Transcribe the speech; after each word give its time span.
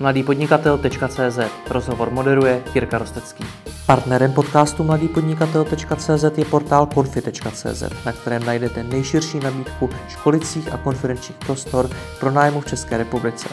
mladýpodnikatel.cz 0.00 1.38
Rozhovor 1.70 2.10
moderuje 2.10 2.62
Jirka 2.74 2.98
Rostecký. 2.98 3.44
Partnerem 3.86 4.32
podcastu 4.32 4.84
mladýpodnikatel.cz 4.84 6.38
je 6.38 6.44
portál 6.44 6.86
konfi.cz, 6.86 7.82
na 8.06 8.12
kterém 8.12 8.44
najdete 8.44 8.84
nejširší 8.84 9.40
nabídku 9.40 9.90
školicích 10.08 10.72
a 10.72 10.76
konferenčních 10.76 11.38
prostor 11.38 11.90
pro 12.20 12.30
nájmu 12.30 12.60
v 12.60 12.66
České 12.66 12.96
republice. 12.96 13.48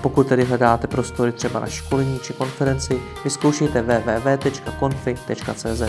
Pokud 0.00 0.28
tedy 0.28 0.44
hledáte 0.44 0.86
prostory 0.86 1.32
třeba 1.32 1.60
na 1.60 1.66
školení 1.66 2.18
či 2.22 2.32
konferenci, 2.32 3.00
vyzkoušejte 3.24 3.82
www.confi.cz. 3.82 5.82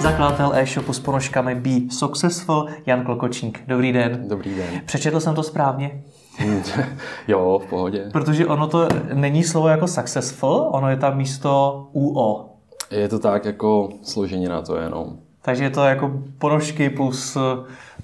Zakladatel 0.00 0.52
e-shopu 0.54 0.92
s 0.92 1.00
ponožkami 1.00 1.54
Be 1.54 1.90
Successful, 1.90 2.66
Jan 2.86 3.04
Klokočník. 3.04 3.62
Dobrý 3.66 3.92
den. 3.92 4.24
Dobrý 4.28 4.54
den. 4.54 4.80
Přečetl 4.86 5.20
jsem 5.20 5.34
to 5.34 5.42
správně? 5.42 6.02
jo, 7.28 7.60
v 7.64 7.70
pohodě. 7.70 8.08
Protože 8.12 8.46
ono 8.46 8.66
to 8.66 8.88
není 9.14 9.44
slovo 9.44 9.68
jako 9.68 9.86
successful, 9.86 10.68
ono 10.72 10.90
je 10.90 10.96
tam 10.96 11.16
místo 11.16 11.86
UO. 11.92 12.48
Je 12.90 13.08
to 13.08 13.18
tak 13.18 13.44
jako 13.44 13.88
složení 14.02 14.48
na 14.48 14.62
to 14.62 14.76
jenom. 14.76 15.16
Takže 15.42 15.64
je 15.64 15.70
to 15.70 15.84
jako 15.84 16.12
ponožky 16.38 16.90
plus 16.90 17.36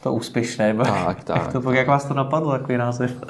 to 0.02 0.12
úspěšné. 0.12 0.75
Tak, 0.84 1.25
tak. 1.25 1.37
Jak, 1.37 1.62
to, 1.62 1.73
jak 1.73 1.89
vás 1.89 2.05
to 2.05 2.15
napadlo, 2.15 2.52
takový 2.52 2.78
název? 2.78 3.23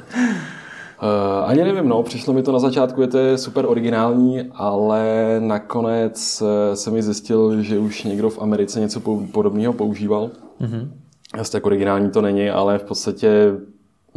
Uh, 1.03 1.45
ani 1.45 1.65
nevím, 1.65 1.89
no, 1.89 2.03
přišlo 2.03 2.35
mi 2.35 2.43
to 2.43 2.53
na 2.53 2.59
začátku, 2.59 3.01
je 3.01 3.07
to 3.07 3.39
super 3.39 3.67
originální, 3.67 4.51
ale 4.55 5.37
nakonec 5.39 6.43
uh, 6.43 6.75
jsem 6.75 6.93
mi 6.93 7.03
zjistil, 7.03 7.63
že 7.63 7.79
už 7.79 8.05
někdo 8.05 8.31
v 8.31 8.43
Americe 8.43 8.81
něco 8.81 9.01
podobného 9.33 9.73
používal. 9.73 10.31
Mm-hmm. 10.61 10.89
Jasně, 11.37 11.53
tak 11.53 11.67
originální 11.67 12.11
to 12.11 12.23
není, 12.23 12.51
ale 12.51 12.79
v 12.79 12.85
podstatě 12.85 13.53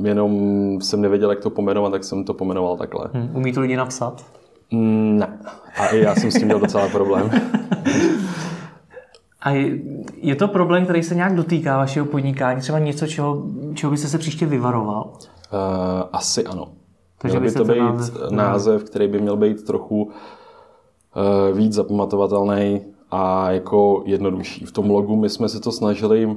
jenom 0.03 0.81
jsem 0.81 1.01
nevěděl, 1.01 1.29
jak 1.29 1.39
to 1.39 1.49
pomenovat, 1.49 1.91
tak 1.91 2.03
jsem 2.03 2.23
to 2.23 2.33
pomenoval 2.33 2.77
takhle. 2.77 3.07
Hmm. 3.13 3.29
Umí 3.33 3.53
to 3.53 3.61
lidi 3.61 3.75
napsat? 3.75 4.25
Mm, 4.71 5.17
ne. 5.19 5.39
A 5.79 5.87
i 5.87 5.99
já 5.99 6.15
jsem 6.15 6.31
s 6.31 6.33
tím 6.33 6.45
měl 6.45 6.59
docela 6.59 6.89
problém. 6.89 7.31
A 9.41 9.51
je 10.15 10.35
to 10.35 10.47
problém, 10.47 10.83
který 10.83 11.03
se 11.03 11.15
nějak 11.15 11.35
dotýká 11.35 11.77
vašeho 11.77 12.05
podnikání? 12.05 12.61
Třeba 12.61 12.79
něco, 12.79 13.07
čeho, 13.07 13.43
čeho 13.73 13.91
byste 13.91 14.07
se 14.07 14.17
příště 14.17 14.45
vyvaroval? 14.45 15.13
Uh, 15.13 16.09
asi 16.13 16.45
ano. 16.45 16.67
Takže 17.17 17.39
měl 17.39 17.51
by 17.51 17.57
to 17.57 17.63
být 17.63 17.79
název, 17.79 18.31
název, 18.31 18.83
který 18.83 19.07
by 19.07 19.21
měl 19.21 19.37
být 19.37 19.65
trochu 19.65 20.03
uh, 20.03 21.57
víc 21.57 21.73
zapamatovatelný 21.73 22.81
a 23.11 23.51
jako 23.51 24.03
jednodušší. 24.05 24.65
V 24.65 24.71
tom 24.71 24.89
logu 24.89 25.15
my 25.15 25.29
jsme 25.29 25.49
se 25.49 25.59
to 25.59 25.71
snažili 25.71 26.25
uh, 26.25 26.35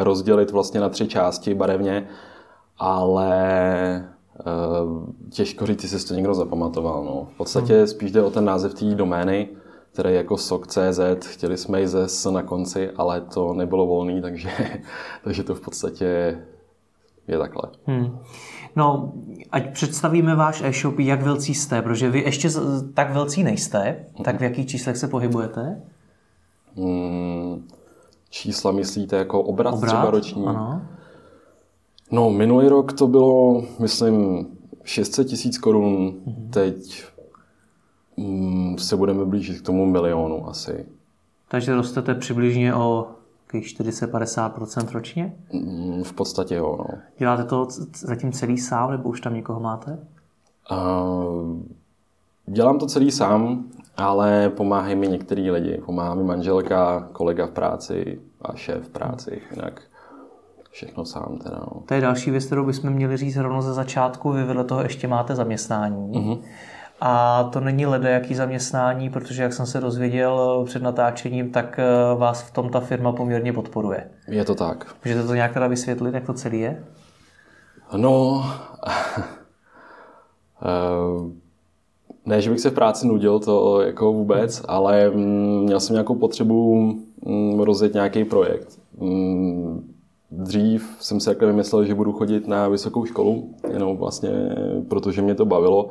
rozdělit 0.00 0.50
vlastně 0.50 0.80
na 0.80 0.88
tři 0.88 1.08
části 1.08 1.54
barevně 1.54 2.08
ale 2.78 4.08
uh, 4.46 5.08
těžko 5.30 5.66
říct, 5.66 5.92
jestli 5.92 6.08
to 6.08 6.14
někdo 6.14 6.34
zapamatoval. 6.34 7.04
No. 7.04 7.28
V 7.34 7.36
podstatě 7.36 7.78
hmm. 7.78 7.86
spíš 7.86 8.10
jde 8.10 8.22
o 8.22 8.30
ten 8.30 8.44
název 8.44 8.74
té 8.74 8.84
domény, 8.84 9.48
který 9.92 10.14
jako 10.14 10.36
sok.cz, 10.36 11.26
chtěli 11.26 11.56
jsme 11.56 11.80
jít 11.80 11.88
ze 11.88 12.08
S 12.08 12.30
na 12.30 12.42
konci, 12.42 12.90
ale 12.90 13.20
to 13.20 13.54
nebylo 13.54 13.86
volný, 13.86 14.22
takže, 14.22 14.50
takže 15.24 15.42
to 15.42 15.54
v 15.54 15.60
podstatě 15.60 16.38
je 17.28 17.38
takhle. 17.38 17.62
Hmm. 17.86 18.18
No, 18.76 19.12
ať 19.50 19.72
představíme 19.72 20.34
váš 20.34 20.62
e-shop, 20.62 20.98
jak 20.98 21.22
velcí 21.22 21.54
jste, 21.54 21.82
protože 21.82 22.10
vy 22.10 22.20
ještě 22.20 22.48
tak 22.94 23.12
velcí 23.12 23.42
nejste, 23.42 24.04
tak 24.24 24.38
v 24.38 24.42
jakých 24.42 24.66
číslech 24.66 24.96
se 24.96 25.08
pohybujete? 25.08 25.82
Hmm, 26.76 27.68
čísla 28.30 28.72
myslíte 28.72 29.16
jako 29.16 29.42
obrat, 29.42 29.74
obrat 29.74 29.88
třeba 29.88 30.10
roční? 30.10 30.46
Ano. 30.46 30.82
No, 32.12 32.30
minulý 32.30 32.68
rok 32.68 32.92
to 32.92 33.06
bylo, 33.06 33.64
myslím, 33.78 34.46
600 34.84 35.26
tisíc 35.26 35.58
korun. 35.58 36.08
Mm-hmm. 36.08 36.50
Teď 36.50 37.04
mm, 38.16 38.78
se 38.78 38.96
budeme 38.96 39.24
blížit 39.24 39.60
k 39.60 39.66
tomu 39.66 39.86
milionu 39.86 40.48
asi. 40.48 40.86
Takže 41.48 41.74
rostete 41.74 42.14
přibližně 42.14 42.74
o 42.74 43.06
40-50% 43.52 44.92
ročně? 44.92 45.36
Mm, 45.52 46.02
v 46.04 46.12
podstatě 46.12 46.54
jo, 46.54 46.76
no. 46.78 46.98
Děláte 47.18 47.44
to 47.44 47.68
zatím 47.94 48.32
celý 48.32 48.58
sám, 48.58 48.90
nebo 48.90 49.08
už 49.08 49.20
tam 49.20 49.34
někoho 49.34 49.60
máte? 49.60 49.98
Uh, 50.70 51.60
dělám 52.46 52.78
to 52.78 52.86
celý 52.86 53.10
sám, 53.10 53.64
ale 53.96 54.48
pomáhají 54.48 54.96
mi 54.96 55.08
některý 55.08 55.50
lidi. 55.50 55.82
Pomáhá 55.86 56.14
mi 56.14 56.24
manželka, 56.24 57.08
kolega 57.12 57.46
v 57.46 57.50
práci 57.50 58.20
a 58.42 58.54
šéf 58.54 58.86
v 58.86 58.88
práci. 58.88 59.42
Jinak 59.50 59.82
všechno 60.72 61.04
sám. 61.04 61.38
Teda, 61.42 61.56
no. 61.56 61.82
To 61.86 61.94
je 61.94 62.00
další 62.00 62.30
věc, 62.30 62.44
kterou 62.44 62.66
bychom 62.66 62.90
měli 62.90 63.16
říct 63.16 63.36
rovno 63.36 63.62
ze 63.62 63.72
začátku. 63.72 64.32
Vy 64.32 64.44
vedle 64.44 64.64
toho 64.64 64.82
ještě 64.82 65.08
máte 65.08 65.34
zaměstnání. 65.34 66.12
Mm-hmm. 66.12 66.42
A 67.00 67.42
to 67.52 67.60
není 67.60 67.86
lede 67.86 68.10
jaký 68.10 68.34
zaměstnání, 68.34 69.10
protože 69.10 69.42
jak 69.42 69.52
jsem 69.52 69.66
se 69.66 69.80
dozvěděl 69.80 70.62
před 70.66 70.82
natáčením, 70.82 71.50
tak 71.50 71.78
eh, 71.78 71.84
vás 72.18 72.42
v 72.42 72.50
tom 72.50 72.68
ta 72.68 72.80
firma 72.80 73.12
poměrně 73.12 73.52
podporuje. 73.52 74.10
Je 74.28 74.44
to 74.44 74.54
tak. 74.54 74.94
Můžete 75.04 75.26
to 75.26 75.34
nějak 75.34 75.52
teda 75.52 75.66
vysvětlit, 75.66 76.14
jak 76.14 76.26
to 76.26 76.32
celé 76.32 76.56
je? 76.56 76.84
No, 77.96 78.44
eh, 80.62 81.30
ne, 82.26 82.42
že 82.42 82.50
bych 82.50 82.60
se 82.60 82.70
v 82.70 82.74
práci 82.74 83.06
nudil, 83.06 83.40
to 83.40 83.80
jako 83.82 84.12
vůbec, 84.12 84.62
ale 84.68 85.10
mm, 85.10 85.62
měl 85.62 85.80
jsem 85.80 85.94
nějakou 85.94 86.14
potřebu 86.14 86.76
mm, 87.26 87.60
rozjet 87.60 87.94
nějaký 87.94 88.24
projekt. 88.24 88.78
Dřív 90.34 90.96
jsem 91.00 91.20
si 91.20 91.26
takhle 91.26 91.48
vymyslel, 91.48 91.84
že 91.84 91.94
budu 91.94 92.12
chodit 92.12 92.48
na 92.48 92.68
vysokou 92.68 93.04
školu, 93.04 93.54
jenom 93.72 93.96
vlastně, 93.96 94.30
protože 94.88 95.22
mě 95.22 95.34
to 95.34 95.44
bavilo, 95.44 95.88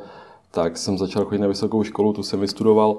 tak 0.51 0.77
jsem 0.77 0.97
začal 0.97 1.25
chodit 1.25 1.41
na 1.41 1.47
vysokou 1.47 1.83
školu, 1.83 2.13
tu 2.13 2.23
jsem 2.23 2.39
vystudoval. 2.39 2.97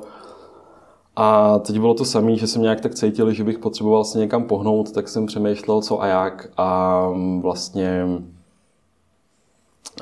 A 1.17 1.59
teď 1.59 1.79
bylo 1.79 1.95
to 1.95 2.05
samé, 2.05 2.37
že 2.37 2.47
jsem 2.47 2.63
nějak 2.63 2.81
tak 2.81 2.95
cítil, 2.95 3.33
že 3.33 3.45
bych 3.45 3.59
potřeboval 3.59 4.05
se 4.05 4.19
někam 4.19 4.45
pohnout, 4.45 4.93
tak 4.93 5.09
jsem 5.09 5.27
přemýšlel, 5.27 5.83
co 5.83 6.03
a 6.03 6.07
jak. 6.07 6.49
A 6.57 7.07
vlastně 7.41 8.07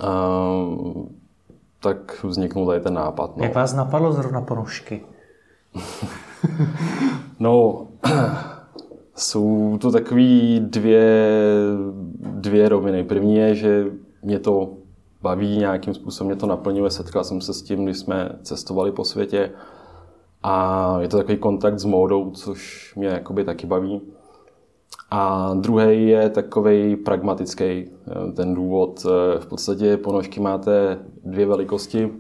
a, 0.03 0.09
tak 1.83 2.25
vzniknul 2.25 2.67
tady 2.67 2.81
ten 2.81 2.95
nápad. 2.95 3.37
No. 3.37 3.45
Jak 3.45 3.55
vás 3.55 3.75
napadlo 3.75 4.13
zrovna 4.13 4.41
ponožky? 4.41 5.05
no, 7.39 7.87
jsou 9.21 9.79
to 9.81 9.93
takové 9.93 10.61
dvě, 10.61 11.31
dvě 12.21 12.69
roviny. 12.69 13.05
První 13.05 13.37
je, 13.37 13.55
že 13.55 13.87
mě 14.23 14.39
to 14.39 14.71
baví 15.23 15.59
nějakým 15.59 15.95
způsobem, 15.95 16.27
mě 16.27 16.41
to 16.41 16.47
naplňuje. 16.47 16.91
Setkal 16.91 17.25
jsem 17.25 17.41
se 17.41 17.55
s 17.55 17.63
tím, 17.63 17.85
když 17.85 17.99
jsme 17.99 18.39
cestovali 18.43 18.93
po 18.93 19.05
světě. 19.05 19.51
A 20.43 20.97
je 21.01 21.09
to 21.09 21.17
takový 21.17 21.39
kontakt 21.39 21.79
s 21.79 21.85
módou, 21.85 22.31
což 22.31 22.93
mě 22.97 23.09
jakoby 23.09 23.45
taky 23.45 23.67
baví. 23.67 24.01
A 25.11 25.55
druhý 25.55 26.09
je 26.09 26.31
takový 26.31 26.97
pragmatický. 26.97 27.91
Ten 28.37 28.55
důvod, 28.55 29.07
v 29.39 29.47
podstatě 29.47 29.97
ponožky 29.97 30.41
máte 30.41 30.99
dvě 31.25 31.47
velikosti. 31.47 32.13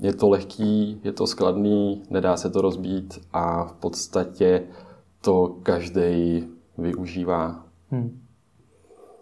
Je 0.00 0.14
to 0.14 0.28
lehký, 0.28 1.00
je 1.04 1.12
to 1.12 1.26
skladný, 1.26 2.02
nedá 2.10 2.36
se 2.36 2.50
to 2.50 2.60
rozbít 2.60 3.20
a 3.32 3.64
v 3.64 3.72
podstatě 3.72 4.62
to 5.26 5.56
každý 5.62 6.44
využívá. 6.78 7.64
Hmm. 7.90 8.20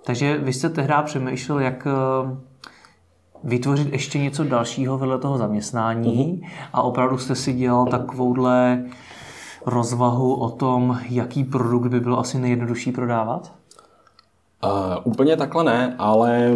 Takže 0.04 0.38
vy 0.38 0.52
jste 0.52 0.68
tehdy 0.68 0.94
přemýšlel, 1.04 1.60
jak 1.60 1.86
eh, 1.86 2.36
vytvořit 3.44 3.92
ještě 3.92 4.18
něco 4.18 4.44
dalšího 4.44 4.98
vedle 4.98 5.18
toho 5.18 5.38
zaměstnání 5.38 6.42
uh-huh. 6.42 6.48
a 6.72 6.82
opravdu 6.82 7.18
jste 7.18 7.34
si 7.34 7.52
dělal 7.52 7.86
takovouhle 7.86 8.84
rozvahu 9.66 10.34
o 10.34 10.50
tom, 10.50 10.98
jaký 11.08 11.44
produkt 11.44 11.88
by 11.88 12.00
bylo 12.00 12.18
asi 12.18 12.38
nejjednodušší 12.38 12.92
prodávat? 12.92 13.52
Uh, 14.64 14.70
úplně 15.04 15.36
takhle 15.36 15.64
ne, 15.64 15.94
ale 15.98 16.50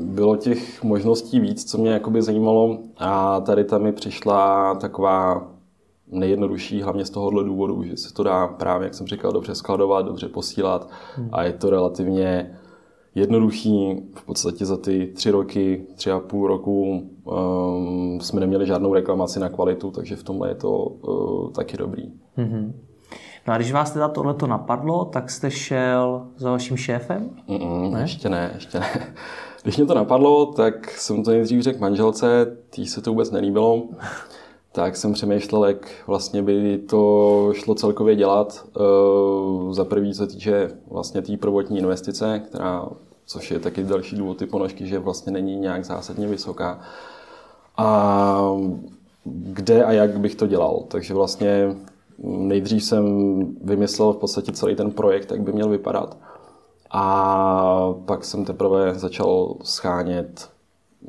bylo 0.00 0.36
těch 0.36 0.84
možností 0.84 1.40
víc, 1.40 1.70
co 1.70 1.78
mě 1.78 1.90
jakoby 1.90 2.22
zajímalo 2.22 2.78
a 2.98 3.40
tady 3.40 3.64
tam 3.64 3.82
mi 3.82 3.92
přišla 3.92 4.74
taková 4.74 5.48
nejjednodušší, 6.10 6.82
hlavně 6.82 7.04
z 7.04 7.10
tohohle 7.10 7.44
důvodu, 7.44 7.82
že 7.82 7.96
se 7.96 8.14
to 8.14 8.22
dá 8.22 8.46
právě, 8.46 8.86
jak 8.86 8.94
jsem 8.94 9.06
říkal, 9.06 9.32
dobře 9.32 9.54
skladovat, 9.54 10.06
dobře 10.06 10.28
posílat 10.28 10.90
hmm. 11.16 11.28
a 11.32 11.42
je 11.42 11.52
to 11.52 11.70
relativně 11.70 12.58
jednoduchý. 13.14 14.02
V 14.14 14.24
podstatě 14.26 14.66
za 14.66 14.76
ty 14.76 15.12
tři 15.14 15.30
roky, 15.30 15.86
tři 15.94 16.10
a 16.10 16.20
půl 16.20 16.46
roku 16.46 17.02
um, 17.24 18.20
jsme 18.20 18.40
neměli 18.40 18.66
žádnou 18.66 18.94
reklamaci 18.94 19.40
na 19.40 19.48
kvalitu, 19.48 19.90
takže 19.90 20.16
v 20.16 20.22
tomhle 20.22 20.48
je 20.48 20.54
to 20.54 20.70
uh, 20.70 21.50
taky 21.50 21.76
dobrý. 21.76 22.12
hmm 22.36 22.80
No 23.46 23.54
a 23.54 23.56
když 23.56 23.72
vás 23.72 23.90
teda 23.90 24.08
tohleto 24.08 24.46
napadlo, 24.46 25.04
tak 25.04 25.30
jste 25.30 25.50
šel 25.50 26.26
za 26.36 26.50
vaším 26.50 26.76
šéfem? 26.76 27.30
Mm-mm, 27.48 27.90
ne? 27.90 28.00
Ještě 28.00 28.28
ne, 28.28 28.50
ještě 28.54 28.80
ne. 28.80 29.14
Když 29.62 29.76
mě 29.76 29.86
to 29.86 29.94
napadlo, 29.94 30.46
tak 30.46 30.90
jsem 30.90 31.24
to 31.24 31.30
nejdřív 31.30 31.62
řekl 31.62 31.78
manželce, 31.80 32.56
tý 32.70 32.86
se 32.86 33.02
to 33.02 33.10
vůbec 33.10 33.30
nelíbilo 33.30 33.82
tak 34.72 34.96
jsem 34.96 35.12
přemýšlel, 35.12 35.64
jak 35.64 35.90
vlastně 36.06 36.42
by 36.42 36.78
to 36.78 37.52
šlo 37.54 37.74
celkově 37.74 38.16
dělat. 38.16 38.66
Eh, 38.76 39.74
za 39.74 39.84
prvý, 39.84 40.14
co 40.14 40.26
týče 40.26 40.70
vlastně 40.90 41.22
té 41.22 41.26
tý 41.26 41.36
prvotní 41.36 41.78
investice, 41.78 42.42
která, 42.48 42.88
což 43.26 43.50
je 43.50 43.58
taky 43.58 43.84
další 43.84 44.16
důvod 44.16 44.38
ty 44.38 44.46
ponožky, 44.46 44.86
že 44.86 44.98
vlastně 44.98 45.32
není 45.32 45.56
nějak 45.56 45.84
zásadně 45.84 46.26
vysoká. 46.26 46.80
a 47.76 48.56
kde 49.24 49.84
a 49.84 49.92
jak 49.92 50.20
bych 50.20 50.34
to 50.34 50.46
dělal. 50.46 50.84
Takže 50.88 51.14
vlastně 51.14 51.76
nejdřív 52.18 52.84
jsem 52.84 53.04
vymyslel 53.64 54.12
v 54.12 54.16
podstatě 54.16 54.52
celý 54.52 54.76
ten 54.76 54.90
projekt, 54.90 55.30
jak 55.30 55.42
by 55.42 55.52
měl 55.52 55.68
vypadat. 55.68 56.16
A 56.90 57.94
pak 58.04 58.24
jsem 58.24 58.44
teprve 58.44 58.94
začal 58.94 59.56
schánět 59.62 60.50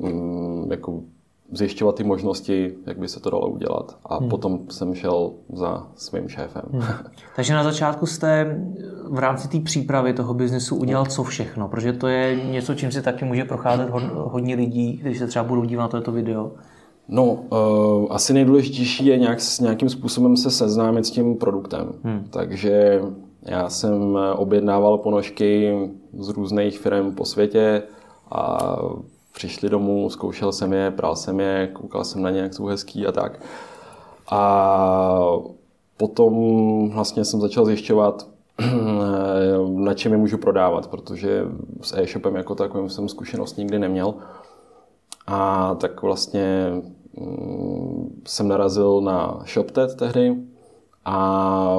mm, 0.00 0.70
jako 0.70 1.02
zjišťovat 1.52 1.94
ty 1.94 2.04
možnosti, 2.04 2.74
jak 2.86 2.98
by 2.98 3.08
se 3.08 3.20
to 3.20 3.30
dalo 3.30 3.48
udělat. 3.48 3.96
A 4.06 4.16
hmm. 4.16 4.28
potom 4.28 4.58
jsem 4.70 4.94
šel 4.94 5.30
za 5.52 5.86
svým 5.96 6.28
šéfem. 6.28 6.62
Hmm. 6.72 6.82
Takže 7.36 7.54
na 7.54 7.64
začátku 7.64 8.06
jste 8.06 8.58
v 9.10 9.18
rámci 9.18 9.48
té 9.48 9.60
přípravy 9.60 10.12
toho 10.12 10.34
biznesu 10.34 10.76
udělal 10.76 11.06
co 11.06 11.22
všechno? 11.22 11.68
Protože 11.68 11.92
to 11.92 12.08
je 12.08 12.44
něco, 12.44 12.74
čím 12.74 12.92
si 12.92 13.02
taky 13.02 13.24
může 13.24 13.44
procházet 13.44 13.88
hodně 14.14 14.54
lidí, 14.54 14.92
když 15.02 15.18
se 15.18 15.26
třeba 15.26 15.44
budou 15.44 15.64
dívat 15.64 15.82
na 15.82 15.88
toto 15.88 16.12
video. 16.12 16.52
No, 17.08 17.24
uh, 17.24 18.06
asi 18.10 18.32
nejdůležitější 18.32 19.06
je 19.06 19.18
nějak, 19.18 19.40
s 19.40 19.60
nějakým 19.60 19.88
způsobem 19.88 20.36
se 20.36 20.50
seznámit 20.50 21.06
s 21.06 21.10
tím 21.10 21.36
produktem. 21.36 21.92
Hmm. 22.04 22.24
Takže 22.30 23.02
já 23.42 23.68
jsem 23.68 24.18
objednával 24.36 24.98
ponožky 24.98 25.78
z 26.18 26.28
různých 26.28 26.78
firm 26.78 27.14
po 27.14 27.24
světě 27.24 27.82
a 28.30 28.76
přišli 29.32 29.68
domů, 29.68 30.10
zkoušel 30.10 30.52
jsem 30.52 30.72
je, 30.72 30.90
prál 30.90 31.16
jsem 31.16 31.40
je, 31.40 31.70
koukal 31.72 32.04
jsem 32.04 32.22
na 32.22 32.30
ně, 32.30 32.40
jak 32.40 32.54
jsou 32.54 32.66
hezký 32.66 33.06
a 33.06 33.12
tak. 33.12 33.40
A 34.30 35.18
potom 35.96 36.34
vlastně 36.90 37.24
jsem 37.24 37.40
začal 37.40 37.64
zjišťovat, 37.64 38.26
na 39.68 39.94
čem 39.94 40.12
je 40.12 40.18
můžu 40.18 40.38
prodávat, 40.38 40.86
protože 40.86 41.44
s 41.82 41.96
e-shopem 41.96 42.36
jako 42.36 42.54
takovým 42.54 42.90
jsem 42.90 43.08
zkušenost 43.08 43.56
nikdy 43.56 43.78
neměl. 43.78 44.14
A 45.26 45.74
tak 45.74 46.02
vlastně 46.02 46.66
mm, 47.16 48.22
jsem 48.26 48.48
narazil 48.48 49.00
na 49.00 49.42
ShopTet 49.52 49.96
tehdy 49.96 50.36
a 51.04 51.76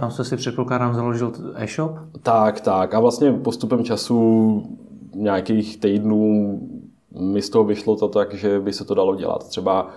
Tam 0.00 0.10
jste 0.10 0.24
si 0.24 0.36
předpokládám 0.36 0.94
založil 0.94 1.32
e-shop? 1.54 1.92
Tak, 2.22 2.60
tak. 2.60 2.94
A 2.94 3.00
vlastně 3.00 3.32
postupem 3.32 3.84
času 3.84 4.62
nějakých 5.14 5.80
týdnů 5.80 6.60
mi 7.20 7.42
z 7.42 7.50
toho 7.50 7.64
vyšlo 7.64 7.96
to 7.96 8.08
tak, 8.08 8.34
že 8.34 8.60
by 8.60 8.72
se 8.72 8.84
to 8.84 8.94
dalo 8.94 9.14
dělat. 9.14 9.48
Třeba 9.48 9.88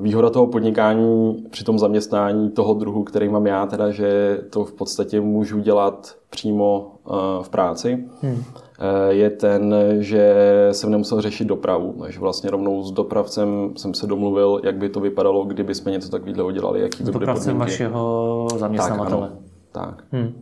výhoda 0.00 0.30
toho 0.30 0.46
podnikání 0.46 1.34
při 1.50 1.64
tom 1.64 1.78
zaměstnání 1.78 2.50
toho 2.50 2.74
druhu, 2.74 3.04
který 3.04 3.28
mám 3.28 3.46
já, 3.46 3.66
teda, 3.66 3.90
že 3.90 4.38
to 4.50 4.64
v 4.64 4.72
podstatě 4.72 5.20
můžu 5.20 5.58
dělat 5.58 6.14
přímo 6.30 6.92
uh, 7.04 7.42
v 7.42 7.48
práci. 7.48 8.04
Hmm. 8.22 8.44
Eh, 8.80 9.12
je 9.14 9.30
ten, 9.30 9.74
že 9.98 10.34
jsem 10.72 10.90
nemusel 10.90 11.20
řešit 11.20 11.44
dopravu. 11.44 11.94
Takže 12.00 12.20
vlastně 12.20 12.50
rovnou 12.50 12.82
s 12.82 12.92
dopravcem 12.92 13.72
jsem 13.76 13.94
se 13.94 14.06
domluvil, 14.06 14.60
jak 14.64 14.76
by 14.76 14.88
to 14.88 15.00
vypadalo, 15.00 15.44
kdyby 15.44 15.74
jsme 15.74 15.92
něco 15.92 16.10
takového 16.10 16.46
udělali, 16.46 16.80
jaký 16.80 17.04
by 17.04 17.12
dopravcem 17.12 17.58
vašeho 17.58 18.46
zaměstnavatele. 18.56 19.28
Tak, 19.72 19.82
ano. 19.82 19.96
tak. 19.96 20.04
Hmm. 20.12 20.32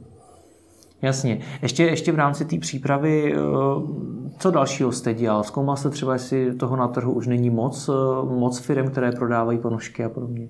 Jasně. 1.02 1.40
Ještě, 1.62 1.82
ještě 1.82 2.12
v 2.12 2.17
rámci 2.17 2.44
té 2.44 2.58
přípravy, 2.58 3.35
eh, 3.35 3.38
co 4.38 4.50
dalšího 4.50 4.93
jste 4.93 5.14
dělal? 5.14 5.44
Zkoumal 5.44 5.76
jste 5.76 5.91
třeba, 5.91 6.12
jestli 6.12 6.55
toho 6.55 6.76
na 6.76 6.88
trhu 6.88 7.12
už 7.12 7.26
není 7.26 7.50
moc, 7.50 7.88
eh, 7.88 7.93
moc 8.34 8.58
firm, 8.58 8.91
které 8.91 9.12
prodávají 9.12 9.58
ponožky 9.58 10.05
a 10.05 10.08
podobně? 10.08 10.49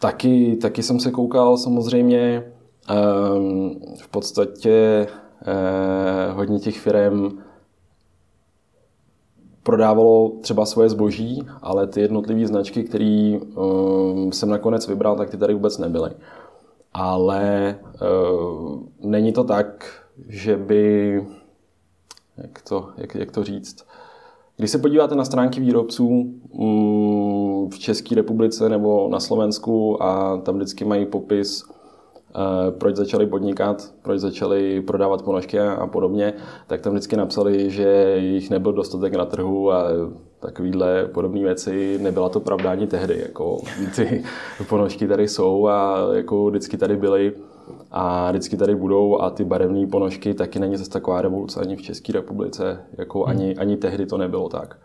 Taky, 0.00 0.56
taky 0.62 0.82
jsem 0.82 1.00
se 1.00 1.10
koukal 1.10 1.56
samozřejmě. 1.56 2.44
Ehm, 2.88 3.70
v 4.02 4.08
podstatě 4.08 5.06
hodně 6.34 6.58
těch 6.58 6.80
firm 6.80 7.38
prodávalo 9.62 10.32
třeba 10.40 10.66
svoje 10.66 10.88
zboží, 10.88 11.46
ale 11.62 11.86
ty 11.86 12.00
jednotlivé 12.00 12.46
značky, 12.46 12.84
které 12.84 13.38
um, 13.56 14.32
jsem 14.32 14.48
nakonec 14.48 14.88
vybral, 14.88 15.16
tak 15.16 15.30
ty 15.30 15.36
tady 15.36 15.54
vůbec 15.54 15.78
nebyly. 15.78 16.10
Ale 16.94 17.78
uh, 18.02 18.82
není 19.00 19.32
to 19.32 19.44
tak, 19.44 20.02
že 20.28 20.56
by, 20.56 21.26
jak 22.36 22.62
to, 22.62 22.88
jak, 22.96 23.14
jak 23.14 23.30
to 23.30 23.44
říct, 23.44 23.86
když 24.56 24.70
se 24.70 24.78
podíváte 24.78 25.14
na 25.14 25.24
stránky 25.24 25.60
výrobců 25.60 26.08
um, 26.50 27.70
v 27.70 27.78
České 27.78 28.14
republice 28.14 28.68
nebo 28.68 29.08
na 29.08 29.20
Slovensku 29.20 30.02
a 30.02 30.36
tam 30.36 30.56
vždycky 30.56 30.84
mají 30.84 31.06
popis 31.06 31.64
Eh, 31.79 31.79
proč 32.78 32.96
začali 32.96 33.26
podnikat, 33.26 33.92
proč 34.02 34.20
začali 34.20 34.80
prodávat 34.80 35.22
ponožky 35.22 35.60
a 35.60 35.86
podobně, 35.86 36.34
tak 36.66 36.80
tam 36.80 36.92
vždycky 36.92 37.16
napsali, 37.16 37.70
že 37.70 38.16
jich 38.18 38.50
nebyl 38.50 38.72
dostatek 38.72 39.14
na 39.14 39.24
trhu 39.24 39.72
a 39.72 39.84
takovýhle 40.40 41.06
podobné 41.06 41.40
věci. 41.40 41.98
Nebyla 42.02 42.28
to 42.28 42.40
pravda 42.40 42.70
ani 42.70 42.86
tehdy. 42.86 43.18
Jako 43.22 43.58
ty 43.96 44.22
ponožky 44.68 45.08
tady 45.08 45.28
jsou 45.28 45.66
a 45.66 45.98
jako 46.12 46.46
vždycky 46.46 46.76
tady 46.76 46.96
byly 46.96 47.32
a 47.90 48.30
vždycky 48.30 48.56
tady 48.56 48.74
budou 48.74 49.20
a 49.20 49.30
ty 49.30 49.44
barevné 49.44 49.86
ponožky 49.86 50.34
taky 50.34 50.58
není 50.58 50.76
zase 50.76 50.90
taková 50.90 51.22
revoluce 51.22 51.60
ani 51.60 51.76
v 51.76 51.82
České 51.82 52.12
republice, 52.12 52.80
jako 52.98 53.22
hmm. 53.22 53.30
ani, 53.30 53.56
ani 53.56 53.76
tehdy 53.76 54.06
to 54.06 54.18
nebylo 54.18 54.48
tak. 54.48 54.78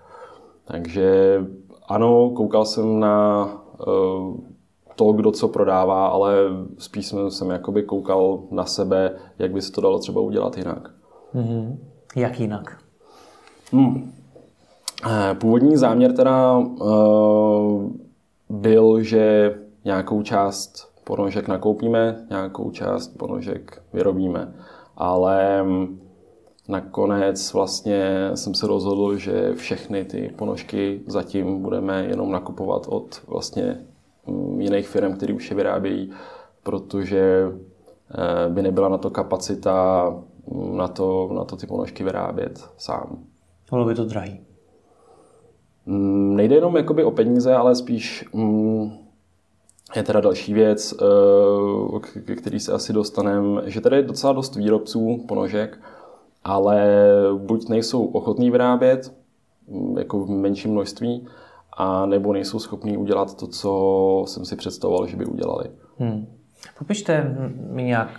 Takže 0.66 1.40
ano, 1.88 2.30
koukal 2.30 2.66
jsem 2.66 3.00
na 3.00 3.46
uh, 3.88 4.38
to, 4.96 5.12
kdo 5.12 5.32
co 5.32 5.48
prodává, 5.48 6.08
ale 6.08 6.36
spíš 6.78 7.08
jsem, 7.08 7.32
jsem 7.32 7.50
jakoby 7.50 7.84
koukal 7.84 8.40
na 8.52 8.66
sebe, 8.66 9.12
jak 9.40 9.52
by 9.52 9.62
se 9.62 9.72
to 9.72 9.82
dalo 9.82 10.00
třeba 10.00 10.22
udělat 10.22 10.58
jinak. 10.58 10.92
Mm-hmm. 11.36 11.78
Jak 12.16 12.40
jinak? 12.40 12.78
Hmm. 13.72 14.12
Eh, 15.06 15.36
původní 15.36 15.78
záměr 15.78 16.14
teda 16.14 16.58
uh, 16.58 17.92
byl, 18.50 19.04
že 19.04 19.56
nějakou 19.86 20.22
část 20.22 20.96
ponožek 21.04 21.48
nakoupíme, 21.48 22.26
nějakou 22.30 22.72
část 22.72 23.08
ponožek 23.08 23.82
vyrobíme. 23.94 24.54
Ale 24.98 25.64
mm, 25.64 26.00
nakonec 26.68 27.54
vlastně 27.54 28.32
jsem 28.36 28.54
se 28.54 28.68
rozhodl, 28.68 29.18
že 29.18 29.54
všechny 29.56 30.06
ty 30.06 30.34
ponožky 30.36 31.02
zatím 31.08 31.62
budeme 31.62 32.06
jenom 32.06 32.32
nakupovat 32.32 32.86
od 32.90 33.22
vlastně 33.28 33.86
jiných 34.62 34.88
firm, 34.88 35.14
které 35.14 35.34
už 35.34 35.50
je 35.50 35.56
vyrábějí, 35.56 36.12
protože 36.64 37.52
eh, 38.12 38.50
by 38.50 38.62
nebyla 38.62 38.90
na 38.90 38.98
to 38.98 39.10
kapacita 39.10 40.10
mm, 40.52 40.78
na 40.78 40.88
to, 40.88 41.30
na 41.34 41.44
to 41.44 41.56
ty 41.56 41.68
ponožky 41.68 42.04
vyrábět 42.04 42.70
sám. 42.78 43.24
Bylo 43.70 43.86
by 43.86 43.96
to 43.96 44.06
drahý. 44.06 44.42
Mm, 45.86 46.36
nejde 46.36 46.56
jenom 46.56 46.78
jakoby 46.78 47.04
o 47.04 47.12
peníze, 47.12 47.56
ale 47.56 47.76
spíš 47.76 48.26
je 49.96 50.04
teda 50.04 50.22
další 50.22 50.54
věc, 50.54 50.94
eh, 50.94 52.20
ke 52.20 52.36
který 52.36 52.60
se 52.60 52.72
asi 52.72 52.94
dostaneme, 52.94 53.62
že 53.66 53.82
tady 53.82 53.96
je 53.96 54.04
docela 54.04 54.34
dost 54.34 54.56
výrobců 54.56 55.26
ponožek, 55.28 55.80
ale 56.44 56.88
buď 57.38 57.70
nejsou 57.70 58.06
ochotní 58.06 58.52
vyrábět, 58.52 59.14
jako 59.98 60.20
v 60.20 60.30
menším 60.30 60.72
množství, 60.72 61.28
a 61.76 62.06
nebo 62.06 62.34
nejsou 62.34 62.60
schopní 62.60 62.98
udělat 62.98 63.38
to, 63.38 63.48
co 63.48 64.24
jsem 64.28 64.46
si 64.46 64.56
představoval, 64.56 65.08
že 65.08 65.18
by 65.18 65.26
udělali. 65.26 65.66
Hmm. 66.00 66.28
Popište 66.80 67.36
mi 67.70 67.84
nějak 67.84 68.10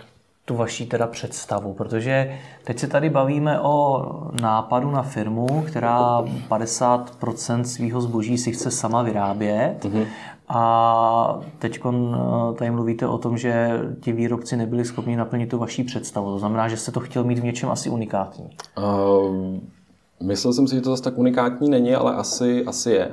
tu 0.47 0.55
vaší 0.55 0.85
teda 0.85 1.07
představu, 1.07 1.73
protože 1.73 2.39
teď 2.63 2.79
se 2.79 2.87
tady 2.87 3.09
bavíme 3.09 3.61
o 3.61 4.05
nápadu 4.41 4.91
na 4.91 5.01
firmu, 5.01 5.63
která 5.67 6.21
50% 6.49 7.61
svého 7.61 8.01
zboží 8.01 8.37
si 8.37 8.51
chce 8.51 8.71
sama 8.71 9.01
vyrábět 9.01 9.77
mm-hmm. 9.81 10.05
a 10.47 11.39
teď 11.59 11.79
tady 12.55 12.71
mluvíte 12.71 13.07
o 13.07 13.17
tom, 13.17 13.37
že 13.37 13.81
ti 13.99 14.11
výrobci 14.11 14.57
nebyli 14.57 14.85
schopni 14.85 15.15
naplnit 15.15 15.49
tu 15.49 15.57
vaší 15.57 15.83
představu. 15.83 16.31
To 16.31 16.39
znamená, 16.39 16.67
že 16.67 16.77
jste 16.77 16.91
to 16.91 16.99
chtěl 16.99 17.23
mít 17.23 17.39
v 17.39 17.43
něčem 17.43 17.69
asi 17.69 17.89
unikátní. 17.89 18.49
Uh, 18.77 19.57
myslel 20.23 20.53
jsem 20.53 20.67
si, 20.67 20.75
že 20.75 20.81
to 20.81 20.89
zase 20.89 21.03
tak 21.03 21.17
unikátní 21.17 21.69
není, 21.69 21.95
ale 21.95 22.15
asi, 22.15 22.65
asi 22.65 22.91
je. 22.91 23.11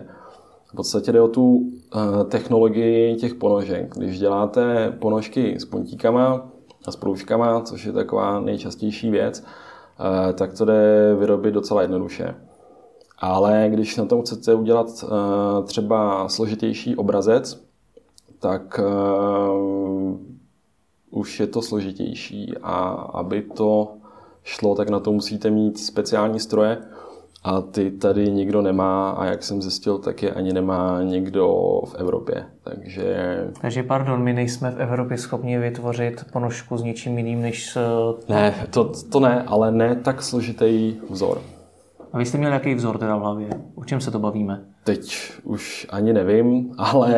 V 0.74 0.76
podstatě 0.76 1.12
jde 1.12 1.20
o 1.20 1.28
tu 1.28 1.70
eh, 1.96 2.24
technologii 2.24 3.16
těch 3.16 3.34
ponožek. 3.34 3.94
Když 3.96 4.18
děláte 4.18 4.92
ponožky 4.98 5.60
s 5.60 5.64
puntíkama 5.64 6.50
a 6.86 6.90
s 6.90 6.96
proužkama, 6.96 7.60
což 7.60 7.84
je 7.84 7.92
taková 7.92 8.40
nejčastější 8.40 9.10
věc, 9.10 9.44
eh, 9.44 10.32
tak 10.32 10.54
to 10.58 10.64
jde 10.64 11.14
vyrobit 11.18 11.54
docela 11.54 11.82
jednoduše. 11.82 12.34
Ale 13.18 13.66
když 13.70 13.96
na 13.96 14.04
tom 14.04 14.22
chcete 14.22 14.54
udělat 14.54 15.04
eh, 15.04 15.62
třeba 15.62 16.28
složitější 16.28 16.96
obrazec, 16.96 17.64
tak 18.38 18.80
už 21.10 21.40
je 21.40 21.46
to 21.46 21.62
složitější 21.62 22.54
a 22.62 22.78
aby 23.14 23.42
to 23.42 23.94
šlo, 24.42 24.74
tak 24.74 24.90
na 24.90 25.00
to 25.00 25.12
musíte 25.12 25.50
mít 25.50 25.78
speciální 25.78 26.40
stroje, 26.40 26.78
a 27.44 27.60
ty 27.60 27.90
tady 27.90 28.30
nikdo 28.30 28.62
nemá 28.62 29.10
a 29.10 29.24
jak 29.24 29.42
jsem 29.42 29.62
zjistil, 29.62 29.98
tak 29.98 30.22
je 30.22 30.30
ani 30.30 30.52
nemá 30.52 31.02
nikdo 31.02 31.48
v 31.84 31.94
Evropě. 31.94 32.44
Takže... 32.62 33.38
Takže 33.60 33.82
pardon, 33.82 34.22
my 34.22 34.32
nejsme 34.32 34.70
v 34.70 34.80
Evropě 34.80 35.18
schopni 35.18 35.58
vytvořit 35.58 36.24
ponožku 36.32 36.76
s 36.76 36.82
něčím 36.82 37.18
jiným 37.18 37.42
než 37.42 37.70
s... 37.70 37.78
Ne, 38.28 38.54
to, 38.70 38.92
to 39.12 39.20
ne, 39.20 39.42
ale 39.42 39.72
ne 39.72 39.96
tak 39.96 40.22
složitý 40.22 40.96
vzor. 41.10 41.40
A 42.12 42.18
vy 42.18 42.26
jste 42.26 42.38
měl 42.38 42.50
nějaký 42.50 42.74
vzor 42.74 42.98
teda 42.98 43.16
v 43.16 43.20
hlavě? 43.20 43.48
O 43.74 43.84
čem 43.84 44.00
se 44.00 44.10
to 44.10 44.18
bavíme? 44.18 44.64
Teď 44.84 45.32
už 45.44 45.86
ani 45.90 46.12
nevím, 46.12 46.74
ale 46.78 47.14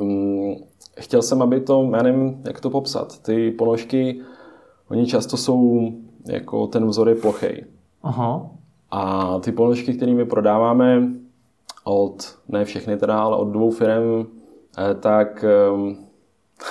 um, 0.00 0.56
chtěl 1.00 1.22
jsem, 1.22 1.42
aby 1.42 1.60
to, 1.60 1.90
já 1.96 2.02
nevím, 2.02 2.42
jak 2.46 2.60
to 2.60 2.70
popsat. 2.70 3.22
Ty 3.22 3.50
ponožky, 3.50 4.20
oni 4.90 5.06
často 5.06 5.36
jsou, 5.36 5.92
jako 6.26 6.66
ten 6.66 6.86
vzor 6.86 7.08
je 7.08 7.14
plochej. 7.14 7.64
Aha. 8.02 8.50
A 8.96 9.38
ty 9.40 9.52
ponožky, 9.52 9.94
které 9.94 10.12
my 10.12 10.24
prodáváme 10.24 11.02
od, 11.84 12.38
ne 12.48 12.64
všechny 12.64 12.96
teda, 12.96 13.22
ale 13.22 13.36
od 13.36 13.44
dvou 13.44 13.70
firm, 13.70 14.26
eh, 14.78 14.94
tak 14.94 15.44
ehm, 15.44 15.96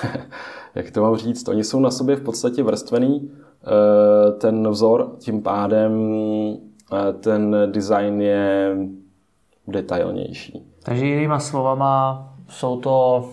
jak 0.75 0.91
to 0.91 1.01
mám 1.01 1.15
říct, 1.15 1.47
oni 1.47 1.63
jsou 1.63 1.79
na 1.79 1.91
sobě 1.91 2.15
v 2.15 2.23
podstatě 2.23 2.63
vrstvený, 2.63 3.31
eh, 3.31 4.31
ten 4.31 4.69
vzor, 4.69 5.15
tím 5.19 5.41
pádem 5.41 5.91
eh, 6.93 7.13
ten 7.13 7.57
design 7.65 8.21
je 8.21 8.77
detailnější. 9.67 10.65
Takže 10.83 11.05
jinýma 11.05 11.39
slovama 11.39 12.29
jsou 12.49 12.79
to 12.79 13.29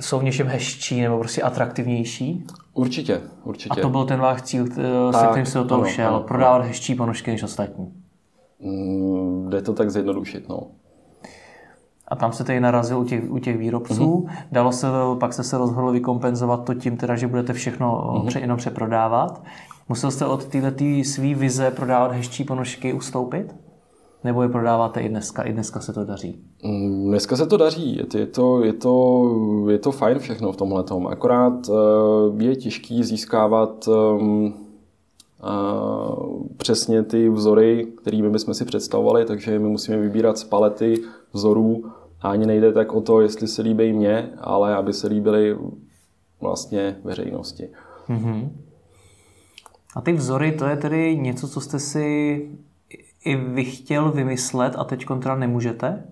jsou 0.00 0.18
v 0.18 0.24
něčem 0.24 0.46
hezčí 0.46 1.00
nebo 1.00 1.18
prostě 1.18 1.42
atraktivnější? 1.42 2.46
Určitě, 2.74 3.20
určitě. 3.44 3.80
A 3.80 3.82
to 3.82 3.88
byl 3.88 4.04
ten 4.04 4.20
váš 4.20 4.42
cíl, 4.42 4.68
tak, 5.12 5.20
se 5.20 5.26
kterým 5.26 5.46
jste 5.46 5.58
do 5.58 5.64
toho 5.64 5.80
ano, 5.80 5.90
šel, 5.90 6.08
ano, 6.08 6.20
prodávat 6.20 6.56
ano. 6.56 6.64
hezčí 6.64 6.94
ponožky 6.94 7.30
než 7.30 7.42
ostatní? 7.42 7.92
Mm, 8.60 9.50
jde 9.50 9.62
to 9.62 9.72
tak 9.72 9.90
zjednodušit, 9.90 10.48
no. 10.48 10.60
A 12.08 12.16
tam 12.16 12.32
se 12.32 12.44
tady 12.44 12.60
narazil 12.60 12.98
u 12.98 13.04
těch, 13.04 13.30
u 13.30 13.38
těch 13.38 13.58
výrobců. 13.58 13.94
Mm-hmm. 13.94 14.44
Dalo 14.52 14.72
se, 14.72 14.86
pak 15.18 15.32
jste 15.32 15.42
se 15.42 15.58
rozhodl 15.58 15.90
vykompenzovat 15.90 16.64
to 16.64 16.74
tím, 16.74 16.96
teda, 16.96 17.16
že 17.16 17.26
budete 17.26 17.52
všechno 17.52 17.92
mm-hmm. 17.92 18.26
pře, 18.26 18.40
jenom 18.40 18.56
přeprodávat. 18.56 19.42
Musel 19.88 20.10
jste 20.10 20.26
od 20.26 20.44
této 20.44 20.84
svý 21.04 21.34
vize 21.34 21.70
prodávat 21.70 22.12
hezčí 22.12 22.44
ponožky 22.44 22.92
ustoupit? 22.92 23.54
Nebo 24.24 24.42
je 24.42 24.48
prodáváte 24.48 25.00
i 25.00 25.08
dneska? 25.08 25.42
I 25.42 25.52
dneska 25.52 25.80
se 25.80 25.92
to 25.92 26.04
daří? 26.04 26.38
Mm, 26.64 27.08
dneska 27.08 27.36
se 27.36 27.46
to 27.46 27.56
daří. 27.56 27.96
Je 27.96 28.06
to, 28.06 28.18
je 28.18 28.26
to, 28.26 28.64
je 28.64 28.72
to, 28.72 29.66
je 29.70 29.78
to 29.78 29.92
fajn 29.92 30.18
všechno 30.18 30.52
v 30.52 30.56
tomhle. 30.56 30.84
Akorát 31.08 31.68
eh, 31.68 32.44
je 32.44 32.56
těžký 32.56 33.04
získávat 33.04 33.88
ehm, 33.88 34.54
přesně 36.56 37.02
ty 37.02 37.28
vzory, 37.28 37.86
kterými 38.02 38.30
bychom 38.30 38.54
si 38.54 38.64
představovali, 38.64 39.24
takže 39.24 39.58
my 39.58 39.68
musíme 39.68 39.98
vybírat 39.98 40.38
z 40.38 40.44
palety 40.44 41.02
vzorů 41.32 41.84
a 42.20 42.30
ani 42.30 42.46
nejde 42.46 42.72
tak 42.72 42.92
o 42.92 43.00
to, 43.00 43.20
jestli 43.20 43.48
se 43.48 43.62
líbí 43.62 43.92
mně, 43.92 44.30
ale 44.40 44.74
aby 44.74 44.92
se 44.92 45.08
líbily 45.08 45.58
vlastně 46.40 46.96
veřejnosti. 47.04 47.68
Mm-hmm. 48.08 48.48
A 49.96 50.00
ty 50.00 50.12
vzory, 50.12 50.52
to 50.52 50.64
je 50.64 50.76
tedy 50.76 51.16
něco, 51.16 51.48
co 51.48 51.60
jste 51.60 51.78
si 51.78 52.48
i 53.24 53.36
vy 53.36 53.64
chtěl 53.64 54.10
vymyslet 54.10 54.74
a 54.78 54.84
teď 54.84 55.04
kontra 55.04 55.36
nemůžete? 55.36 56.04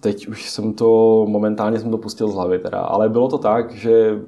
Teď 0.00 0.28
už 0.28 0.50
jsem 0.50 0.72
to, 0.72 1.24
momentálně 1.28 1.80
jsem 1.80 1.90
to 1.90 1.98
pustil 1.98 2.28
z 2.28 2.34
hlavy 2.34 2.58
teda, 2.58 2.80
ale 2.80 3.08
bylo 3.08 3.28
to 3.28 3.38
tak, 3.38 3.74
že 3.74 4.20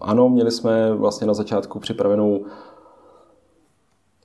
ano, 0.00 0.28
měli 0.28 0.50
jsme 0.50 0.94
vlastně 0.94 1.26
na 1.26 1.34
začátku 1.34 1.78
připravenou 1.78 2.44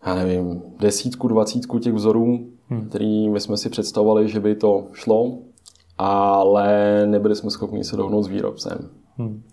já 0.05 0.15
nevím, 0.15 0.61
desítku, 0.79 1.27
dvacítku 1.27 1.79
těch 1.79 1.93
vzorů, 1.93 2.49
hmm. 2.69 2.89
který 2.89 3.29
my 3.29 3.39
jsme 3.39 3.57
si 3.57 3.69
představovali, 3.69 4.29
že 4.29 4.39
by 4.39 4.55
to 4.55 4.87
šlo, 4.93 5.37
ale 5.97 7.01
nebyli 7.05 7.35
jsme 7.35 7.51
schopni 7.51 7.83
se 7.83 7.97
dohnout 7.97 8.23
s 8.23 8.27
výrobcem. 8.27 8.89
Hmm. 9.17 9.43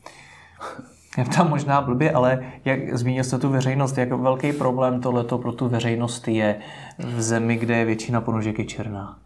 Je 1.19 1.25
tam 1.25 1.51
možná 1.51 1.81
blbě, 1.81 2.13
ale 2.13 2.45
jak 2.65 2.99
zmínil 2.99 3.25
jste 3.25 3.39
tu 3.39 3.49
veřejnost, 3.49 3.99
jak 3.99 4.13
velký 4.13 4.53
problém 4.53 5.01
tohleto 5.01 5.39
pro 5.39 5.53
tu 5.53 5.69
veřejnost 5.69 6.29
je 6.29 6.59
v 6.99 7.23
zemi, 7.23 7.57
kde 7.57 7.77
je 7.77 7.85
většina 7.85 8.21
ponožek 8.21 8.59
je 8.59 8.65
černá? 8.65 9.19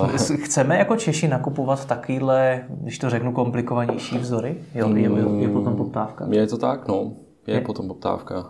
Uh, 0.00 0.16
Chceme 0.16 0.78
jako 0.78 0.96
Češi 0.96 1.28
nakupovat 1.28 1.84
takovýhle, 1.84 2.64
když 2.68 2.98
to 2.98 3.10
řeknu, 3.10 3.32
komplikovanější 3.32 4.18
vzory? 4.18 4.56
Jo, 4.74 4.88
je, 4.94 5.02
je, 5.02 5.42
je 5.42 5.48
potom 5.48 5.76
poptávka? 5.76 6.26
Je 6.30 6.46
to 6.46 6.58
tak, 6.58 6.88
no. 6.88 7.12
Je, 7.46 7.54
je. 7.54 7.60
potom 7.60 7.88
poptávka. 7.88 8.46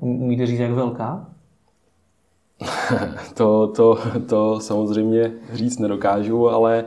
Umíte 0.00 0.46
říct, 0.46 0.58
jak 0.58 0.70
velká? 0.70 1.26
to, 3.34 3.66
to, 3.66 3.98
to 4.28 4.60
samozřejmě 4.60 5.32
říct 5.52 5.78
nedokážu, 5.78 6.48
ale, 6.48 6.84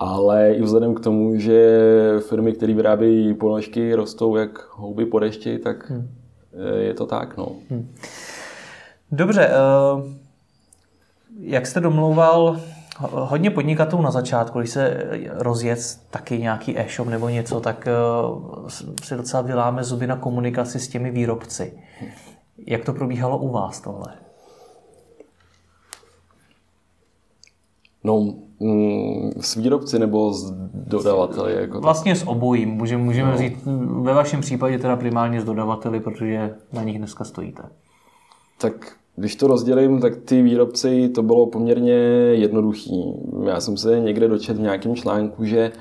ale 0.00 0.52
i 0.52 0.62
vzhledem 0.62 0.94
k 0.94 1.00
tomu, 1.00 1.38
že 1.38 1.78
firmy, 2.28 2.52
které 2.52 2.74
vyrábějí 2.74 3.34
ponožky, 3.34 3.94
rostou 3.94 4.36
jak 4.36 4.68
houby 4.70 5.06
po 5.06 5.18
dešti, 5.18 5.58
tak 5.58 5.90
hmm. 5.90 6.08
je 6.78 6.94
to 6.94 7.06
tak. 7.06 7.36
No. 7.36 7.48
Hmm. 7.70 7.94
Dobře, 9.12 9.48
eh, 9.48 10.16
jak 11.40 11.66
jste 11.66 11.80
domlouval 11.80 12.60
hodně 13.00 13.50
podnikatelů 13.50 14.02
na 14.02 14.10
začátku, 14.10 14.58
když 14.58 14.70
se 14.70 15.10
rozjet 15.30 15.78
taky 16.10 16.38
nějaký 16.38 16.78
e-shop 16.78 17.08
nebo 17.08 17.28
něco, 17.28 17.60
tak 17.60 17.88
eh, 17.88 17.92
si 19.04 19.16
docela 19.16 19.42
vyláme 19.42 19.84
zuby 19.84 20.06
na 20.06 20.16
komunikaci 20.16 20.80
s 20.80 20.88
těmi 20.88 21.10
výrobci. 21.10 21.72
Jak 22.66 22.84
to 22.84 22.92
probíhalo 22.92 23.38
u 23.38 23.48
vás 23.48 23.80
tohle? 23.80 24.14
No, 28.04 28.34
s 29.40 29.56
výrobci 29.56 29.98
nebo 29.98 30.32
s 30.32 30.50
dodavateli? 30.74 31.54
Jako 31.54 31.80
vlastně 31.80 32.16
s 32.16 32.28
obojím. 32.28 32.68
Můžeme, 32.68 33.04
můžeme 33.04 33.30
no. 33.30 33.38
říct, 33.38 33.58
ve 34.02 34.14
vašem 34.14 34.40
případě 34.40 34.78
teda 34.78 34.96
primárně 34.96 35.40
s 35.40 35.44
dodavateli, 35.44 36.00
protože 36.00 36.54
na 36.72 36.82
nich 36.82 36.98
dneska 36.98 37.24
stojíte. 37.24 37.62
Tak 38.58 38.92
když 39.16 39.36
to 39.36 39.46
rozdělím, 39.46 40.00
tak 40.00 40.16
ty 40.16 40.42
výrobci 40.42 41.08
to 41.08 41.22
bylo 41.22 41.46
poměrně 41.46 41.92
jednoduchý. 42.32 43.14
Já 43.46 43.60
jsem 43.60 43.76
se 43.76 44.00
někde 44.00 44.28
dočet 44.28 44.56
v 44.56 44.60
nějakém 44.60 44.96
článku, 44.96 45.44
že 45.44 45.72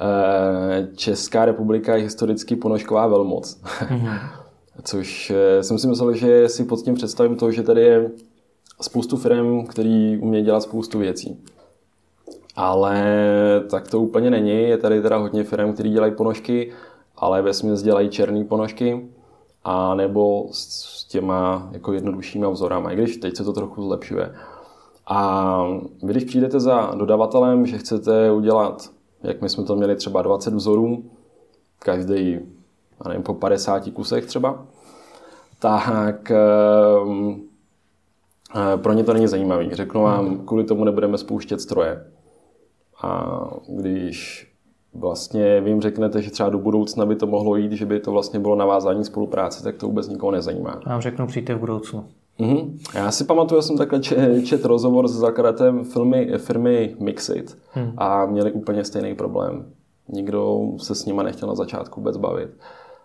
eh, 0.00 0.88
Česká 0.96 1.44
republika 1.44 1.96
je 1.96 2.02
historicky 2.02 2.56
ponožková 2.56 3.06
velmoc. 3.06 3.60
Mm-hmm. 3.62 4.18
Což 4.82 5.30
eh, 5.30 5.62
jsem 5.62 5.78
si 5.78 5.88
myslel, 5.88 6.14
že 6.14 6.48
si 6.48 6.64
pod 6.64 6.82
tím 6.82 6.94
představím 6.94 7.36
to, 7.36 7.50
že 7.50 7.62
tady 7.62 7.82
je 7.82 8.10
spoustu 8.80 9.16
firm, 9.16 9.66
který 9.66 10.18
umějí 10.18 10.44
dělat 10.44 10.62
spoustu 10.62 10.98
věcí. 10.98 11.44
Ale 12.60 13.04
tak 13.70 13.88
to 13.88 14.00
úplně 14.00 14.30
není. 14.30 14.62
Je 14.62 14.78
tady 14.78 15.02
teda 15.02 15.16
hodně 15.16 15.44
firm, 15.44 15.72
který 15.72 15.90
dělají 15.90 16.14
ponožky, 16.14 16.72
ale 17.16 17.42
ve 17.42 17.54
směs 17.54 17.82
dělají 17.82 18.08
černé 18.08 18.44
ponožky 18.44 19.08
a 19.64 19.94
nebo 19.94 20.48
s 20.50 21.04
těma 21.04 21.68
jako 21.72 21.92
jednoduššíma 21.92 22.48
vzorama, 22.48 22.90
i 22.90 22.96
když 22.96 23.16
teď 23.16 23.36
se 23.36 23.44
to 23.44 23.52
trochu 23.52 23.82
zlepšuje. 23.82 24.34
A 25.06 25.62
vy, 26.02 26.12
když 26.12 26.24
přijdete 26.24 26.60
za 26.60 26.94
dodavatelem, 26.94 27.66
že 27.66 27.78
chcete 27.78 28.32
udělat, 28.32 28.90
jak 29.22 29.42
my 29.42 29.48
jsme 29.48 29.64
to 29.64 29.76
měli 29.76 29.96
třeba 29.96 30.22
20 30.22 30.54
vzorů, 30.54 31.04
každý, 31.78 32.32
já 33.04 33.08
nevím, 33.08 33.22
po 33.22 33.34
50 33.34 33.90
kusech 33.92 34.26
třeba, 34.26 34.66
tak 35.58 36.32
um, 37.04 37.42
pro 38.76 38.92
ně 38.92 39.04
to 39.04 39.12
není 39.12 39.26
zajímavý. 39.26 39.74
Řeknu 39.74 40.02
vám, 40.02 40.46
kvůli 40.46 40.64
tomu 40.64 40.84
nebudeme 40.84 41.18
spouštět 41.18 41.60
stroje. 41.60 42.04
A 43.02 43.40
když 43.68 44.50
vlastně 44.94 45.60
vy 45.60 45.70
jim 45.70 45.80
řeknete, 45.80 46.22
že 46.22 46.30
třeba 46.30 46.48
do 46.48 46.58
budoucna 46.58 47.06
by 47.06 47.16
to 47.16 47.26
mohlo 47.26 47.56
jít, 47.56 47.72
že 47.72 47.86
by 47.86 48.00
to 48.00 48.12
vlastně 48.12 48.40
bylo 48.40 48.56
navázání 48.56 49.04
spolupráce, 49.04 49.62
tak 49.62 49.76
to 49.76 49.86
vůbec 49.86 50.08
nikoho 50.08 50.32
nezajímá. 50.32 50.80
Já 50.86 50.92
vám 50.92 51.00
řeknu, 51.00 51.26
přijďte 51.26 51.54
v 51.54 51.58
budoucnu. 51.58 52.04
Mm-hmm. 52.40 52.78
Já 52.94 53.10
si 53.10 53.24
pamatuju, 53.24 53.60
že 53.60 53.66
jsem 53.66 53.76
takhle 53.76 54.00
čet 54.44 54.64
rozhovor 54.64 55.08
s 55.08 55.12
zakladatelem 55.12 55.84
firmy, 55.84 56.32
firmy 56.38 56.96
Mixit 57.00 57.58
hmm. 57.70 57.92
a 57.96 58.26
měli 58.26 58.52
úplně 58.52 58.84
stejný 58.84 59.14
problém. 59.14 59.66
Nikdo 60.08 60.60
se 60.76 60.94
s 60.94 61.06
nima 61.06 61.22
nechtěl 61.22 61.48
na 61.48 61.54
začátku 61.54 62.00
vůbec 62.00 62.16
bavit. 62.16 62.50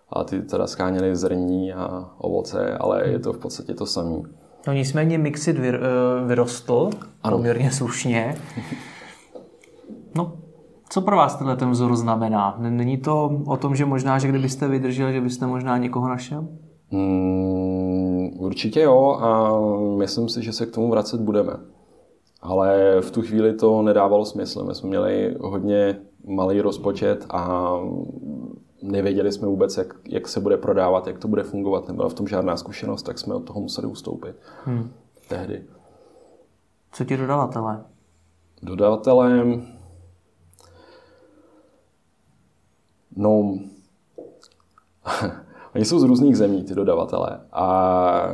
A 0.09 0.23
ty 0.23 0.41
teda 0.41 0.67
skáněli 0.67 1.15
zrní 1.15 1.73
a 1.73 2.09
ovoce, 2.17 2.77
ale 2.77 3.03
hmm. 3.03 3.11
je 3.11 3.19
to 3.19 3.33
v 3.33 3.37
podstatě 3.37 3.73
to 3.73 3.85
samé. 3.85 4.17
No 4.67 4.73
nicméně 4.73 5.17
Mixit 5.17 5.57
eh, 5.59 5.79
vyrostl 6.25 6.89
ano. 7.23 7.37
poměrně 7.37 7.71
slušně. 7.71 8.35
No, 10.15 10.37
co 10.89 11.01
pro 11.01 11.17
vás 11.17 11.35
tenhle 11.35 11.55
ten 11.55 11.71
vzor 11.71 11.95
znamená? 11.95 12.55
Není 12.59 12.97
to 12.97 13.41
o 13.47 13.57
tom, 13.57 13.75
že 13.75 13.85
možná, 13.85 14.19
že 14.19 14.27
kdybyste 14.27 14.67
vydrželi, 14.67 15.13
že 15.13 15.21
byste 15.21 15.47
možná 15.47 15.77
někoho 15.77 16.09
našel? 16.09 16.47
Hmm, 16.91 18.29
určitě 18.37 18.81
jo 18.81 19.17
a 19.21 19.59
myslím 19.97 20.29
si, 20.29 20.43
že 20.43 20.53
se 20.53 20.65
k 20.65 20.71
tomu 20.71 20.89
vracet 20.89 21.21
budeme. 21.21 21.53
Ale 22.41 22.97
v 23.01 23.11
tu 23.11 23.21
chvíli 23.21 23.53
to 23.53 23.81
nedávalo 23.81 24.25
smysl. 24.25 24.63
My 24.63 24.75
jsme 24.75 24.89
měli 24.89 25.35
hodně 25.39 25.97
malý 26.27 26.61
rozpočet 26.61 27.25
a 27.29 27.71
nevěděli 28.81 29.31
jsme 29.31 29.47
vůbec, 29.47 29.77
jak, 29.77 29.93
jak 30.09 30.27
se 30.27 30.39
bude 30.39 30.57
prodávat, 30.57 31.07
jak 31.07 31.19
to 31.19 31.27
bude 31.27 31.43
fungovat, 31.43 31.87
nebyla 31.87 32.09
v 32.09 32.13
tom 32.13 32.27
žádná 32.27 32.57
zkušenost, 32.57 33.03
tak 33.03 33.19
jsme 33.19 33.35
od 33.35 33.45
toho 33.45 33.59
museli 33.59 33.87
ustoupit. 33.87 34.35
Hmm. 34.65 34.91
Tehdy. 35.27 35.63
Co 36.91 37.05
ti 37.05 37.17
dodavatelé? 37.17 37.83
Dodavatelé... 38.63 39.43
No, 43.15 43.59
oni 45.75 45.85
jsou 45.85 45.99
z 45.99 46.03
různých 46.03 46.37
zemí, 46.37 46.63
ty 46.63 46.75
dodavatelé. 46.75 47.39
A 47.51 48.27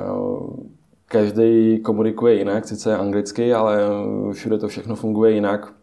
každý 1.05 1.79
komunikuje 1.79 2.35
jinak, 2.35 2.67
sice 2.67 2.97
anglicky, 2.97 3.53
ale 3.53 3.79
všude 4.33 4.57
to 4.57 4.67
všechno 4.67 4.95
funguje 4.95 5.31
jinak. 5.31 5.73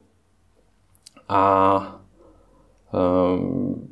A 1.28 2.00
um, 3.34 3.88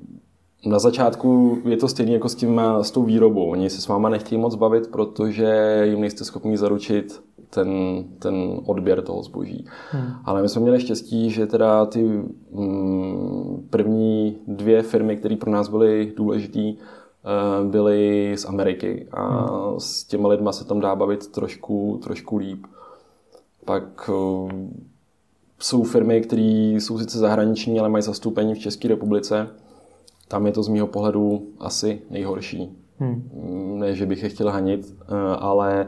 na 0.66 0.78
začátku 0.78 1.58
je 1.64 1.76
to 1.76 1.88
stejné 1.88 2.12
jako 2.12 2.28
s, 2.28 2.34
tím, 2.34 2.60
s 2.82 2.90
tou 2.90 3.02
výrobou. 3.02 3.50
Oni 3.50 3.70
se 3.70 3.80
s 3.80 3.88
váma 3.88 4.08
nechtějí 4.08 4.40
moc 4.40 4.54
bavit, 4.54 4.88
protože 4.88 5.80
jim 5.84 6.00
nejste 6.00 6.24
schopni 6.24 6.58
zaručit 6.58 7.22
ten, 7.56 8.04
ten 8.18 8.60
odběr 8.66 9.02
toho 9.02 9.22
zboží. 9.22 9.66
Hmm. 9.90 10.12
Ale 10.24 10.42
my 10.42 10.48
jsme 10.48 10.62
měli 10.62 10.80
štěstí, 10.80 11.30
že 11.30 11.46
teda 11.46 11.86
ty 11.86 12.02
mm, 12.52 13.66
první 13.70 14.38
dvě 14.46 14.82
firmy, 14.82 15.16
které 15.16 15.36
pro 15.36 15.50
nás 15.50 15.68
byly 15.68 16.12
důležité, 16.16 16.60
uh, 16.60 17.70
byly 17.70 18.32
z 18.36 18.44
Ameriky 18.44 19.08
a 19.12 19.22
hmm. 19.28 19.80
s 19.80 20.04
těma 20.04 20.28
lidma 20.28 20.52
se 20.52 20.64
tam 20.64 20.80
dá 20.80 20.94
bavit 20.94 21.32
trošku, 21.32 22.00
trošku 22.02 22.36
líp. 22.36 22.66
Pak 23.64 24.08
uh, 24.08 24.50
jsou 25.60 25.82
firmy, 25.82 26.20
které 26.20 26.76
jsou 26.76 26.98
sice 26.98 27.18
zahraniční, 27.18 27.80
ale 27.80 27.88
mají 27.88 28.02
zastoupení 28.02 28.54
v 28.54 28.58
České 28.58 28.88
republice 28.88 29.48
tam 30.28 30.46
je 30.46 30.52
to 30.52 30.62
z 30.62 30.68
mého 30.68 30.86
pohledu 30.86 31.46
asi 31.58 32.02
nejhorší. 32.10 32.76
Hmm. 32.98 33.30
Ne, 33.78 33.94
že 33.94 34.06
bych 34.06 34.22
je 34.22 34.28
chtěl 34.28 34.50
hanit, 34.50 34.94
eh, 35.02 35.36
ale 35.38 35.86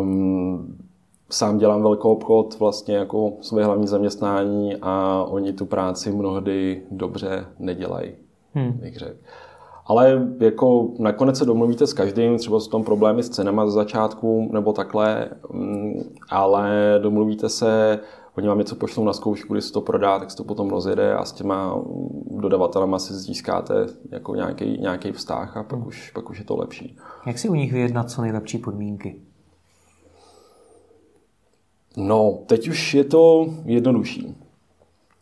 um, 0.00 0.78
sám 1.30 1.58
dělám 1.58 1.82
velký 1.82 2.02
obchod 2.02 2.58
vlastně 2.58 2.96
jako 2.96 3.32
své 3.40 3.64
hlavní 3.64 3.86
zaměstnání 3.86 4.76
a 4.82 5.24
oni 5.28 5.52
tu 5.52 5.66
práci 5.66 6.12
mnohdy 6.12 6.82
dobře 6.90 7.46
nedělají, 7.58 8.12
hmm. 8.54 8.72
bych 8.72 8.96
řekl. 8.96 9.18
Ale 9.86 10.28
jako 10.40 10.88
nakonec 10.98 11.38
se 11.38 11.44
domluvíte 11.44 11.86
s 11.86 11.92
každým, 11.92 12.38
třeba 12.38 12.60
jsou 12.60 12.70
tam 12.70 12.84
problémy 12.84 13.22
s 13.22 13.28
cenama 13.28 13.66
z 13.66 13.72
začátku 13.72 14.50
nebo 14.52 14.72
takhle, 14.72 15.28
mm, 15.52 16.02
ale 16.30 16.98
domluvíte 17.02 17.48
se 17.48 18.00
oni 18.36 18.48
vám 18.48 18.58
něco 18.58 18.76
pošlou 18.76 19.04
na 19.04 19.12
zkoušku, 19.12 19.52
když 19.52 19.64
se 19.64 19.72
to 19.72 19.80
prodá, 19.80 20.18
tak 20.18 20.30
se 20.30 20.36
to 20.36 20.44
potom 20.44 20.70
rozjede 20.70 21.14
a 21.14 21.24
s 21.24 21.32
těma 21.32 21.82
dodavatelama 22.30 22.98
si 22.98 23.14
získáte 23.14 23.86
jako 24.10 24.34
nějaký, 24.34 24.78
nějaký 24.80 25.12
vztah 25.12 25.56
a 25.56 25.62
pak, 25.62 25.78
hmm. 25.78 25.88
už, 25.88 26.10
pak 26.10 26.30
už 26.30 26.38
je 26.38 26.44
to 26.44 26.56
lepší. 26.56 26.96
Jak 27.26 27.38
si 27.38 27.48
u 27.48 27.54
nich 27.54 27.72
vyjednat 27.72 28.10
co 28.10 28.22
nejlepší 28.22 28.58
podmínky? 28.58 29.22
No, 32.00 32.38
teď 32.46 32.68
už 32.68 32.94
je 32.94 33.04
to 33.04 33.46
jednodušší. 33.64 34.34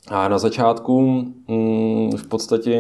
A 0.09 0.29
na 0.29 0.39
začátku 0.39 1.01
mm, 1.49 2.11
v 2.17 2.29
podstatě 2.29 2.71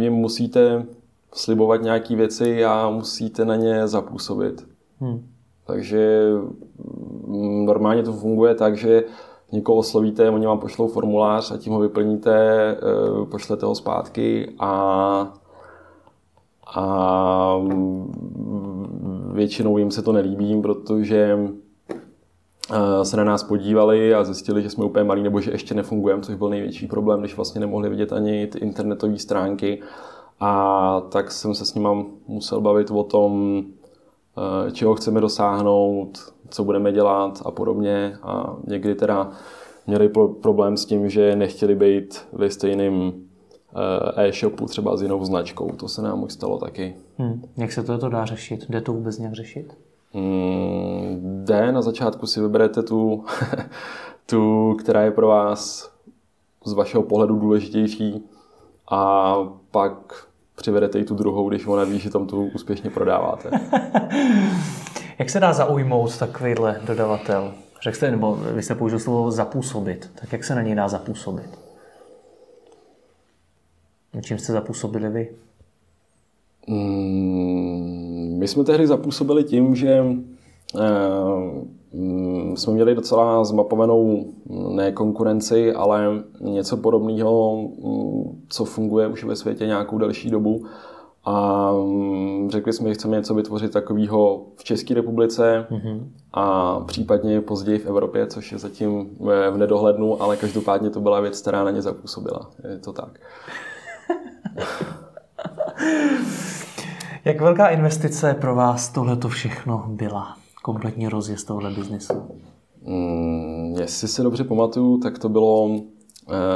jim 0.00 0.12
musíte 0.12 0.86
slibovat 1.32 1.82
nějaké 1.82 2.16
věci 2.16 2.64
a 2.64 2.90
musíte 2.90 3.44
na 3.44 3.56
ně 3.56 3.88
zapůsobit. 3.88 4.68
Hmm. 5.00 5.26
Takže 5.66 6.30
mm, 7.26 7.66
normálně 7.66 8.02
to 8.02 8.12
funguje 8.12 8.54
tak, 8.54 8.76
že 8.76 9.04
někoho 9.52 9.78
oslovíte, 9.78 10.30
oni 10.30 10.46
vám 10.46 10.58
pošlou 10.58 10.88
formulář 10.88 11.50
a 11.50 11.56
tím 11.56 11.72
ho 11.72 11.80
vyplníte, 11.80 12.36
eh, 12.70 13.26
pošlete 13.30 13.66
ho 13.66 13.74
zpátky 13.74 14.54
a, 14.58 14.72
a 16.74 17.56
většinou 19.32 19.78
jim 19.78 19.90
se 19.90 20.02
to 20.02 20.12
nelíbí, 20.12 20.62
protože 20.62 21.38
se 23.02 23.16
na 23.16 23.24
nás 23.24 23.42
podívali 23.42 24.14
a 24.14 24.24
zjistili, 24.24 24.62
že 24.62 24.70
jsme 24.70 24.84
úplně 24.84 25.04
malí 25.04 25.22
nebo 25.22 25.40
že 25.40 25.50
ještě 25.50 25.74
nefungujeme, 25.74 26.22
což 26.22 26.34
byl 26.34 26.48
největší 26.48 26.86
problém, 26.86 27.20
když 27.20 27.36
vlastně 27.36 27.60
nemohli 27.60 27.88
vidět 27.88 28.12
ani 28.12 28.46
ty 28.46 28.58
internetové 28.58 29.18
stránky. 29.18 29.82
A 30.40 31.00
tak 31.00 31.32
jsem 31.32 31.54
se 31.54 31.66
s 31.66 31.74
nimi 31.74 31.88
musel 32.26 32.60
bavit 32.60 32.90
o 32.90 33.02
tom, 33.02 33.62
eh, 34.66 34.70
čeho 34.70 34.94
chceme 34.94 35.20
dosáhnout, 35.20 36.18
co 36.48 36.64
budeme 36.64 36.92
dělat 36.92 37.42
a 37.44 37.50
podobně. 37.50 38.16
A 38.22 38.56
někdy 38.66 38.94
teda 38.94 39.30
měli 39.86 40.08
problém 40.42 40.76
s 40.76 40.86
tím, 40.86 41.08
že 41.08 41.36
nechtěli 41.36 41.74
být 41.74 42.26
ve 42.32 42.50
stejném 42.50 43.12
eh, 44.16 44.28
e-shopu 44.28 44.66
třeba 44.66 44.96
s 44.96 45.02
jinou 45.02 45.24
značkou. 45.24 45.70
To 45.70 45.88
se 45.88 46.02
nám 46.02 46.22
už 46.22 46.32
stalo 46.32 46.58
taky. 46.58 46.96
Hmm. 47.18 47.42
Jak 47.56 47.72
se 47.72 47.82
to 47.82 48.08
dá 48.08 48.24
řešit? 48.24 48.66
Jde 48.68 48.80
to 48.80 48.92
vůbec 48.92 49.18
nějak 49.18 49.34
řešit? 49.34 49.76
Hmm, 50.16 51.44
jde. 51.44 51.72
Na 51.72 51.82
začátku 51.82 52.26
si 52.26 52.40
vyberete 52.40 52.82
tu, 52.82 53.24
tu, 54.26 54.74
která 54.80 55.02
je 55.02 55.10
pro 55.10 55.26
vás 55.26 55.92
z 56.64 56.72
vašeho 56.72 57.02
pohledu 57.02 57.36
důležitější 57.36 58.24
a 58.90 59.34
pak 59.70 60.26
přivedete 60.54 60.98
i 60.98 61.04
tu 61.04 61.14
druhou, 61.14 61.48
když 61.48 61.66
ona 61.66 61.84
ví, 61.84 61.98
že 61.98 62.10
tam 62.10 62.26
tu 62.26 62.50
úspěšně 62.54 62.90
prodáváte. 62.90 63.50
Jak 65.18 65.30
se 65.30 65.40
dá 65.40 65.52
zaujmout 65.52 66.18
takovýhle 66.18 66.80
dodavatel? 66.86 67.54
Řekl 67.82 67.96
jste, 67.96 68.10
nebo 68.10 68.34
vy 68.34 68.62
jste 68.62 68.74
použil 68.74 68.98
slovo 68.98 69.30
zapůsobit. 69.30 70.10
Tak 70.14 70.32
jak 70.32 70.44
se 70.44 70.54
na 70.54 70.62
něj 70.62 70.74
dá 70.74 70.88
zapůsobit? 70.88 71.58
Čím 74.22 74.38
jste 74.38 74.52
zapůsobili 74.52 75.08
vy? 75.08 75.28
Mm, 76.66 78.36
my 78.38 78.48
jsme 78.48 78.64
tehdy 78.64 78.86
zapůsobili 78.86 79.44
tím, 79.44 79.76
že 79.76 80.02
mm, 81.92 82.56
jsme 82.56 82.72
měli 82.72 82.94
docela 82.94 83.44
zmapovanou 83.44 84.24
ne 84.70 84.92
konkurenci, 84.92 85.72
ale 85.72 86.06
něco 86.40 86.76
podobného, 86.76 87.62
mm, 87.62 88.42
co 88.48 88.64
funguje 88.64 89.06
už 89.06 89.24
ve 89.24 89.36
světě 89.36 89.66
nějakou 89.66 89.98
delší 89.98 90.30
dobu 90.30 90.66
a 91.24 91.72
mm, 91.72 92.50
řekli 92.50 92.72
jsme, 92.72 92.88
že 92.88 92.94
chceme 92.94 93.16
něco 93.16 93.34
vytvořit 93.34 93.72
takového 93.72 94.46
v 94.56 94.64
České 94.64 94.94
republice 94.94 95.66
mm-hmm. 95.70 96.08
a 96.32 96.80
případně 96.80 97.40
později 97.40 97.78
v 97.78 97.86
Evropě, 97.86 98.26
což 98.26 98.52
je 98.52 98.58
zatím 98.58 99.10
v 99.20 99.56
nedohlednu, 99.56 100.22
ale 100.22 100.36
každopádně 100.36 100.90
to 100.90 101.00
byla 101.00 101.20
věc, 101.20 101.40
která 101.40 101.64
na 101.64 101.70
ně 101.70 101.82
zapůsobila. 101.82 102.50
Je 102.70 102.78
to 102.78 102.92
tak. 102.92 103.20
Jak 107.26 107.40
velká 107.40 107.68
investice 107.68 108.34
pro 108.34 108.54
vás 108.54 108.88
tohleto 108.88 109.28
všechno 109.28 109.84
byla? 109.88 110.36
Kompletní 110.62 111.08
rozjezd 111.08 111.46
tohle 111.46 111.70
biznesu? 111.70 112.14
Mm, 112.82 113.74
jestli 113.80 114.08
si 114.08 114.22
dobře 114.22 114.44
pamatuju, 114.44 114.98
tak 114.98 115.18
to 115.18 115.28
bylo 115.28 115.80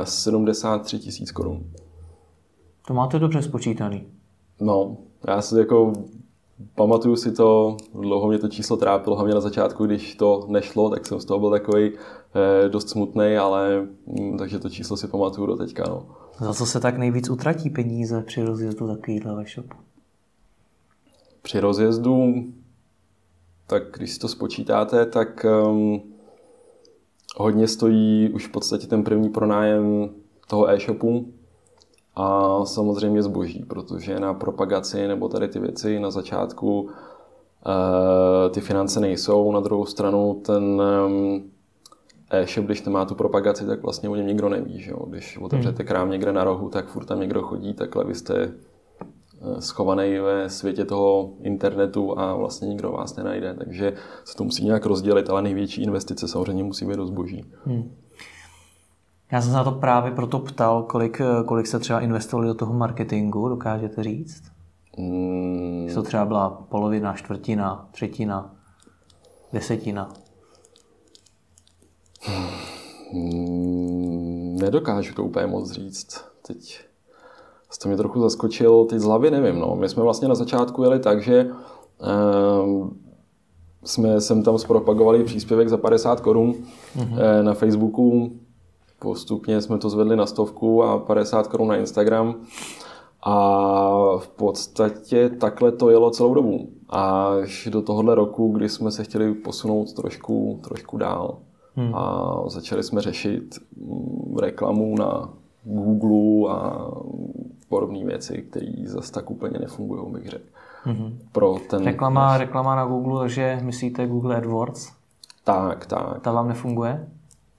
73 0.04 0.96
eh, 0.96 0.98
tisíc 0.98 1.32
korun. 1.32 1.64
To 2.86 2.94
máte 2.94 3.18
dobře 3.18 3.42
spočítaný. 3.42 4.06
No, 4.60 4.96
já 5.28 5.42
si 5.42 5.58
jako 5.58 5.92
pamatuju 6.74 7.16
si 7.16 7.32
to, 7.32 7.76
dlouho 8.00 8.28
mě 8.28 8.38
to 8.38 8.48
číslo 8.48 8.76
trápilo, 8.76 9.16
hlavně 9.16 9.34
na 9.34 9.40
začátku, 9.40 9.86
když 9.86 10.14
to 10.14 10.46
nešlo, 10.48 10.90
tak 10.90 11.06
jsem 11.06 11.20
z 11.20 11.24
toho 11.24 11.40
byl 11.40 11.50
takový 11.50 11.92
eh, 11.92 12.68
dost 12.68 12.88
smutný, 12.88 13.36
ale 13.36 13.86
hm, 14.06 14.38
takže 14.38 14.58
to 14.58 14.70
číslo 14.70 14.96
si 14.96 15.08
pamatuju 15.08 15.46
do 15.46 15.56
teďka. 15.56 15.84
No. 15.88 16.06
Za 16.38 16.54
co 16.54 16.66
se 16.66 16.80
tak 16.80 16.98
nejvíc 16.98 17.30
utratí 17.30 17.70
peníze 17.70 18.22
při 18.22 18.42
rozjezdu 18.42 18.86
takovýhle 18.86 19.42
e-shopu? 19.42 19.76
Při 21.42 21.60
rozjezdu, 21.60 22.34
tak 23.66 23.82
když 23.96 24.12
si 24.12 24.18
to 24.18 24.28
spočítáte, 24.28 25.06
tak 25.06 25.46
um, 25.66 26.02
hodně 27.36 27.68
stojí 27.68 28.30
už 28.30 28.46
v 28.46 28.50
podstatě 28.50 28.86
ten 28.86 29.04
první 29.04 29.28
pronájem 29.28 30.10
toho 30.48 30.70
e-shopu, 30.70 31.32
a 32.16 32.60
samozřejmě 32.64 33.22
zboží, 33.22 33.64
protože 33.68 34.20
na 34.20 34.34
propagaci 34.34 35.08
nebo 35.08 35.28
tady 35.28 35.48
ty 35.48 35.58
věci 35.58 36.00
na 36.00 36.10
začátku 36.10 36.88
e, 37.66 38.50
ty 38.50 38.60
finance 38.60 39.00
nejsou. 39.00 39.52
Na 39.52 39.60
druhou 39.60 39.86
stranu 39.86 40.40
ten 40.44 40.82
e-shop, 42.30 42.66
když 42.66 42.82
nemá 42.82 43.04
tu 43.04 43.14
propagaci, 43.14 43.66
tak 43.66 43.82
vlastně 43.82 44.08
o 44.08 44.14
něm 44.14 44.26
nikdo 44.26 44.48
neví. 44.48 44.80
Že 44.82 44.90
jo? 44.90 45.06
Když 45.06 45.38
otevřete 45.38 45.82
hmm. 45.82 45.88
krám 45.88 46.10
někde 46.10 46.32
na 46.32 46.44
rohu, 46.44 46.68
tak 46.68 46.86
furt 46.86 47.04
tam 47.04 47.20
někdo 47.20 47.42
chodí, 47.42 47.74
takhle 47.74 48.04
vy 48.04 48.14
jste 48.14 48.52
schovaný 49.58 50.18
ve 50.18 50.50
světě 50.50 50.84
toho 50.84 51.32
internetu 51.42 52.18
a 52.18 52.34
vlastně 52.34 52.68
nikdo 52.68 52.92
vás 52.92 53.16
nenajde. 53.16 53.54
Takže 53.54 53.92
se 54.24 54.36
to 54.36 54.44
musí 54.44 54.64
nějak 54.64 54.86
rozdělit, 54.86 55.30
ale 55.30 55.42
největší 55.42 55.82
investice 55.82 56.28
samozřejmě 56.28 56.64
musí 56.64 56.86
být 56.86 56.96
do 56.96 57.06
zboží. 57.06 57.44
Hmm. 57.64 57.96
Já 59.32 59.40
jsem 59.40 59.50
se 59.50 59.56
na 59.56 59.64
to 59.64 59.72
právě 59.72 60.12
proto 60.12 60.38
ptal, 60.38 60.82
kolik, 60.82 61.20
kolik 61.46 61.66
se 61.66 61.78
třeba 61.78 62.00
investovali 62.00 62.48
do 62.48 62.54
toho 62.54 62.72
marketingu, 62.72 63.48
dokážete 63.48 64.02
říct? 64.02 64.42
Mm. 64.98 65.88
to 65.94 66.02
třeba 66.02 66.24
byla 66.24 66.50
polovina, 66.50 67.12
čtvrtina, 67.12 67.88
třetina, 67.92 68.54
desetina? 69.52 70.12
Hmm, 73.12 74.56
nedokážu 74.56 75.14
to 75.14 75.24
úplně 75.24 75.46
moc 75.46 75.70
říct 75.70 76.24
teď. 76.46 76.89
Jste 77.70 77.88
mě 77.88 77.96
trochu 77.96 78.20
zaskočil, 78.20 78.84
ty 78.84 79.00
z 79.00 79.04
hlavy 79.04 79.30
nevím. 79.30 79.58
No. 79.58 79.76
My 79.76 79.88
jsme 79.88 80.02
vlastně 80.02 80.28
na 80.28 80.34
začátku 80.34 80.82
jeli 80.82 80.98
tak, 80.98 81.22
že 81.22 81.50
um, 82.62 82.98
jsme 83.84 84.20
sem 84.20 84.42
tam 84.42 84.58
zpropagovali 84.58 85.24
příspěvek 85.24 85.68
za 85.68 85.76
50 85.76 86.20
korun 86.20 86.54
mm-hmm. 86.96 87.42
na 87.42 87.54
Facebooku. 87.54 88.32
Postupně 88.98 89.60
jsme 89.60 89.78
to 89.78 89.90
zvedli 89.90 90.16
na 90.16 90.26
stovku 90.26 90.82
a 90.82 90.98
50 90.98 91.46
korun 91.46 91.68
na 91.68 91.76
Instagram. 91.76 92.34
A 93.22 94.16
v 94.18 94.28
podstatě 94.28 95.28
takhle 95.28 95.72
to 95.72 95.90
jelo 95.90 96.10
celou 96.10 96.34
dobu. 96.34 96.68
Až 96.88 97.68
do 97.72 97.82
tohohle 97.82 98.14
roku, 98.14 98.52
kdy 98.52 98.68
jsme 98.68 98.90
se 98.90 99.04
chtěli 99.04 99.34
posunout 99.34 99.92
trošku, 99.92 100.60
trošku 100.64 100.96
dál. 100.96 101.38
Hmm. 101.74 101.94
A 101.94 102.34
začali 102.46 102.82
jsme 102.82 103.00
řešit 103.00 103.54
mm, 103.76 104.36
reklamu 104.40 104.94
na 104.98 105.34
Google 105.64 106.54
a 106.54 106.90
podobné 107.70 108.04
věci, 108.04 108.42
které 108.50 108.72
zase 108.84 109.12
tak 109.12 109.30
úplně 109.30 109.58
nefungují, 109.58 110.12
bych 110.12 110.28
řekl. 110.28 110.44
Mm-hmm. 110.86 111.12
Pro 111.32 111.56
ten 111.70 111.84
reklama, 111.84 112.38
reklama 112.38 112.74
na 112.74 112.84
Google, 112.84 113.20
takže 113.20 113.60
myslíte 113.62 114.06
Google 114.06 114.36
AdWords? 114.36 114.92
Tak, 115.44 115.86
tak. 115.86 116.20
Ta 116.20 116.32
vám 116.32 116.48
nefunguje? 116.48 117.08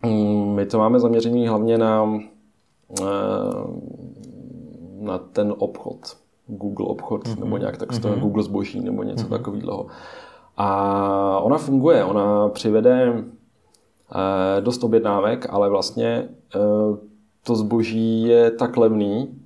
Mm, 0.05 0.55
my 0.55 0.65
to 0.65 0.77
máme 0.77 0.99
zaměřený 0.99 1.47
hlavně 1.47 1.77
na, 1.77 2.19
eh, 3.01 3.05
na 4.99 5.17
ten 5.17 5.53
obchod. 5.57 6.17
Google 6.47 6.85
obchod, 6.85 7.27
mm-hmm. 7.27 7.39
nebo 7.39 7.57
nějak 7.57 7.77
tak 7.77 7.91
mm-hmm. 7.91 8.19
Google 8.19 8.43
zboží, 8.43 8.79
nebo 8.79 9.03
něco 9.03 9.25
mm-hmm. 9.25 9.29
takového. 9.29 9.85
A 10.57 11.39
ona 11.39 11.57
funguje, 11.57 12.03
ona 12.03 12.49
přivede 12.49 13.13
eh, 13.13 14.61
dost 14.61 14.83
objednávek, 14.83 15.47
ale 15.49 15.69
vlastně 15.69 16.29
eh, 16.55 16.59
to 17.43 17.55
zboží 17.55 18.23
je 18.23 18.51
tak 18.51 18.77
levný, 18.77 19.40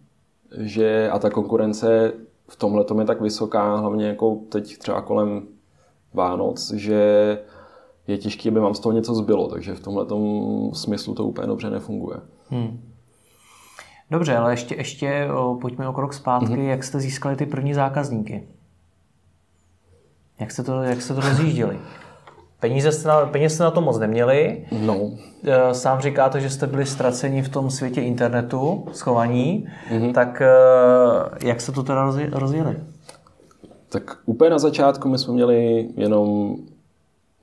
že 0.58 1.10
a 1.10 1.20
ta 1.20 1.30
konkurence 1.30 2.14
v 2.48 2.56
tomhle 2.56 2.84
tom 2.84 3.00
je 3.00 3.06
tak 3.06 3.22
vysoká, 3.22 3.76
hlavně 3.76 4.08
jako 4.08 4.38
teď 4.50 4.78
třeba 4.78 5.02
kolem 5.02 5.48
Vánoc, 6.14 6.74
že 6.74 7.40
je 8.08 8.18
těžké, 8.18 8.50
aby 8.50 8.60
vám 8.60 8.74
z 8.74 8.80
toho 8.80 8.94
něco 8.94 9.16
zbylo, 9.16 9.48
takže 9.48 9.74
v 9.74 9.80
tomhle 9.80 10.06
smyslu 10.74 11.14
to 11.16 11.26
úplně 11.26 11.48
dobře 11.48 11.70
nefunguje. 11.70 12.18
Hmm. 12.50 12.82
Dobře, 14.12 14.38
ale 14.38 14.54
ještě, 14.54 14.76
ještě 14.76 15.28
o, 15.34 15.56
pojďme 15.62 15.88
o 15.88 15.94
krok 15.94 16.14
zpátky. 16.14 16.54
Mm-hmm. 16.54 16.68
Jak 16.68 16.84
jste 16.84 17.00
získali 17.00 17.36
ty 17.36 17.46
první 17.46 17.74
zákazníky? 17.74 18.48
Jak 20.40 20.52
jste 20.52 20.64
to, 20.64 20.84
jak 20.84 21.02
jste 21.02 21.14
to 21.14 21.22
rozjížděli? 21.22 21.80
Peníze 22.66 22.92
jste, 22.92 23.08
na, 23.08 23.26
peníze 23.26 23.56
jste 23.56 23.64
na 23.64 23.72
to 23.72 23.82
moc 23.82 24.00
neměli. 24.00 24.66
No. 24.72 25.12
E, 25.44 25.74
sám 25.74 26.02
říkáte, 26.02 26.42
že 26.42 26.50
jste 26.50 26.68
byli 26.68 26.86
ztraceni 26.86 27.42
v 27.42 27.50
tom 27.50 27.70
světě 27.70 28.02
internetu, 28.02 28.86
schovaní. 28.92 29.68
Mm-hmm. 29.92 30.14
Tak 30.14 30.42
e, 30.42 30.48
jak 31.48 31.62
jste 31.62 31.72
to 31.72 31.84
teda 31.84 32.12
rozjeli? 32.32 32.78
Tak 33.90 34.18
úplně 34.26 34.50
na 34.50 34.60
začátku 34.60 35.10
my 35.10 35.18
jsme 35.18 35.34
měli 35.34 35.90
jenom 35.96 36.56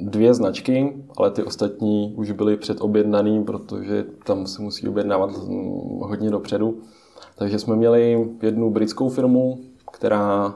dvě 0.00 0.34
značky, 0.34 0.92
ale 1.16 1.30
ty 1.30 1.42
ostatní 1.42 2.14
už 2.16 2.30
byly 2.30 2.56
předobjednaný, 2.56 3.44
protože 3.44 4.04
tam 4.24 4.46
se 4.46 4.62
musí 4.62 4.88
objednávat 4.88 5.30
hodně 6.00 6.30
dopředu. 6.30 6.80
Takže 7.38 7.58
jsme 7.58 7.76
měli 7.76 8.28
jednu 8.42 8.70
britskou 8.70 9.08
firmu, 9.08 9.58
která 9.92 10.54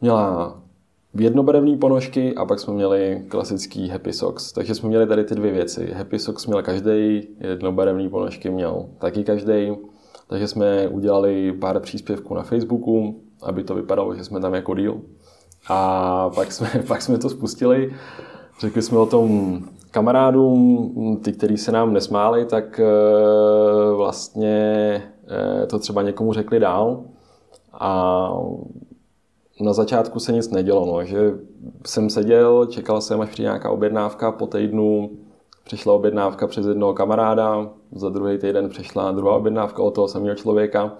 měla 0.00 0.61
jednobarevné 1.14 1.76
ponožky 1.76 2.34
a 2.34 2.44
pak 2.44 2.60
jsme 2.60 2.74
měli 2.74 3.22
klasický 3.28 3.88
Happy 3.88 4.12
Socks. 4.12 4.52
Takže 4.52 4.74
jsme 4.74 4.88
měli 4.88 5.06
tady 5.06 5.24
ty 5.24 5.34
dvě 5.34 5.52
věci. 5.52 5.92
Happy 5.94 6.18
Socks 6.18 6.46
měl 6.46 6.62
každý, 6.62 7.28
jednobarevné 7.40 8.08
ponožky 8.08 8.50
měl 8.50 8.86
taky 8.98 9.24
každý. 9.24 9.72
Takže 10.28 10.48
jsme 10.48 10.88
udělali 10.88 11.52
pár 11.52 11.80
příspěvků 11.80 12.34
na 12.34 12.42
Facebooku, 12.42 13.20
aby 13.42 13.64
to 13.64 13.74
vypadalo, 13.74 14.14
že 14.14 14.24
jsme 14.24 14.40
tam 14.40 14.54
jako 14.54 14.74
deal. 14.74 15.00
A 15.68 16.30
pak 16.34 16.52
jsme, 16.52 16.68
pak 16.88 17.02
jsme 17.02 17.18
to 17.18 17.30
spustili. 17.30 17.94
Řekli 18.60 18.82
jsme 18.82 18.98
o 18.98 19.06
tom 19.06 19.60
kamarádům, 19.90 21.20
ty, 21.24 21.32
kteří 21.32 21.56
se 21.56 21.72
nám 21.72 21.92
nesmáli, 21.92 22.46
tak 22.46 22.80
eh, 22.80 23.94
vlastně 23.96 24.56
eh, 25.62 25.66
to 25.66 25.78
třeba 25.78 26.02
někomu 26.02 26.32
řekli 26.32 26.60
dál. 26.60 27.04
A 27.72 28.30
na 29.62 29.72
začátku 29.72 30.20
se 30.20 30.32
nic 30.32 30.50
nedělo, 30.50 30.86
no, 30.86 31.04
že 31.04 31.34
jsem 31.86 32.10
seděl, 32.10 32.66
čekal 32.66 33.00
jsem, 33.00 33.20
až 33.20 33.28
přijde 33.28 33.46
nějaká 33.46 33.70
objednávka, 33.70 34.32
po 34.32 34.46
týdnu 34.46 35.10
přišla 35.64 35.94
objednávka 35.94 36.46
přes 36.46 36.66
jednoho 36.66 36.94
kamaráda, 36.94 37.70
za 37.92 38.08
druhý 38.08 38.38
týden 38.38 38.68
přišla 38.68 39.12
druhá 39.12 39.36
objednávka 39.36 39.82
od 39.82 39.94
toho 39.94 40.08
samého 40.08 40.34
člověka. 40.34 40.92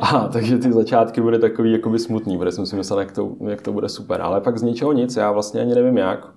A 0.00 0.28
takže 0.32 0.58
ty 0.58 0.72
začátky 0.72 1.20
byly 1.20 1.38
takový 1.38 1.72
jakoby 1.72 1.98
smutný, 1.98 2.38
protože 2.38 2.52
jsem 2.52 2.66
si 2.66 2.76
myslel, 2.76 3.00
jak 3.00 3.12
to, 3.12 3.30
jak 3.48 3.62
to 3.62 3.72
bude 3.72 3.88
super. 3.88 4.20
Ale 4.20 4.40
pak 4.40 4.58
z 4.58 4.62
ničeho 4.62 4.92
nic, 4.92 5.16
já 5.16 5.32
vlastně 5.32 5.60
ani 5.60 5.74
nevím 5.74 5.96
jak. 5.96 6.28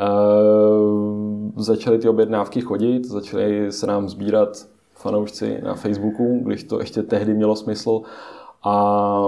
Uh, 0.00 1.50
začaly 1.56 1.98
ty 1.98 2.08
objednávky 2.08 2.60
chodit, 2.60 3.04
začaly 3.04 3.72
se 3.72 3.86
nám 3.86 4.08
sbírat 4.08 4.66
fanoušci 4.94 5.60
na 5.64 5.74
Facebooku, 5.74 6.40
když 6.44 6.64
to 6.64 6.80
ještě 6.80 7.02
tehdy 7.02 7.34
mělo 7.34 7.56
smysl. 7.56 8.00
A 8.64 9.22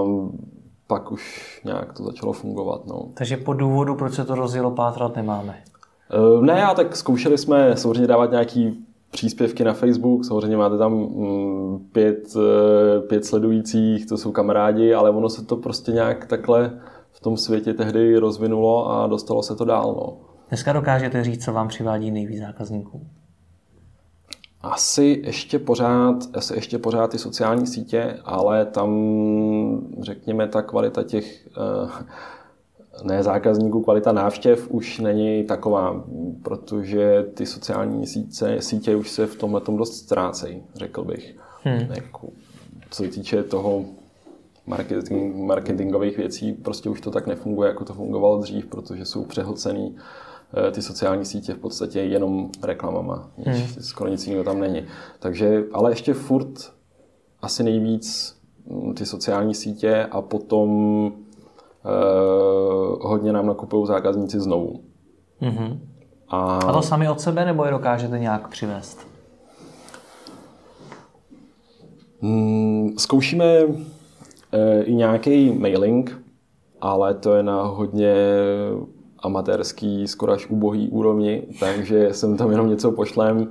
pak 0.90 1.12
už 1.12 1.61
nějak 1.64 1.92
to 1.92 2.05
začalo 2.05 2.33
fungovat. 2.33 2.87
No. 2.87 3.09
Takže 3.14 3.37
po 3.37 3.53
důvodu, 3.53 3.94
proč 3.94 4.14
se 4.14 4.24
to 4.24 4.35
rozjelo, 4.35 4.70
pátrat 4.70 5.16
nemáme? 5.16 5.62
Uh, 6.37 6.42
ne, 6.44 6.64
a 6.64 6.74
tak 6.74 6.96
zkoušeli 6.96 7.38
jsme 7.38 7.76
samozřejmě 7.76 8.07
dávat 8.07 8.31
nějaký 8.31 8.85
příspěvky 9.11 9.64
na 9.64 9.72
Facebook, 9.72 10.24
samozřejmě 10.24 10.57
máte 10.57 10.79
tam 10.79 10.92
mm, 10.92 11.79
pět, 11.92 12.37
eh, 12.37 13.00
pět 13.00 13.24
sledujících, 13.24 14.07
to 14.07 14.18
jsou 14.18 14.33
kamarádi, 14.33 14.94
ale 14.94 15.11
ono 15.11 15.29
se 15.29 15.44
to 15.44 15.57
prostě 15.57 15.92
nějak 15.92 16.26
takhle 16.26 16.81
v 17.11 17.20
tom 17.20 17.37
světě 17.37 17.74
tehdy 17.74 18.18
rozvinulo 18.18 18.90
a 18.90 19.07
dostalo 19.07 19.42
se 19.42 19.57
to 19.57 19.64
dál. 19.64 19.94
No. 19.96 20.16
Dneska 20.48 20.72
dokážete 20.72 21.24
říct, 21.24 21.44
co 21.44 21.53
vám 21.53 21.68
přivádí 21.68 22.11
nejvíc 22.11 22.40
zákazníků? 22.40 23.07
Asi 24.62 25.22
ještě 25.24 25.58
pořád, 25.58 26.16
asi 26.34 26.54
ještě 26.54 26.78
pořád 26.78 27.10
ty 27.10 27.18
sociální 27.18 27.66
sítě, 27.66 28.18
ale 28.24 28.66
tam 28.66 28.90
řekněme 30.00 30.48
ta 30.48 30.62
kvalita 30.62 31.02
těch 31.02 31.48
uh, 31.82 31.90
ne 33.02 33.22
zákazníků, 33.22 33.82
kvalita 33.82 34.12
návštěv 34.12 34.70
už 34.70 34.98
není 34.98 35.44
taková, 35.44 36.04
protože 36.42 37.26
ty 37.34 37.46
sociální 37.46 38.06
sítě, 38.06 38.56
sítě 38.60 38.96
už 38.96 39.10
se 39.10 39.26
v 39.26 39.36
tomhle 39.36 39.60
dost 39.68 39.96
ztrácejí, 39.96 40.62
řekl 40.74 41.04
bych. 41.04 41.36
Hmm. 41.62 41.86
Jako, 41.94 42.28
co 42.90 43.02
se 43.02 43.08
týče 43.08 43.42
toho 43.42 43.84
marketing, 44.66 45.36
marketingových 45.36 46.16
věcí, 46.16 46.52
prostě 46.52 46.88
už 46.88 47.00
to 47.00 47.10
tak 47.10 47.26
nefunguje, 47.26 47.68
jako 47.68 47.84
to 47.84 47.94
fungovalo 47.94 48.38
dřív, 48.38 48.66
protože 48.66 49.04
jsou 49.04 49.24
přehlcený 49.24 49.96
eh, 49.96 50.29
ty 50.70 50.82
sociální 50.82 51.24
sítě 51.24 51.54
v 51.54 51.58
podstatě 51.58 52.00
jenom 52.00 52.50
reklamama. 52.62 53.30
Hmm. 53.46 53.66
Skoro 53.80 54.10
nic 54.10 54.26
jiného 54.26 54.44
tam 54.44 54.60
není. 54.60 54.84
Takže, 55.18 55.62
ale 55.72 55.92
ještě 55.92 56.14
furt 56.14 56.72
asi 57.42 57.62
nejvíc 57.62 58.36
mm, 58.66 58.94
ty 58.94 59.06
sociální 59.06 59.54
sítě 59.54 60.04
a 60.10 60.22
potom 60.22 61.12
Eh, 61.84 62.96
hodně 63.00 63.32
nám 63.32 63.46
nakupují 63.46 63.86
zákazníci 63.86 64.40
znovu. 64.40 64.80
Mm-hmm. 65.42 65.78
A... 66.28 66.56
a 66.56 66.72
to 66.72 66.82
sami 66.82 67.08
od 67.08 67.20
sebe, 67.20 67.44
nebo 67.44 67.64
je 67.64 67.70
dokážete 67.70 68.18
nějak 68.18 68.48
přivést? 68.48 69.06
Mm, 72.20 72.94
zkoušíme 72.98 73.44
e, 74.52 74.82
i 74.82 74.94
nějaký 74.94 75.52
mailing, 75.52 76.22
ale 76.80 77.14
to 77.14 77.34
je 77.34 77.42
na 77.42 77.62
hodně 77.62 78.14
amatérský, 79.22 80.09
skoro 80.09 80.33
až 80.33 80.46
ubohý 80.46 80.88
úrovni, 80.88 81.42
takže 81.61 82.14
jsem 82.14 82.37
tam 82.37 82.50
jenom 82.50 82.68
něco 82.68 82.92
pošlem 82.92 83.48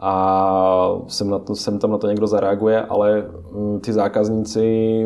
a 0.00 0.90
sem, 1.08 1.30
na 1.30 1.38
to, 1.38 1.54
sem 1.54 1.78
tam 1.78 1.90
na 1.90 1.98
to 1.98 2.06
někdo 2.06 2.26
zareaguje, 2.26 2.82
ale 2.82 3.24
mm, 3.52 3.80
ty 3.80 3.92
zákazníci 3.92 5.04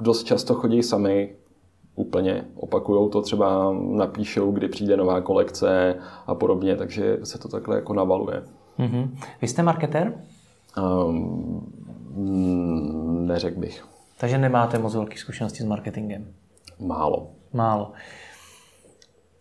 dost 0.00 0.24
často 0.24 0.54
chodí 0.54 0.82
sami, 0.82 1.34
úplně 1.94 2.44
opakujou 2.54 3.08
to, 3.08 3.22
třeba 3.22 3.72
napíšou, 3.72 4.52
kdy 4.52 4.68
přijde 4.68 4.96
nová 4.96 5.20
kolekce 5.20 5.94
a 6.26 6.34
podobně, 6.34 6.76
takže 6.76 7.18
se 7.24 7.38
to 7.38 7.48
takhle 7.48 7.76
jako 7.76 7.94
navaluje. 7.94 8.42
Mm-hmm. 8.78 9.08
Vy 9.42 9.48
jste 9.48 9.62
marketer? 9.62 10.14
Um, 11.06 11.72
neřekl 13.26 13.60
bych. 13.60 13.84
Takže 14.20 14.38
nemáte 14.38 14.78
moc 14.78 14.94
velké 14.94 15.18
zkušenosti 15.18 15.62
s 15.62 15.66
marketingem? 15.66 16.26
Málo. 16.80 17.30
Málo 17.52 17.92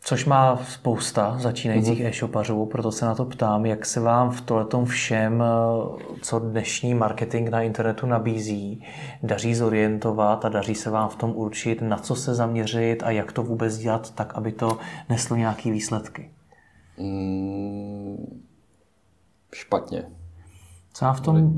což 0.02 0.26
má 0.26 0.58
spousta 0.58 1.36
začínajících 1.40 2.00
mm-hmm. 2.02 2.08
e-shopařů, 2.08 2.66
proto 2.66 2.92
se 2.92 3.06
na 3.06 3.16
to 3.16 3.26
ptám, 3.26 3.66
jak 3.66 3.86
se 3.86 4.00
vám 4.00 4.32
v 4.32 4.42
tohletom 4.42 4.86
všem, 4.86 5.44
eh, 5.44 6.16
co 6.22 6.40
dnešní 6.40 6.94
marketing 6.94 7.50
na 7.50 7.62
internetu 7.62 8.06
nabízí, 8.06 8.84
daří 9.24 9.56
zorientovat 9.56 10.46
a 10.46 10.50
daří 10.50 10.76
se 10.76 10.90
vám 10.90 11.10
v 11.10 11.16
tom 11.16 11.32
určit, 11.36 11.82
na 11.82 11.98
co 11.98 12.16
se 12.16 12.36
zaměřit 12.36 13.04
a 13.04 13.12
jak 13.12 13.32
to 13.32 13.44
vůbec 13.44 13.78
dělat 13.78 14.12
tak, 14.12 14.36
aby 14.36 14.52
to 14.52 14.78
neslo 15.10 15.36
nějaké 15.36 15.72
výsledky? 15.72 16.32
Mm, 16.98 18.42
špatně. 19.54 20.04
Co 20.94 21.14
v 21.14 21.22
tom, 21.22 21.54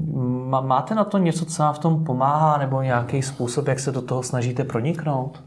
máte 0.68 0.96
na 0.96 1.04
to 1.04 1.18
něco, 1.18 1.46
co 1.46 1.64
vám 1.64 1.74
v 1.74 1.80
tom 1.80 2.04
pomáhá, 2.04 2.58
nebo 2.58 2.82
nějaký 2.82 3.22
způsob, 3.22 3.68
jak 3.68 3.80
se 3.80 3.92
do 3.92 4.02
toho 4.02 4.24
snažíte 4.24 4.64
proniknout? 4.64 5.44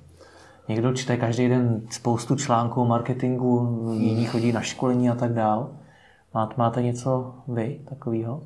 Někdo 0.69 0.93
čte 0.93 1.17
každý 1.17 1.49
den 1.49 1.83
spoustu 1.91 2.37
článků 2.37 2.81
o 2.81 2.85
marketingu, 2.85 3.79
jiní 3.93 4.27
chodí 4.27 4.53
na 4.53 4.61
školení 4.61 5.11
a 5.11 5.15
tak 5.15 5.33
dál. 5.33 5.71
Máte 6.57 6.83
něco 6.83 7.35
vy 7.49 7.81
takového? 7.89 8.43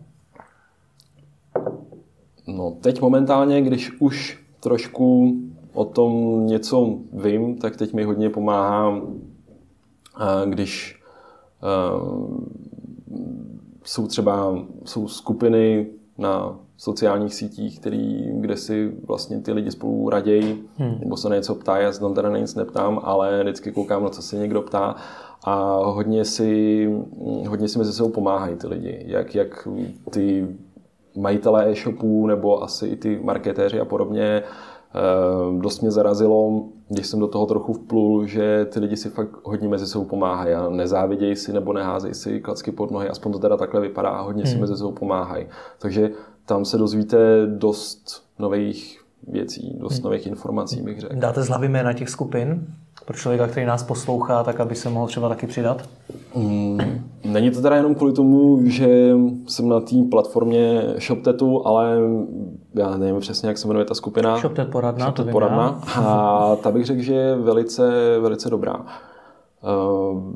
No, 2.46 2.70
teď 2.81 3.00
momentálně, 3.00 3.62
když 3.62 4.00
už 4.00 4.44
trošku 4.61 5.37
o 5.72 5.85
tom 5.85 6.46
něco 6.46 6.98
vím, 7.12 7.57
tak 7.57 7.76
teď 7.76 7.92
mi 7.92 8.04
hodně 8.04 8.31
pomáhá, 8.31 9.00
když 10.44 11.02
jsou 13.85 14.07
třeba 14.07 14.59
jsou 14.85 15.09
skupiny 15.09 15.87
na 16.18 16.59
sociálních 16.79 17.35
sítích, 17.35 17.81
který, 17.81 18.31
kde 18.33 18.57
si 18.57 18.93
vlastně 19.07 19.41
ty 19.41 19.53
lidi 19.53 19.71
spolu 19.71 20.11
raději, 20.11 20.64
hmm. 20.77 20.97
nebo 21.01 21.17
se 21.17 21.29
na 21.29 21.37
něco 21.37 21.55
ptají, 21.55 21.85
já 21.85 21.93
se 21.93 22.01
tam 22.01 22.14
teda 22.14 22.31
na 22.31 22.38
nic 22.38 22.55
neptám, 22.55 23.01
ale 23.03 23.43
vždycky 23.43 23.73
koukám, 23.73 24.03
na 24.03 24.09
co 24.09 24.23
se 24.23 24.37
někdo 24.37 24.62
ptá 24.62 24.97
a 25.45 25.77
hodně 25.85 26.25
si, 26.25 26.91
hodně 27.49 27.69
si 27.69 27.79
mezi 27.79 27.93
sebou 27.93 28.09
pomáhají 28.09 28.57
ty 28.57 28.67
lidi, 28.67 29.05
jak, 29.07 29.35
jak 29.35 29.69
ty 30.11 30.57
majitelé 31.17 31.71
e-shopů 31.71 32.27
nebo 32.27 32.62
asi 32.62 32.87
i 32.87 32.97
ty 32.97 33.21
marketéři 33.23 33.81
a 33.81 33.85
podobně. 33.85 34.43
Eh, 34.95 35.61
dost 35.61 35.81
mě 35.81 35.91
zarazilo, 35.91 36.64
když 36.88 37.07
jsem 37.07 37.21
do 37.21 37.27
toho 37.29 37.47
trochu 37.47 37.73
vplul, 37.73 38.27
že 38.27 38.64
ty 38.64 38.81
lidi 38.81 38.97
si 38.97 39.11
fakt 39.11 39.31
hodně 39.43 39.69
mezi 39.69 39.87
sebou 39.87 40.05
pomáhají 40.05 40.55
a 40.55 40.69
nezávidějí 40.69 41.37
si 41.37 41.53
nebo 41.53 41.73
neházejí 41.73 42.14
si 42.14 42.41
klacky 42.41 42.73
pod 42.73 42.91
nohy, 42.91 43.09
aspoň 43.09 43.33
to 43.33 43.38
teda 43.38 43.57
takhle 43.57 43.81
vypadá 43.81 44.09
a 44.09 44.23
hodně 44.23 44.43
hmm. 44.43 44.53
si 44.53 44.59
mezi 44.59 44.77
sebou 44.77 44.93
pomáhají. 44.93 45.47
Takže 45.79 46.11
tam 46.48 46.64
se 46.64 46.78
dozvíte 46.78 47.46
dost 47.46 48.22
nových 48.38 49.00
věcí, 49.28 49.76
dost 49.80 49.94
hmm. 49.94 50.04
nových 50.04 50.26
informací, 50.26 50.82
bych 50.82 51.00
řekl. 51.00 51.16
Dáte 51.16 51.42
z 51.42 51.48
hlavy 51.48 51.68
jména 51.68 51.92
těch 51.92 52.08
skupin? 52.08 52.66
pro 53.08 53.16
člověka, 53.16 53.46
který 53.46 53.66
nás 53.66 53.82
poslouchá, 53.82 54.44
tak 54.44 54.61
aby 54.61 54.74
se 54.74 54.90
mohl 54.90 55.06
třeba 55.06 55.28
taky 55.28 55.46
přidat? 55.46 55.88
Mm, 56.34 56.78
není 57.24 57.50
to 57.50 57.62
teda 57.62 57.76
jenom 57.76 57.94
kvůli 57.94 58.12
tomu, 58.12 58.61
že 58.64 59.12
jsem 59.46 59.68
na 59.68 59.80
té 59.80 59.96
platformě 60.11 60.82
ShopTetu, 61.06 61.66
ale 61.66 61.98
já 62.74 62.96
nevím 62.96 63.20
přesně, 63.20 63.48
jak 63.48 63.58
se 63.58 63.68
jmenuje 63.68 63.84
ta 63.84 63.94
skupina. 63.94 64.38
ShopTet 64.38 64.70
poradna. 64.70 65.04
ShopTet 65.04 65.26
to 65.26 65.32
poradna. 65.32 65.80
Já. 65.96 66.02
A 66.02 66.56
ta 66.56 66.70
bych 66.70 66.87
řekl, 66.87 67.02
že 67.02 67.14
je 67.14 67.37
velice, 67.37 68.18
velice 68.20 68.50
dobrá. 68.50 68.74
Uh, 68.74 70.32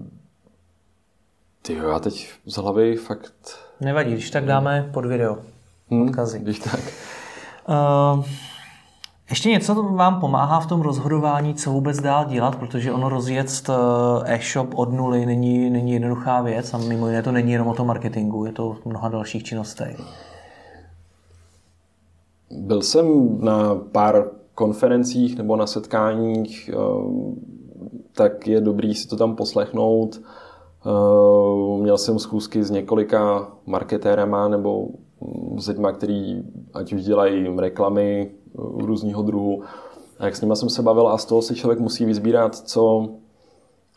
ty 1.63 1.75
já 1.75 1.99
teď 1.99 2.31
z 2.47 2.57
hlavy 2.57 2.97
fakt... 2.97 3.35
Nevadí, 3.81 4.13
když 4.13 4.31
tak 4.31 4.45
dáme 4.45 4.91
pod 4.95 5.07
video. 5.07 5.39
Hmm, 5.93 6.09
odkazy. 6.09 6.39
Když 6.39 6.59
tak. 6.59 6.81
Uh, 7.69 8.25
ještě 9.31 9.49
něco 9.49 9.75
vám 9.75 10.21
pomáhá 10.21 10.61
v 10.61 10.67
tom 10.67 10.81
rozhodování, 10.81 11.55
co 11.55 11.71
vůbec 11.71 12.01
dál 12.01 12.25
dělat, 12.25 12.57
protože 12.57 12.93
ono 12.93 13.09
rozjet 13.09 13.49
eh, 13.69 14.35
e-shop 14.35 14.69
od 14.75 14.93
nuly 14.93 15.27
není, 15.27 15.71
není 15.71 15.93
jednoduchá 15.93 16.43
věc 16.43 16.75
a 16.75 16.79
mimo 16.79 17.07
jiné 17.07 17.23
to 17.23 17.33
není 17.33 17.53
jenom 17.53 17.69
o 17.69 17.75
tom 17.75 17.87
marketingu, 17.87 18.45
je 18.45 18.53
to 18.53 18.77
mnoha 18.85 19.09
dalších 19.09 19.45
činnostech. 19.45 20.01
Byl 22.51 22.83
jsem 22.83 23.39
na 23.41 23.75
pár 23.75 24.25
konferencích 24.55 25.37
nebo 25.37 25.57
na 25.57 25.67
setkáních, 25.67 26.71
eh, 26.73 26.77
tak 28.13 28.47
je 28.47 28.61
dobrý 28.61 28.95
si 28.95 29.09
to 29.09 29.17
tam 29.17 29.37
poslechnout. 29.37 30.21
Eh, 30.87 31.81
měl 31.81 31.99
jsem 31.99 32.19
schůzky 32.19 32.65
s 32.65 32.71
několika 32.71 33.49
marketérama 33.67 34.49
nebo 34.49 34.89
s 35.59 35.69
lidmi, 35.69 35.89
který 35.95 36.43
ať 36.75 36.93
už 36.93 37.05
dělají 37.05 37.57
reklamy, 37.57 38.31
různého 38.55 39.23
druhu. 39.23 39.63
A 40.19 40.25
jak 40.25 40.37
s 40.37 40.41
nima 40.41 40.55
jsem 40.55 40.69
se 40.69 40.83
bavil 40.83 41.09
a 41.09 41.19
z 41.19 41.25
toho 41.25 41.43
si 41.43 41.55
člověk 41.55 41.81
musí 41.81 42.05
vyzbírat, 42.05 42.57
co 42.57 43.09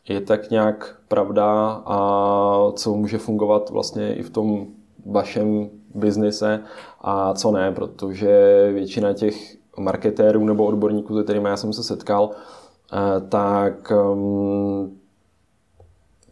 je 0.10 0.22
tak 0.22 0.50
nějak 0.50 0.96
pravda 1.08 1.70
a 1.86 2.72
co 2.72 2.96
může 2.96 3.18
fungovat 3.18 3.70
vlastně 3.70 4.16
i 4.16 4.24
v 4.24 4.30
tom 4.30 4.68
vašem 5.06 5.70
biznise 5.96 6.64
a 7.02 7.34
co 7.34 7.52
ne, 7.52 7.72
protože 7.72 8.70
většina 8.74 9.14
těch 9.14 9.58
marketérů 9.78 10.46
nebo 10.46 10.66
odborníků, 10.66 11.18
se 11.18 11.24
kterými 11.24 11.50
já 11.50 11.58
jsem 11.58 11.74
se 11.74 11.84
setkal, 11.84 12.32
eh, 12.94 13.22
tak 13.30 13.92
mm, 13.92 14.98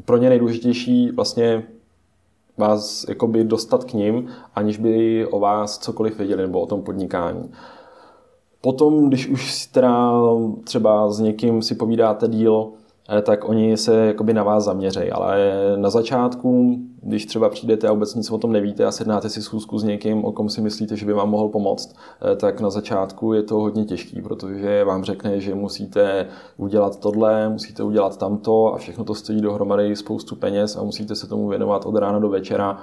pro 0.05 0.17
ně 0.17 0.29
nejdůležitější 0.29 1.11
vlastně 1.11 1.63
vás 2.57 3.05
jakoby 3.09 3.43
dostat 3.43 3.83
k 3.83 3.93
ním, 3.93 4.27
aniž 4.55 4.77
by 4.77 5.25
o 5.27 5.39
vás 5.39 5.77
cokoliv 5.77 6.17
věděli 6.17 6.41
nebo 6.41 6.61
o 6.61 6.65
tom 6.65 6.81
podnikání. 6.81 7.51
Potom, 8.61 9.07
když 9.07 9.27
už 9.27 9.65
teda 9.65 10.11
třeba 10.63 11.11
s 11.11 11.19
někým 11.19 11.61
si 11.61 11.75
povídáte 11.75 12.27
díl, 12.27 12.71
tak 13.21 13.49
oni 13.49 13.77
se 13.77 13.95
jakoby 14.05 14.33
na 14.33 14.43
vás 14.43 14.63
zaměřejí. 14.63 15.11
Ale 15.11 15.53
na 15.75 15.89
začátku, 15.89 16.75
když 17.01 17.25
třeba 17.25 17.49
přijdete 17.49 17.87
a 17.87 17.93
vůbec 17.93 18.15
nic 18.15 18.31
o 18.31 18.37
tom 18.37 18.51
nevíte 18.51 18.85
a 18.85 18.91
sednáte 18.91 19.29
si 19.29 19.41
schůzku 19.41 19.79
s 19.79 19.83
někým, 19.83 20.25
o 20.25 20.31
kom 20.31 20.49
si 20.49 20.61
myslíte, 20.61 20.95
že 20.95 21.05
by 21.05 21.13
vám 21.13 21.29
mohl 21.29 21.49
pomoct, 21.49 21.95
eh, 22.31 22.35
tak 22.35 22.61
na 22.61 22.69
začátku 22.69 23.33
je 23.33 23.43
to 23.43 23.55
hodně 23.55 23.85
těžký, 23.85 24.21
protože 24.21 24.83
vám 24.83 25.03
řekne, 25.03 25.39
že 25.39 25.55
musíte 25.55 26.27
udělat 26.57 26.99
tohle, 26.99 27.49
musíte 27.49 27.83
udělat 27.83 28.17
tamto 28.17 28.73
a 28.73 28.77
všechno 28.77 29.03
to 29.03 29.15
stojí 29.15 29.41
dohromady 29.41 29.95
spoustu 29.95 30.35
peněz 30.35 30.75
a 30.75 30.83
musíte 30.83 31.15
se 31.15 31.27
tomu 31.27 31.47
věnovat 31.47 31.85
od 31.85 31.95
rána 31.95 32.19
do 32.19 32.29
večera 32.29 32.77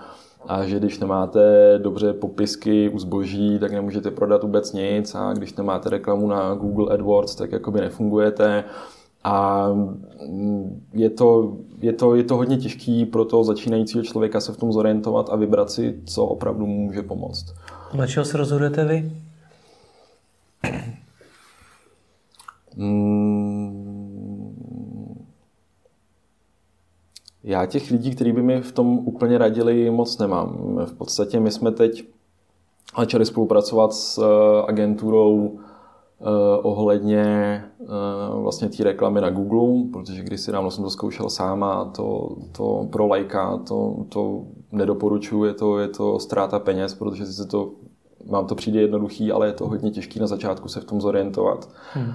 a 0.46 0.64
že 0.64 0.78
když 0.78 0.98
nemáte 0.98 1.40
dobře 1.78 2.12
popisky 2.12 2.88
u 2.88 2.98
zboží, 2.98 3.59
tak 3.59 3.72
nemůžete 3.72 4.11
prodat 4.11 4.42
vůbec 4.42 4.72
nic 4.72 5.14
a 5.14 5.33
když 5.33 5.54
nemáte 5.54 5.90
reklamu 5.90 6.28
na 6.28 6.54
Google 6.54 6.94
AdWords, 6.94 7.35
tak 7.35 7.52
jakoby 7.52 7.80
nefungujete. 7.80 8.64
A 9.24 9.66
je 10.92 11.11
to, 11.11 11.56
je 11.80 11.92
to, 11.92 12.14
je 12.14 12.24
to 12.24 12.37
hodně 12.37 12.56
těžký 12.56 13.06
pro 13.06 13.24
toho 13.24 13.44
začínajícího 13.44 14.04
člověka 14.04 14.40
se 14.40 14.52
v 14.52 14.56
tom 14.56 14.72
zorientovat 14.72 15.30
a 15.30 15.37
vybrat 15.37 15.70
si, 15.70 16.00
co 16.04 16.24
opravdu 16.24 16.66
může 16.66 17.02
pomoct. 17.02 17.54
Na 17.94 18.06
čeho 18.06 18.24
se 18.24 18.37
rozhodujete 18.37 18.85
vy? 18.85 19.12
Hmm, 22.76 24.11
já 27.44 27.66
těch 27.66 27.90
lidí, 27.90 28.14
kteří 28.14 28.33
by 28.33 28.42
mi 28.42 28.61
v 28.61 28.72
tom 28.72 28.98
úplně 28.98 29.38
radili, 29.38 29.90
moc 29.90 30.18
nemám. 30.18 30.78
V 30.87 30.92
podstatě 30.92 31.40
my 31.40 31.50
jsme 31.50 31.72
teď 31.72 32.04
začali 32.98 33.26
spolupracovat 33.26 33.92
s 33.92 34.18
eh, 34.18 34.62
agenturou 34.68 35.59
ohledně 36.62 37.22
eh, 37.83 37.87
vlastně 38.35 38.68
té 38.68 38.85
reklamy 38.85 39.20
na 39.20 39.30
Google, 39.30 39.90
protože 39.92 40.22
když 40.22 40.40
si 40.40 40.52
dávno 40.52 40.70
jsem 40.70 40.85
to 40.85 40.90
zkoušel 40.90 41.30
sám 41.30 41.64
a 41.64 41.85
to, 41.85 42.37
to 42.52 42.87
pro 42.90 43.06
lajka 43.06 43.56
to, 43.56 43.96
to 44.09 44.42
nedoporučuji, 44.72 45.44
je 45.44 45.54
to, 45.54 45.78
je 45.78 45.88
to 45.88 46.18
ztráta 46.18 46.59
peněz, 46.59 46.94
protože 46.94 47.26
si 47.26 47.48
to, 47.48 47.70
vám 48.26 48.46
to 48.46 48.54
přijde 48.54 48.80
jednoduchý, 48.80 49.33
ale 49.33 49.46
je 49.46 49.52
to 49.52 49.68
hodně 49.68 49.90
těžký 49.90 50.20
na 50.20 50.26
začátku 50.26 50.68
se 50.68 50.80
v 50.80 50.85
tom 50.85 51.00
zorientovat. 51.00 51.68
Hmm. 51.92 52.12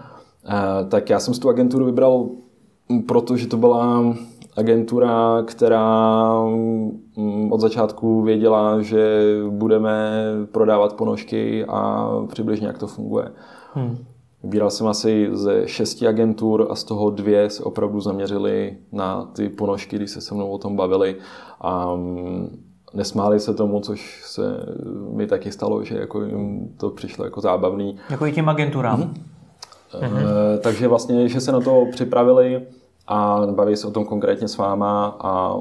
Tak 0.90 1.10
já 1.10 1.20
jsem 1.20 1.34
z 1.34 1.40
tu 1.40 1.50
agenturu 1.50 1.86
vybral, 1.86 2.30
protože 3.08 3.48
to 3.48 3.58
byla 3.58 4.16
agentura, 4.56 5.44
která 5.46 6.34
mm, 7.16 7.52
od 7.52 7.62
začátku 7.62 8.22
věděla, 8.22 8.82
že 8.82 9.22
budeme 9.50 10.22
prodávat 10.52 10.94
ponožky 10.94 11.66
a 11.66 12.10
přibližně 12.28 12.68
jak 12.68 12.78
to 12.78 12.88
funguje. 12.88 13.32
Hmm. 13.76 14.06
Vybíral 14.44 14.70
jsem 14.70 14.88
asi 14.88 15.30
ze 15.32 15.68
šesti 15.68 16.08
agentur 16.08 16.68
a 16.70 16.76
z 16.76 16.84
toho 16.84 17.10
dvě 17.10 17.50
se 17.50 17.64
opravdu 17.64 18.02
zaměřili 18.02 18.78
na 18.92 19.26
ty 19.26 19.50
ponožky, 19.50 19.96
když 19.96 20.12
se 20.12 20.22
se 20.22 20.36
mnou 20.36 20.50
o 20.50 20.58
tom 20.58 20.76
bavili 20.76 21.16
a 21.62 21.96
mm, 21.96 22.64
nesmáli 22.94 23.40
se 23.40 23.54
tomu, 23.54 23.80
což 23.80 24.24
se 24.26 24.42
mi 25.12 25.28
taky 25.28 25.52
stalo, 25.52 25.84
že 25.84 25.98
jako 25.98 26.22
jim 26.22 26.74
to 26.78 26.90
přišlo 26.90 27.26
jako 27.26 27.42
zábavný. 27.42 27.98
Jako 28.10 28.26
i 28.26 28.32
těm 28.32 28.50
agenturám. 28.50 29.02
Hmm. 29.02 29.14
hmm 30.02 30.26
Takže 30.62 30.88
vlastně, 30.88 31.30
že 31.30 31.42
se 31.42 31.52
na 31.52 31.60
to 31.60 31.86
připravili, 31.92 32.62
a 33.08 33.42
baví 33.52 33.76
se 33.76 33.88
o 33.88 33.92
tom 33.92 34.06
konkrétně 34.06 34.48
s 34.48 34.58
váma 34.58 35.18
a 35.20 35.56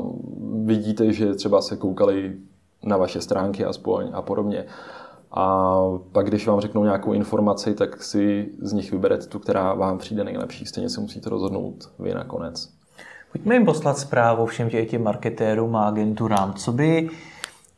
vidíte, 0.65 1.13
že 1.13 1.35
třeba 1.35 1.63
se 1.63 1.77
koukali 1.77 2.33
na 2.83 2.97
vaše 2.97 3.21
stránky 3.21 3.65
aspoň 3.65 4.11
a 4.13 4.23
podobně. 4.23 4.65
A 5.37 5.79
pak, 6.13 6.27
když 6.27 6.47
vám 6.47 6.61
řeknou 6.61 6.85
nějakou 6.85 7.13
informaci, 7.13 7.75
tak 7.75 8.03
si 8.03 8.49
z 8.59 8.73
nich 8.73 8.93
vyberete 8.93 9.27
tu, 9.27 9.39
která 9.39 9.75
vám 9.75 9.99
přijde 9.99 10.25
nejlepší. 10.25 10.67
Stejně 10.67 10.89
se 10.91 11.01
musíte 11.01 11.31
rozhodnout 11.31 11.91
vy 11.99 12.15
nakonec. 12.15 12.71
Pojďme 13.33 13.55
jim 13.55 13.65
poslat 13.65 13.99
zprávu 13.99 14.47
všem 14.47 14.71
těm 14.71 15.03
marketérům 15.03 15.77
a 15.77 15.89
agenturám. 15.89 16.55
Co 16.55 16.73
by 16.73 17.11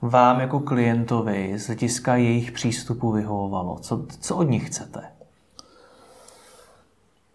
vám 0.02 0.40
jako 0.40 0.60
klientovi 0.60 1.54
z 1.58 1.66
hlediska 1.66 2.16
jejich 2.16 2.52
přístupu 2.52 3.12
vyhovovalo? 3.12 3.78
Co, 3.80 4.06
co 4.20 4.36
od 4.36 4.42
nich 4.42 4.66
chcete? 4.66 5.00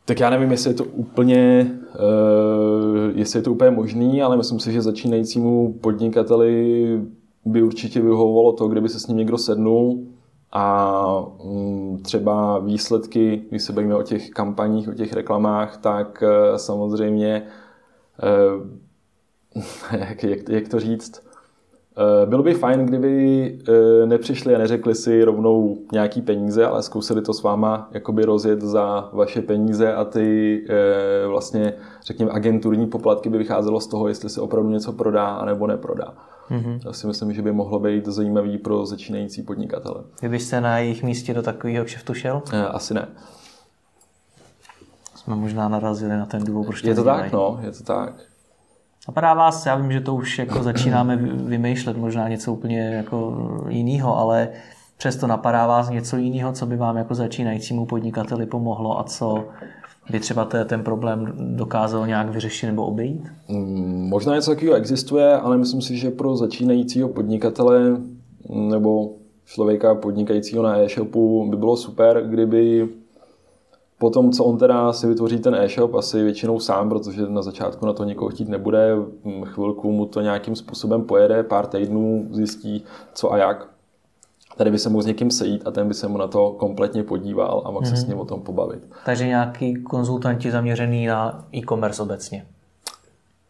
Tak 0.05 0.19
já 0.19 0.29
nevím, 0.29 0.51
jestli 0.51 0.69
je 0.69 0.73
to 0.73 0.83
úplně, 0.83 1.71
uh, 1.93 3.17
jestli 3.17 3.39
je 3.39 3.43
to 3.43 3.51
úplně 3.51 3.71
možný, 3.71 4.21
ale 4.21 4.37
myslím 4.37 4.59
si, 4.59 4.71
že 4.71 4.81
začínajícímu 4.81 5.73
podnikateli 5.81 6.85
by 7.45 7.63
určitě 7.63 8.01
vyhovovalo 8.01 8.51
to, 8.51 8.67
kdyby 8.67 8.89
se 8.89 8.99
s 8.99 9.07
ním 9.07 9.17
někdo 9.17 9.37
sednul 9.37 9.99
a 10.51 11.25
mm, 11.43 11.99
třeba 12.03 12.59
výsledky, 12.59 13.41
když 13.49 13.63
se 13.63 13.73
bavíme 13.73 13.95
o 13.95 14.03
těch 14.03 14.29
kampaních, 14.29 14.89
o 14.89 14.93
těch 14.93 15.13
reklamách, 15.13 15.77
tak 15.77 16.23
eh, 16.23 16.59
samozřejmě, 16.59 17.43
eh, 18.23 19.97
jak, 19.97 20.23
jak, 20.23 20.49
jak 20.49 20.67
to 20.67 20.79
říct, 20.79 21.23
eh, 21.97 22.25
bylo 22.25 22.43
by 22.43 22.53
fajn, 22.53 22.85
kdyby 22.85 23.59
nepřišli 24.05 24.55
a 24.55 24.57
neřekli 24.57 24.95
si 24.95 25.23
rovnou 25.23 25.77
nějaký 25.91 26.21
peníze, 26.21 26.65
ale 26.65 26.83
zkusili 26.83 27.21
to 27.21 27.33
s 27.33 27.43
váma 27.43 27.89
jakoby 27.91 28.25
rozjet 28.25 28.61
za 28.61 29.09
vaše 29.13 29.41
peníze 29.41 29.93
a 29.93 30.05
ty 30.05 30.65
vlastně, 31.27 31.73
řekněme, 32.05 32.31
agenturní 32.31 32.87
poplatky 32.87 33.29
by 33.29 33.37
vycházelo 33.37 33.79
z 33.79 33.87
toho, 33.87 34.07
jestli 34.07 34.29
se 34.29 34.41
opravdu 34.41 34.69
něco 34.69 34.93
prodá 34.93 35.27
anebo 35.27 35.67
neprodá. 35.67 36.13
Mm-hmm. 36.51 36.79
Já 36.85 36.93
si 36.93 37.07
myslím, 37.07 37.33
že 37.33 37.41
by 37.41 37.51
mohlo 37.51 37.79
být 37.79 38.05
zajímavý 38.05 38.57
pro 38.57 38.85
začínající 38.85 39.41
podnikatele. 39.41 40.03
Kdybyste 40.19 40.61
na 40.61 40.77
jejich 40.77 41.03
místě 41.03 41.33
do 41.33 41.41
takového 41.41 41.85
kšeftu 41.85 42.13
šel? 42.13 42.41
Asi 42.71 42.93
ne. 42.93 43.07
Jsme 45.15 45.35
možná 45.35 45.67
narazili 45.67 46.17
na 46.17 46.25
ten 46.25 46.43
důvod, 46.43 46.65
proč 46.65 46.81
to 46.81 46.87
Je 46.87 46.95
to 46.95 47.03
tak, 47.03 47.31
no, 47.31 47.59
je 47.63 47.71
to 47.71 47.83
tak. 47.83 48.13
Napadá 49.07 49.33
vás, 49.33 49.65
já 49.65 49.75
vím, 49.75 49.91
že 49.91 50.01
to 50.01 50.15
už 50.15 50.39
jako 50.39 50.63
začínáme 50.63 51.15
vymýšlet, 51.17 51.97
možná 51.97 52.27
něco 52.27 52.53
úplně 52.53 52.79
jako 52.79 53.35
jiného, 53.69 54.17
ale 54.17 54.49
přesto 54.97 55.27
napadá 55.27 55.67
vás 55.67 55.89
něco 55.89 56.17
jiného, 56.17 56.51
co 56.53 56.65
by 56.65 56.77
vám 56.77 56.97
jako 56.97 57.15
začínajícímu 57.15 57.85
podnikateli 57.85 58.45
pomohlo 58.45 58.99
a 58.99 59.03
co 59.03 59.45
by 60.09 60.19
třeba 60.19 60.45
ten 60.45 60.83
problém 60.83 61.33
dokázal 61.37 62.07
nějak 62.07 62.29
vyřešit 62.29 62.67
nebo 62.67 62.85
obejít? 62.85 63.31
Možná 64.11 64.35
něco 64.35 64.51
takového 64.51 64.77
existuje, 64.77 65.37
ale 65.37 65.57
myslím 65.57 65.81
si, 65.81 65.97
že 65.97 66.11
pro 66.11 66.35
začínajícího 66.35 67.09
podnikatele 67.09 67.97
nebo 68.49 69.13
člověka 69.45 69.95
podnikajícího 69.95 70.63
na 70.63 70.77
e-shopu 70.77 71.49
by 71.49 71.57
bylo 71.57 71.77
super, 71.77 72.23
kdyby 72.27 72.89
po 73.97 74.09
tom, 74.09 74.31
co 74.31 74.43
on 74.43 74.57
teda 74.57 74.93
si 74.93 75.07
vytvoří 75.07 75.39
ten 75.39 75.55
e-shop, 75.55 75.95
asi 75.95 76.23
většinou 76.23 76.59
sám, 76.59 76.89
protože 76.89 77.27
na 77.27 77.41
začátku 77.41 77.85
na 77.85 77.93
to 77.93 78.03
někoho 78.03 78.29
chtít 78.29 78.49
nebude, 78.49 78.95
mm, 79.23 79.43
chvilku 79.43 79.91
mu 79.91 80.05
to 80.05 80.21
nějakým 80.21 80.55
způsobem 80.55 81.03
pojede, 81.03 81.43
pár 81.43 81.67
týdnů 81.67 82.27
zjistí, 82.31 82.83
co 83.13 83.33
a 83.33 83.37
jak, 83.37 83.67
tady 84.57 84.71
by 84.71 84.79
se 84.79 84.89
mohl 84.89 85.03
s 85.03 85.05
někým 85.05 85.31
sejít 85.31 85.67
a 85.67 85.71
ten 85.71 85.87
by 85.87 85.93
se 85.93 86.07
mu 86.07 86.17
na 86.17 86.27
to 86.27 86.51
kompletně 86.51 87.03
podíval 87.03 87.61
a 87.65 87.71
mohl 87.71 87.85
mm-hmm. 87.85 87.89
se 87.89 87.95
s 87.95 88.03
mhm. 88.03 88.09
ním 88.09 88.19
o 88.19 88.25
tom 88.25 88.41
pobavit. 88.41 88.83
Takže 89.05 89.27
nějaký 89.27 89.83
konzultanti 89.83 90.51
zaměřený 90.51 91.05
na 91.05 91.45
e-commerce 91.55 92.03
obecně. 92.03 92.45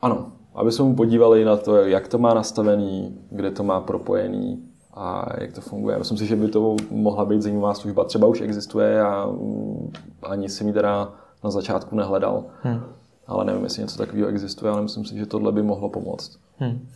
Ano, 0.01 0.31
aby 0.55 0.71
se 0.71 0.83
mu 0.83 0.95
podívali 0.95 1.45
na 1.45 1.57
to, 1.57 1.75
jak 1.75 2.07
to 2.07 2.17
má 2.17 2.33
nastavený, 2.33 3.17
kde 3.29 3.51
to 3.51 3.63
má 3.63 3.81
propojený 3.81 4.63
a 4.93 5.25
jak 5.41 5.53
to 5.53 5.61
funguje. 5.61 5.97
Myslím 5.97 6.17
si, 6.17 6.25
že 6.25 6.35
by 6.35 6.47
to 6.47 6.75
mohla 6.91 7.25
být 7.25 7.41
zajímavá 7.41 7.73
služba. 7.73 8.03
Třeba 8.03 8.27
už 8.27 8.41
existuje 8.41 9.01
a 9.01 9.25
mm, 9.25 9.91
ani 10.23 10.49
si 10.49 10.63
mi 10.63 10.73
teda 10.73 11.13
na 11.43 11.51
začátku 11.51 11.95
nehledal. 11.95 12.43
Hmm. 12.61 12.81
Ale 13.27 13.45
nevím, 13.45 13.63
jestli 13.63 13.81
něco 13.81 13.97
takového 13.97 14.27
existuje, 14.27 14.71
ale 14.71 14.81
myslím 14.81 15.05
si, 15.05 15.17
že 15.17 15.25
tohle 15.25 15.51
by 15.51 15.63
mohlo 15.63 15.89
pomoct. 15.89 16.39
Hmm. 16.57 16.87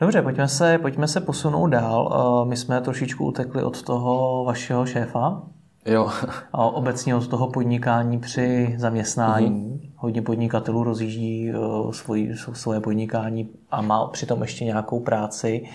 Dobře, 0.00 0.22
pojďme 0.22 0.48
se, 0.48 0.78
pojďme 0.78 1.08
se 1.08 1.20
posunout 1.20 1.66
dál. 1.66 2.12
Eh, 2.12 2.48
my 2.48 2.56
jsme 2.56 2.80
trošičku 2.80 3.24
utekli 3.24 3.62
od 3.62 3.82
toho 3.82 4.44
vašeho 4.44 4.86
šéfa. 4.86 5.42
Jo. 5.86 6.10
A 6.52 6.64
obecně 6.64 7.14
od 7.14 7.28
toho 7.28 7.48
podnikání 7.48 8.18
při 8.18 8.76
zaměstnání. 8.78 9.50
Mm-hmm. 9.50 9.90
Hodně 10.06 10.22
podnikatelů 10.22 10.84
rozjíždí 10.84 11.52
uh, 11.52 11.92
svoji, 11.92 12.36
svoje 12.36 12.80
podnikání 12.80 13.50
a 13.70 13.82
má 13.82 14.06
přitom 14.06 14.42
ještě 14.42 14.64
nějakou 14.64 15.00
práci. 15.00 15.68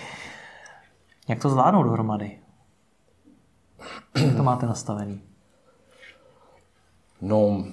Jak 1.28 1.42
to 1.42 1.48
zvládnout 1.50 1.82
dohromady? 1.82 2.38
Jak 4.24 4.36
to 4.36 4.42
máte 4.42 4.66
nastavený? 4.66 5.20
No, 7.20 7.64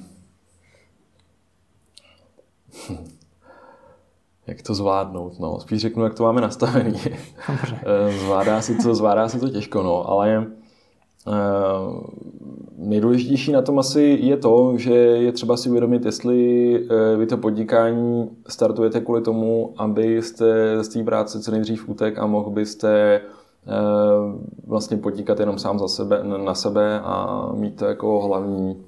jak 4.47 4.61
to 4.61 4.75
zvládnout. 4.75 5.39
No. 5.39 5.59
Spíš 5.59 5.81
řeknu, 5.81 6.03
jak 6.03 6.13
to 6.13 6.23
máme 6.23 6.41
nastavený. 6.41 6.99
Eh, 7.85 8.11
zvládá 8.19 8.61
si 8.61 8.75
to, 8.75 8.95
zvládá 8.95 9.29
si 9.29 9.39
to 9.39 9.49
těžko, 9.49 9.83
no, 9.83 10.09
ale 10.09 10.47
uh, 11.27 11.33
nejdůležitější 12.89 13.51
na 13.51 13.61
tom 13.61 13.79
asi 13.79 14.17
je 14.21 14.37
to, 14.37 14.73
že 14.77 14.93
je 14.93 15.31
třeba 15.31 15.57
si 15.57 15.69
uvědomit, 15.69 16.05
jestli 16.05 16.79
uh, 16.81 17.19
vy 17.19 17.25
to 17.25 17.37
podnikání 17.37 18.29
startujete 18.47 19.01
kvůli 19.01 19.21
tomu, 19.21 19.73
abyste 19.77 20.77
z 20.83 20.87
té 20.87 21.03
práce 21.03 21.39
co 21.39 21.51
nejdřív 21.51 21.89
utek 21.89 22.19
a 22.19 22.25
mohl 22.25 22.49
byste 22.49 23.21
uh, 23.21 24.41
vlastně 24.67 24.97
podnikat 24.97 25.39
jenom 25.39 25.59
sám 25.59 25.79
za 25.79 25.87
sebe, 25.87 26.23
na 26.23 26.55
sebe 26.55 26.99
a 26.99 27.45
mít 27.53 27.75
to 27.75 27.85
jako 27.85 28.21
hlavní 28.21 28.83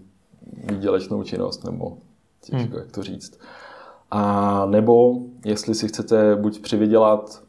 výdělečnou 0.64 1.24
činnost, 1.24 1.64
nebo 1.64 1.98
těžko, 2.42 2.58
hmm. 2.58 2.78
jak 2.78 2.92
to 2.92 3.04
říct. 3.04 3.40
A 4.12 4.66
nebo 4.66 5.16
jestli 5.46 5.76
si 5.76 5.88
chcete 5.88 6.36
buď 6.36 6.62
přivydělat 6.62 7.42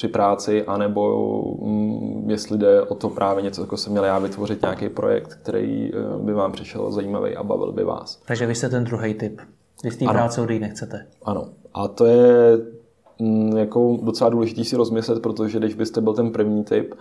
při 0.00 0.08
práci, 0.08 0.64
anebo 0.64 1.54
mm, 1.62 2.30
jestli 2.30 2.58
jde 2.58 2.82
o 2.82 2.94
to 2.94 3.08
právě 3.08 3.42
něco, 3.42 3.60
jako 3.60 3.76
jsem 3.76 3.92
měl 3.92 4.04
já 4.04 4.18
vytvořit 4.18 4.62
nějaký 4.62 4.88
projekt, 4.88 5.34
který 5.34 5.90
eh, 5.94 6.18
by 6.18 6.32
vám 6.32 6.52
přišel 6.52 6.92
zajímavý 6.92 7.36
a 7.36 7.42
bavil 7.42 7.72
by 7.72 7.84
vás. 7.84 8.22
Takže 8.26 8.46
vy 8.46 8.54
jste 8.54 8.68
ten 8.68 8.84
druhý 8.84 9.14
typ. 9.14 9.40
Vy 9.84 9.90
z 9.90 9.96
té 9.96 10.04
práce 10.04 10.40
odejít 10.40 10.60
nechcete. 10.60 11.06
Ano. 11.22 11.48
A 11.74 11.88
to 11.88 12.06
je 12.06 12.58
mm, 13.18 13.56
jako 13.56 13.98
docela 14.02 14.30
důležité 14.30 14.64
si 14.64 14.76
rozmyslet, 14.76 15.22
protože 15.22 15.58
když 15.58 15.74
byste 15.74 16.00
byl 16.00 16.12
ten 16.12 16.30
první 16.30 16.64
typ, 16.64 16.94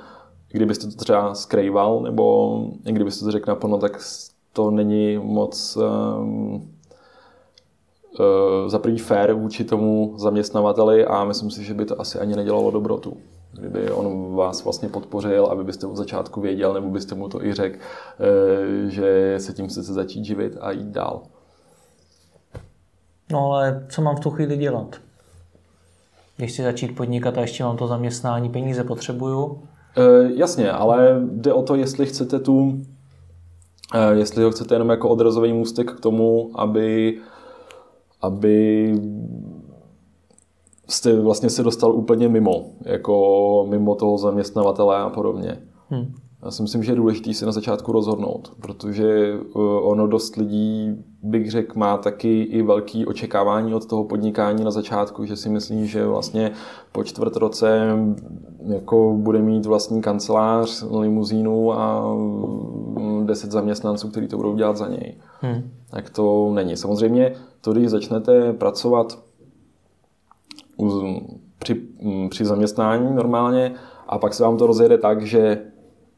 kdybyste 0.51 0.87
to 0.87 0.95
třeba 0.95 1.35
skrýval, 1.35 2.01
nebo 2.01 2.57
kdybyste 2.83 3.25
to 3.25 3.31
řekl 3.31 3.51
naplno, 3.51 3.77
tak 3.77 3.99
to 4.53 4.71
není 4.71 5.17
moc 5.17 5.77
um, 5.77 6.69
za 8.67 8.79
první 8.79 8.99
fair 8.99 9.33
vůči 9.33 9.63
tomu 9.63 10.13
zaměstnavateli 10.17 11.05
a 11.05 11.23
myslím 11.23 11.51
si, 11.51 11.63
že 11.63 11.73
by 11.73 11.85
to 11.85 12.01
asi 12.01 12.19
ani 12.19 12.35
nedělalo 12.35 12.71
dobrotu. 12.71 13.17
Kdyby 13.51 13.91
on 13.91 14.35
vás 14.35 14.63
vlastně 14.63 14.89
podpořil, 14.89 15.45
aby 15.45 15.63
byste 15.63 15.87
od 15.87 15.95
začátku 15.95 16.41
věděl, 16.41 16.73
nebo 16.73 16.89
byste 16.89 17.15
mu 17.15 17.29
to 17.29 17.45
i 17.45 17.53
řekl, 17.53 17.77
eh, 17.77 18.89
že 18.89 19.35
se 19.37 19.53
tím 19.53 19.67
chcete 19.67 19.93
začít 19.93 20.25
živit 20.25 20.57
a 20.61 20.71
jít 20.71 20.87
dál. 20.87 21.21
No 23.31 23.51
ale 23.51 23.85
co 23.89 24.01
mám 24.01 24.15
v 24.15 24.19
tu 24.19 24.29
chvíli 24.29 24.57
dělat? 24.57 24.95
Když 26.37 26.51
chci 26.51 26.63
začít 26.63 26.95
podnikat 26.95 27.37
a 27.37 27.41
ještě 27.41 27.63
mám 27.63 27.77
to 27.77 27.87
zaměstnání, 27.87 28.49
peníze 28.49 28.83
potřebuju? 28.83 29.61
E, 29.97 30.33
jasně, 30.35 30.71
ale 30.71 31.21
jde 31.31 31.53
o 31.53 31.63
to, 31.63 31.75
jestli 31.75 32.05
chcete 32.05 32.39
tu, 32.39 32.81
e, 33.93 34.15
jestli 34.15 34.43
ho 34.43 34.51
chcete 34.51 34.75
jenom 34.75 34.89
jako 34.89 35.09
odrazový 35.09 35.53
můstek 35.53 35.91
k 35.91 35.99
tomu, 35.99 36.51
aby 36.55 37.17
aby 38.21 38.93
jste 40.87 41.19
vlastně 41.19 41.49
se 41.49 41.63
dostal 41.63 41.95
úplně 41.95 42.29
mimo, 42.29 42.65
jako 42.81 43.65
mimo 43.69 43.95
toho 43.95 44.17
zaměstnavatele 44.17 44.97
a 44.97 45.09
podobně. 45.09 45.57
Hmm. 45.89 46.15
Já 46.43 46.51
si 46.51 46.61
myslím, 46.61 46.83
že 46.83 46.91
je 46.91 46.95
důležité 46.95 47.33
si 47.33 47.45
na 47.45 47.51
začátku 47.51 47.91
rozhodnout, 47.91 48.51
protože 48.61 49.33
eh, 49.33 49.59
ono 49.81 50.07
dost 50.07 50.35
lidí, 50.35 50.95
bych 51.23 51.51
řekl, 51.51 51.79
má 51.79 51.97
taky 51.97 52.41
i 52.41 52.61
velký 52.61 53.05
očekávání 53.05 53.73
od 53.73 53.85
toho 53.85 54.03
podnikání 54.03 54.63
na 54.63 54.71
začátku, 54.71 55.25
že 55.25 55.35
si 55.35 55.49
myslí, 55.49 55.87
že 55.87 56.05
vlastně 56.05 56.51
po 56.91 57.03
čtvrt 57.03 57.35
roce 57.35 57.87
jako 58.67 59.13
bude 59.17 59.39
mít 59.39 59.65
vlastní 59.65 60.01
kancelář, 60.01 60.85
limuzínu 60.99 61.73
a 61.73 62.13
mm, 62.13 63.25
deset 63.25 63.51
zaměstnanců, 63.51 64.09
kteří 64.09 64.27
to 64.27 64.37
budou 64.37 64.55
dělat 64.55 64.77
za 64.77 64.87
něj. 64.87 65.15
Hmm. 65.41 65.71
Tak 65.89 66.09
to 66.09 66.51
není. 66.53 66.77
Samozřejmě 66.77 67.33
to, 67.61 67.73
když 67.73 67.89
začnete 67.89 68.53
pracovat 68.53 69.19
při, 71.59 71.81
mm, 72.01 72.29
při 72.29 72.45
zaměstnání 72.45 73.15
normálně 73.15 73.73
a 74.07 74.17
pak 74.17 74.33
se 74.33 74.43
vám 74.43 74.57
to 74.57 74.67
rozjede 74.67 74.97
tak, 74.97 75.25
že 75.25 75.61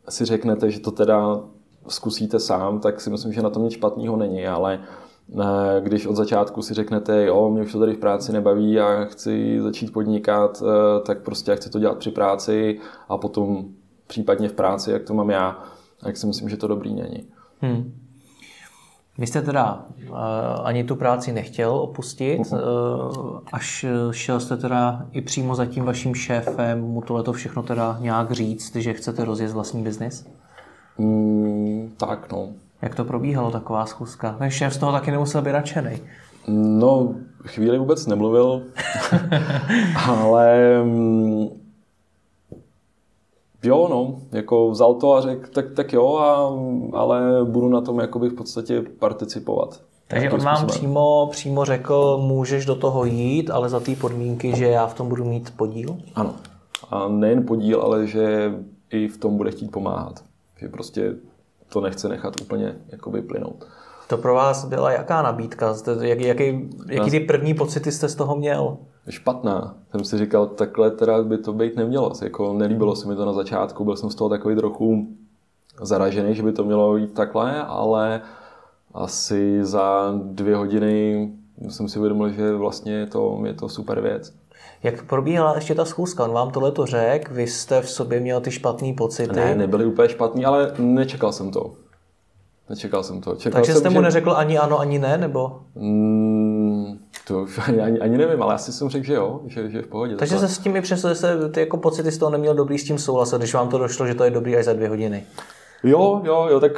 si 0.10 0.26
řeknete, 0.26 0.72
že 0.72 0.80
to 0.80 0.92
teda 0.92 1.42
zkusíte 1.88 2.40
sám, 2.40 2.80
tak 2.80 3.02
si 3.02 3.10
myslím, 3.10 3.34
že 3.34 3.42
na 3.42 3.50
tom 3.50 3.64
nic 3.64 3.74
špatného 3.74 4.18
není, 4.18 4.48
ale 4.48 4.80
eh, 5.40 5.82
když 5.82 6.06
od 6.06 6.16
začátku 6.16 6.62
si 6.62 6.74
řeknete, 6.74 7.26
jo, 7.26 7.50
mě 7.50 7.62
už 7.62 7.72
to 7.72 7.80
tady 7.80 7.94
v 7.94 8.00
práci 8.00 8.34
nebaví 8.34 8.80
a 8.80 9.06
chci 9.06 9.62
začít 9.62 9.94
podnikat, 9.94 10.64
eh, 10.66 11.00
tak 11.02 11.22
prostě 11.22 11.52
já 11.52 11.58
chci 11.58 11.70
to 11.70 11.80
dělat 11.80 11.98
při 11.98 12.12
práci 12.12 12.80
a 13.10 13.18
potom 13.18 13.66
případně 14.08 14.50
v 14.50 14.54
práci, 14.54 14.92
jak 14.92 15.04
to 15.04 15.14
mám 15.14 15.30
já, 15.30 15.64
tak 16.04 16.18
si 16.18 16.28
myslím, 16.28 16.50
že 16.50 16.58
to 16.58 16.68
dobrý 16.68 16.96
není. 16.96 17.28
Hmm. 17.62 18.01
Vy 19.18 19.28
jste 19.28 19.42
teda 19.42 19.86
uh, 20.10 20.18
ani 20.64 20.84
tu 20.84 20.96
práci 20.96 21.32
nechtěl 21.32 21.72
opustit, 21.72 22.40
uh, 22.52 23.40
až 23.54 23.86
šel 24.12 24.40
jste 24.40 24.58
teda 24.58 25.06
i 25.12 25.22
přímo 25.22 25.56
za 25.56 25.66
tím 25.66 25.84
vaším 25.84 26.16
šéfem 26.16 26.82
mu 26.82 27.02
tohleto 27.02 27.34
všechno 27.34 27.64
teda 27.64 27.98
nějak 28.00 28.32
říct, 28.32 28.76
že 28.76 28.94
chcete 28.94 29.26
rozjet 29.26 29.52
vlastní 29.52 29.84
biznis? 29.84 30.28
Mm, 30.98 31.94
tak 31.98 32.32
no. 32.32 32.50
Jak 32.82 32.96
to 32.96 33.06
probíhalo, 33.06 33.52
taková 33.52 33.86
schůzka? 33.86 34.36
Ten 34.40 34.50
šéf 34.50 34.74
z 34.74 34.78
toho 34.78 34.92
taky 34.92 35.12
nemusel 35.12 35.42
být 35.42 35.52
nadšený. 35.52 36.00
No, 36.48 37.16
chvíli 37.46 37.78
vůbec 37.78 38.08
nemluvil, 38.08 38.62
ale 40.08 40.84
mm, 40.84 41.48
Jo, 43.64 43.88
no, 43.90 44.16
jako 44.32 44.70
vzal 44.70 44.94
to 44.94 45.14
a 45.14 45.22
řekl, 45.22 45.50
tak, 45.54 45.66
tak 45.76 45.94
jo, 45.94 46.16
a, 46.16 46.54
ale 46.98 47.46
budu 47.46 47.70
na 47.70 47.82
tom 47.82 48.00
jakoby 48.00 48.30
v 48.30 48.34
podstatě 48.34 48.84
participovat. 49.00 49.82
Takže 50.08 50.30
on 50.32 50.40
vám 50.40 50.68
přímo, 50.68 51.28
přímo 51.32 51.66
řekl, 51.66 52.18
můžeš 52.18 52.66
do 52.66 52.76
toho 52.76 53.06
jít, 53.06 53.50
ale 53.50 53.70
za 53.70 53.80
té 53.80 53.96
podmínky, 53.96 54.56
že 54.56 54.66
já 54.66 54.88
v 54.88 54.94
tom 54.94 55.10
budu 55.10 55.26
mít 55.26 55.54
podíl? 55.58 55.98
Ano. 56.16 56.36
A 56.90 57.08
nejen 57.08 57.46
podíl, 57.46 57.82
ale 57.82 58.08
že 58.08 58.54
i 58.90 59.08
v 59.08 59.18
tom 59.18 59.38
bude 59.38 59.52
chtít 59.52 59.72
pomáhat. 59.72 60.24
Že 60.60 60.70
prostě 60.70 61.16
to 61.70 61.82
nechce 61.82 62.10
nechat 62.10 62.42
úplně 62.42 62.76
jakoby 62.90 63.22
plynout. 63.22 63.66
To 64.12 64.18
pro 64.18 64.34
vás 64.36 64.66
byla 64.66 64.92
jaká 64.92 65.22
nabídka? 65.22 65.76
Jak, 66.02 66.20
jaký, 66.20 66.70
jaký 66.88 67.12
ty 67.12 67.20
první 67.20 67.54
pocity 67.54 67.92
jste 67.92 68.10
z 68.10 68.16
toho 68.16 68.36
měl? 68.36 68.78
Špatná. 69.10 69.76
Jsem 69.92 70.04
si 70.04 70.18
říkal, 70.18 70.48
takhle 70.48 70.92
teda 70.92 71.24
by 71.24 71.38
to 71.38 71.54
být 71.54 71.76
nemělo. 71.76 72.12
Jako 72.24 72.54
nelíbilo 72.54 72.96
se 72.96 73.08
mi 73.08 73.16
to 73.16 73.26
na 73.26 73.34
začátku, 73.34 73.86
byl 73.86 73.96
jsem 73.96 74.10
z 74.10 74.16
toho 74.16 74.30
takový 74.30 74.56
trochu 74.56 75.08
zaražený, 75.82 76.36
že 76.36 76.44
by 76.44 76.52
to 76.52 76.64
mělo 76.64 76.98
jít 76.98 77.14
takhle, 77.14 77.64
ale 77.64 78.22
asi 78.94 79.60
za 79.66 80.14
dvě 80.24 80.56
hodiny 80.56 81.30
jsem 81.70 81.90
si 81.90 82.00
uvědomil, 82.00 82.30
že 82.30 82.54
vlastně 82.54 82.94
je 82.94 83.06
to, 83.06 83.42
je 83.46 83.54
to 83.54 83.70
super 83.70 84.02
věc. 84.02 84.34
Jak 84.84 85.04
probíhala 85.04 85.56
ještě 85.56 85.76
ta 85.76 85.86
schůzka? 85.86 86.24
On 86.24 86.32
vám 86.32 86.52
tohle 86.52 86.72
to 86.72 86.86
řekl, 86.86 87.34
vy 87.34 87.48
jste 87.48 87.82
v 87.82 87.90
sobě 87.90 88.20
měl 88.20 88.42
ty 88.42 88.52
špatné 88.52 88.94
pocity? 88.94 89.36
Ne, 89.36 89.56
nebyly 89.56 89.86
úplně 89.86 90.10
špatný, 90.10 90.46
ale 90.46 90.74
nečekal 90.78 91.32
jsem 91.32 91.52
to. 91.52 91.74
Nečekal 92.72 93.04
jsem 93.04 93.22
to. 93.22 93.36
Čekal 93.36 93.62
Takže 93.62 93.72
jsem, 93.72 93.80
jste 93.80 93.90
mu 93.90 93.96
že... 93.96 94.02
neřekl 94.02 94.32
ani 94.32 94.58
ano, 94.58 94.80
ani 94.80 95.00
ne, 95.00 95.18
nebo? 95.18 95.60
Mm, 95.76 97.00
to 97.28 97.42
už 97.42 97.60
ani, 97.68 97.82
ani, 97.82 98.00
ani 98.00 98.18
nevím, 98.18 98.44
ale 98.44 98.54
asi 98.54 98.74
jsem 98.74 98.90
řekl, 98.90 99.06
že 99.06 99.14
jo, 99.14 99.40
že, 99.48 99.70
že 99.70 99.82
v 99.82 99.88
pohodě. 99.88 100.16
Takže 100.16 100.40
se 100.40 100.48
s 100.48 100.60
tím 100.60 100.76
i 100.76 100.82
přesto, 100.82 101.10
že 101.10 101.16
se 101.16 101.50
ty 101.50 101.60
jako 101.60 101.78
pocity 101.78 102.12
z 102.12 102.18
toho 102.18 102.30
neměl 102.30 102.56
dobrý 102.56 102.78
s 102.78 102.84
tím 102.84 102.98
souhlasit, 102.98 103.38
když 103.38 103.54
vám 103.54 103.70
to 103.70 103.78
došlo, 103.78 104.08
že 104.08 104.16
to 104.16 104.24
je 104.24 104.32
dobrý 104.32 104.56
až 104.56 104.66
za 104.66 104.74
dvě 104.74 104.90
hodiny. 104.90 105.24
Jo, 105.84 106.22
jo, 106.24 106.48
jo, 106.52 106.60
tak 106.60 106.72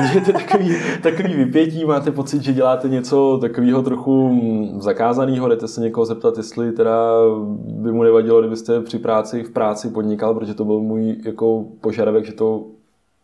držíte 0.00 0.32
takový, 0.46 0.76
takový 1.02 1.34
vypětí, 1.34 1.84
máte 1.84 2.10
pocit, 2.10 2.42
že 2.42 2.52
děláte 2.52 2.88
něco 2.88 3.38
takového 3.40 3.82
trochu 3.82 4.38
zakázaného, 4.78 5.48
jdete 5.48 5.68
se 5.68 5.80
někoho 5.80 6.04
zeptat, 6.04 6.36
jestli 6.36 6.72
teda 6.72 7.14
by 7.56 7.92
mu 7.92 8.02
nevadilo, 8.02 8.40
kdybyste 8.40 8.80
při 8.80 8.98
práci 8.98 9.42
v 9.42 9.50
práci 9.50 9.90
podnikal, 9.90 10.34
protože 10.34 10.54
to 10.54 10.64
byl 10.64 10.80
můj 10.80 11.16
jako 11.24 11.64
požadavek, 11.80 12.24
že 12.24 12.32
to 12.32 12.64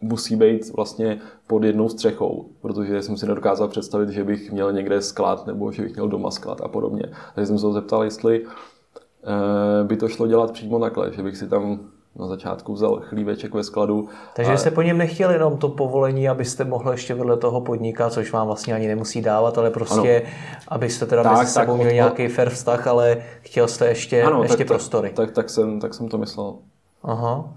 musí 0.01 0.37
být 0.37 0.73
vlastně 0.77 1.19
pod 1.47 1.65
jednou 1.65 1.89
střechou, 1.89 2.47
protože 2.61 3.03
jsem 3.03 3.17
si 3.17 3.27
nedokázal 3.27 3.69
představit, 3.69 4.09
že 4.09 4.25
bych 4.25 4.53
měl 4.53 4.73
někde 4.73 5.03
sklad 5.03 5.47
nebo 5.47 5.73
že 5.73 5.83
bych 5.83 5.95
měl 5.95 6.09
doma 6.09 6.31
sklad 6.31 6.61
a 6.61 6.69
podobně. 6.69 7.05
Takže 7.35 7.47
jsem 7.47 7.59
se 7.59 7.67
ho 7.67 7.73
zeptal, 7.73 8.05
jestli 8.05 8.45
eh, 8.45 9.85
by 9.85 9.97
to 9.97 10.09
šlo 10.09 10.27
dělat 10.27 10.51
přímo 10.51 10.81
takhle, 10.81 11.13
že 11.13 11.23
bych 11.23 11.37
si 11.37 11.49
tam 11.49 11.81
na 12.19 12.27
začátku 12.27 12.73
vzal 12.73 13.01
chlíveček 13.01 13.55
ve 13.55 13.65
skladu. 13.65 14.09
Takže 14.35 14.53
a... 14.53 14.57
jste 14.57 14.71
po 14.71 14.83
něm 14.83 14.99
nechtěli 14.99 15.35
jenom 15.35 15.59
to 15.59 15.69
povolení, 15.69 16.29
abyste 16.29 16.65
mohli 16.65 16.95
ještě 16.95 17.15
vedle 17.15 17.37
toho 17.37 17.61
podnikat, 17.61 18.13
což 18.13 18.33
vám 18.33 18.47
vlastně 18.47 18.75
ani 18.75 18.89
nemusí 18.89 19.23
dávat, 19.23 19.59
ale 19.59 19.71
prostě, 19.71 20.21
ano. 20.21 20.31
abyste 20.69 21.07
teda 21.07 21.23
tak, 21.23 21.39
mezi 21.39 21.53
sebou 21.53 21.79
tak, 21.79 21.87
od... 21.87 21.93
nějaký 21.93 22.29
fair 22.29 22.51
vztah, 22.51 22.87
ale 22.87 23.17
chtěl 23.41 23.69
jste 23.69 23.89
ještě, 23.89 24.23
ano, 24.23 24.43
ještě 24.43 24.57
tak, 24.57 24.67
prostory. 24.67 25.09
Tak, 25.09 25.27
tak, 25.27 25.35
tak, 25.35 25.51
jsem, 25.51 25.81
tak 25.81 25.95
jsem 25.95 26.09
to 26.09 26.19
myslel. 26.19 26.55
Aha. 27.03 27.55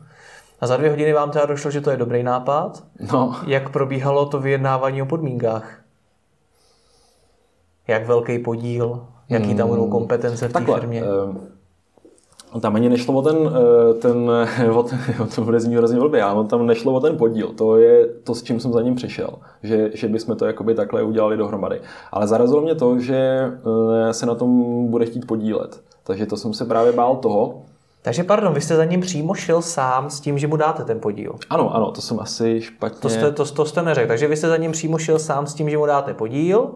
A 0.61 0.67
za 0.67 0.77
dvě 0.77 0.89
hodiny 0.89 1.13
vám 1.13 1.31
teda 1.31 1.45
došlo, 1.45 1.71
že 1.71 1.81
to 1.81 1.91
je 1.91 1.97
dobrý 1.97 2.23
nápad. 2.23 2.83
No. 3.13 3.35
Jak 3.47 3.69
probíhalo 3.69 4.25
to 4.25 4.39
vyjednávání 4.39 5.01
o 5.01 5.05
podmínkách? 5.05 5.81
Jak 7.87 8.07
velký 8.07 8.39
podíl? 8.39 9.07
Jaký 9.29 9.55
tam 9.55 9.67
budou 9.67 9.81
hmm. 9.81 9.91
kompetence 9.91 10.47
v 10.47 10.53
té 10.53 10.65
firmě? 10.65 11.03
Uh, 11.03 11.35
tam 12.61 12.75
ani 12.75 12.89
nešlo 12.89 13.13
o 13.13 13.21
ten, 13.21 13.37
eh, 13.37 13.93
ten, 13.93 14.31
o 14.75 14.83
ten 14.83 14.99
to 15.35 15.41
bude 15.41 15.59
znít 15.59 15.75
hrozně 15.75 15.99
blbě, 15.99 16.23
ale 16.23 16.45
tam 16.45 16.65
nešlo 16.65 16.93
o 16.93 16.99
ten 16.99 17.17
podíl. 17.17 17.47
To 17.47 17.77
je 17.77 18.07
to, 18.07 18.35
s 18.35 18.43
čím 18.43 18.59
jsem 18.59 18.73
za 18.73 18.81
ním 18.81 18.95
přišel. 18.95 19.29
Že, 19.63 19.91
že 19.93 20.07
bychom 20.07 20.35
to 20.35 20.45
jakoby 20.45 20.75
takhle 20.75 21.03
udělali 21.03 21.37
dohromady. 21.37 21.81
Ale 22.11 22.27
zarazilo 22.27 22.61
mě 22.61 22.75
to, 22.75 22.99
že 22.99 23.17
eh, 23.17 24.13
se 24.13 24.25
na 24.25 24.35
tom 24.35 24.87
bude 24.87 25.05
chtít 25.05 25.27
podílet. 25.27 25.81
Takže 26.03 26.25
to 26.25 26.37
jsem 26.37 26.53
se 26.53 26.65
právě 26.65 26.91
bál 26.91 27.15
toho, 27.15 27.61
takže 28.01 28.23
pardon, 28.23 28.53
vy 28.53 28.61
jste 28.61 28.75
za 28.75 28.85
ním 28.85 29.01
přímo 29.01 29.33
šel 29.33 29.61
sám 29.61 30.09
s 30.09 30.19
tím, 30.19 30.37
že 30.37 30.47
mu 30.47 30.55
dáte 30.55 30.83
ten 30.83 30.99
podíl. 30.99 31.35
Ano, 31.49 31.75
ano, 31.75 31.91
to 31.91 32.01
jsem 32.01 32.19
asi 32.19 32.61
špatně... 32.61 32.99
To 32.99 33.09
jste, 33.09 33.31
to, 33.31 33.45
to 33.45 33.65
jste 33.65 33.81
neřekl. 33.81 34.07
Takže 34.07 34.27
vy 34.27 34.37
jste 34.37 34.47
za 34.47 34.57
ním 34.57 34.71
přímo 34.71 34.97
šel 34.97 35.19
sám 35.19 35.47
s 35.47 35.53
tím, 35.53 35.69
že 35.69 35.77
mu 35.77 35.85
dáte 35.85 36.13
podíl 36.13 36.71